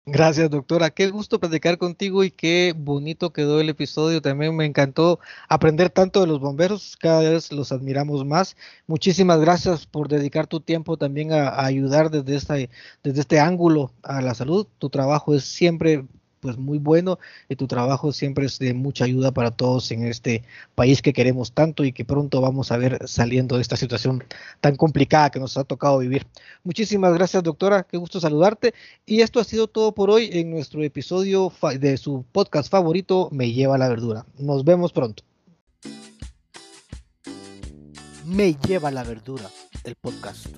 Gracias, 0.07 0.51
doctora. 0.51 0.91
Qué 0.91 1.09
gusto 1.09 1.41
platicar 1.41 1.79
contigo 1.79 2.25
y 2.25 2.31
qué 2.31 2.75
bonito 2.77 3.33
quedó 3.33 3.59
el 3.61 3.71
episodio. 3.71 4.21
También 4.21 4.55
me 4.55 4.67
encantó 4.67 5.19
aprender 5.49 5.89
tanto 5.89 6.21
de 6.21 6.27
los 6.27 6.41
bomberos. 6.41 6.99
Cada 6.99 7.21
vez 7.21 7.51
los 7.53 7.73
admiramos 7.73 8.25
más. 8.27 8.55
Muchísimas 8.87 9.41
gracias 9.41 9.87
por 9.87 10.09
dedicar 10.09 10.47
tu 10.47 10.61
tiempo 10.61 10.99
también 10.99 11.33
a, 11.33 11.65
ayudar 11.65 12.11
desde, 12.11 12.69
desde 13.03 13.21
este 13.21 13.41
ángulo 13.41 13.93
a 14.03 14.21
la 14.21 14.35
salud. 14.35 14.67
Tu 14.79 14.91
trabajo 14.91 15.35
es 15.35 15.45
siempre 15.45 16.05
pues 16.45 16.59
muy 16.59 16.77
bueno 16.77 17.19
y 17.49 17.57
tu 17.57 17.67
trabajo 17.67 18.13
siempre 18.13 18.45
es 18.45 18.59
de 18.59 18.75
mucha 18.75 19.07
ayuda 19.07 19.33
para 19.33 19.51
todos 19.51 19.91
en 19.93 20.05
este 20.05 20.45
país 20.75 21.01
que 21.01 21.15
queremos 21.15 21.53
tanto 21.53 21.85
y 21.85 21.93
que 21.93 22.05
pronto 22.05 22.43
vamos 22.43 22.71
a 22.71 22.77
ver 22.77 22.99
saliendo 23.09 23.57
de 23.57 23.63
esta 23.63 23.77
situación 23.77 24.23
tan 24.61 24.77
complicada 24.77 25.31
que 25.31 25.41
nos 25.41 25.57
ha 25.57 25.65
tocado 25.65 25.97
vivir. 26.01 26.27
Muchísimas 26.63 27.15
gracias 27.15 27.43
doctora, 27.43 27.85
qué 27.85 27.97
gusto 27.97 28.21
saludarte 28.21 28.75
y 29.07 29.23
esto 29.23 29.41
ha 29.41 29.45
sido 29.45 29.69
todo 29.69 29.95
por 29.95 30.11
hoy 30.11 30.29
en 30.35 30.51
nuestro 30.51 30.83
episodio 30.83 31.51
de 31.81 31.97
su 31.97 32.27
podcast 32.31 32.71
favorito 32.71 33.31
Me 33.33 33.51
lleva 33.51 33.79
la 33.79 33.89
verdura. 33.89 34.27
Nos 34.39 34.65
vemos 34.65 34.93
pronto. 34.93 35.23
Me 38.27 38.55
lleva 38.67 38.91
la 38.91 39.03
verdura, 39.03 39.49
el 39.85 39.95
podcast. 39.95 40.49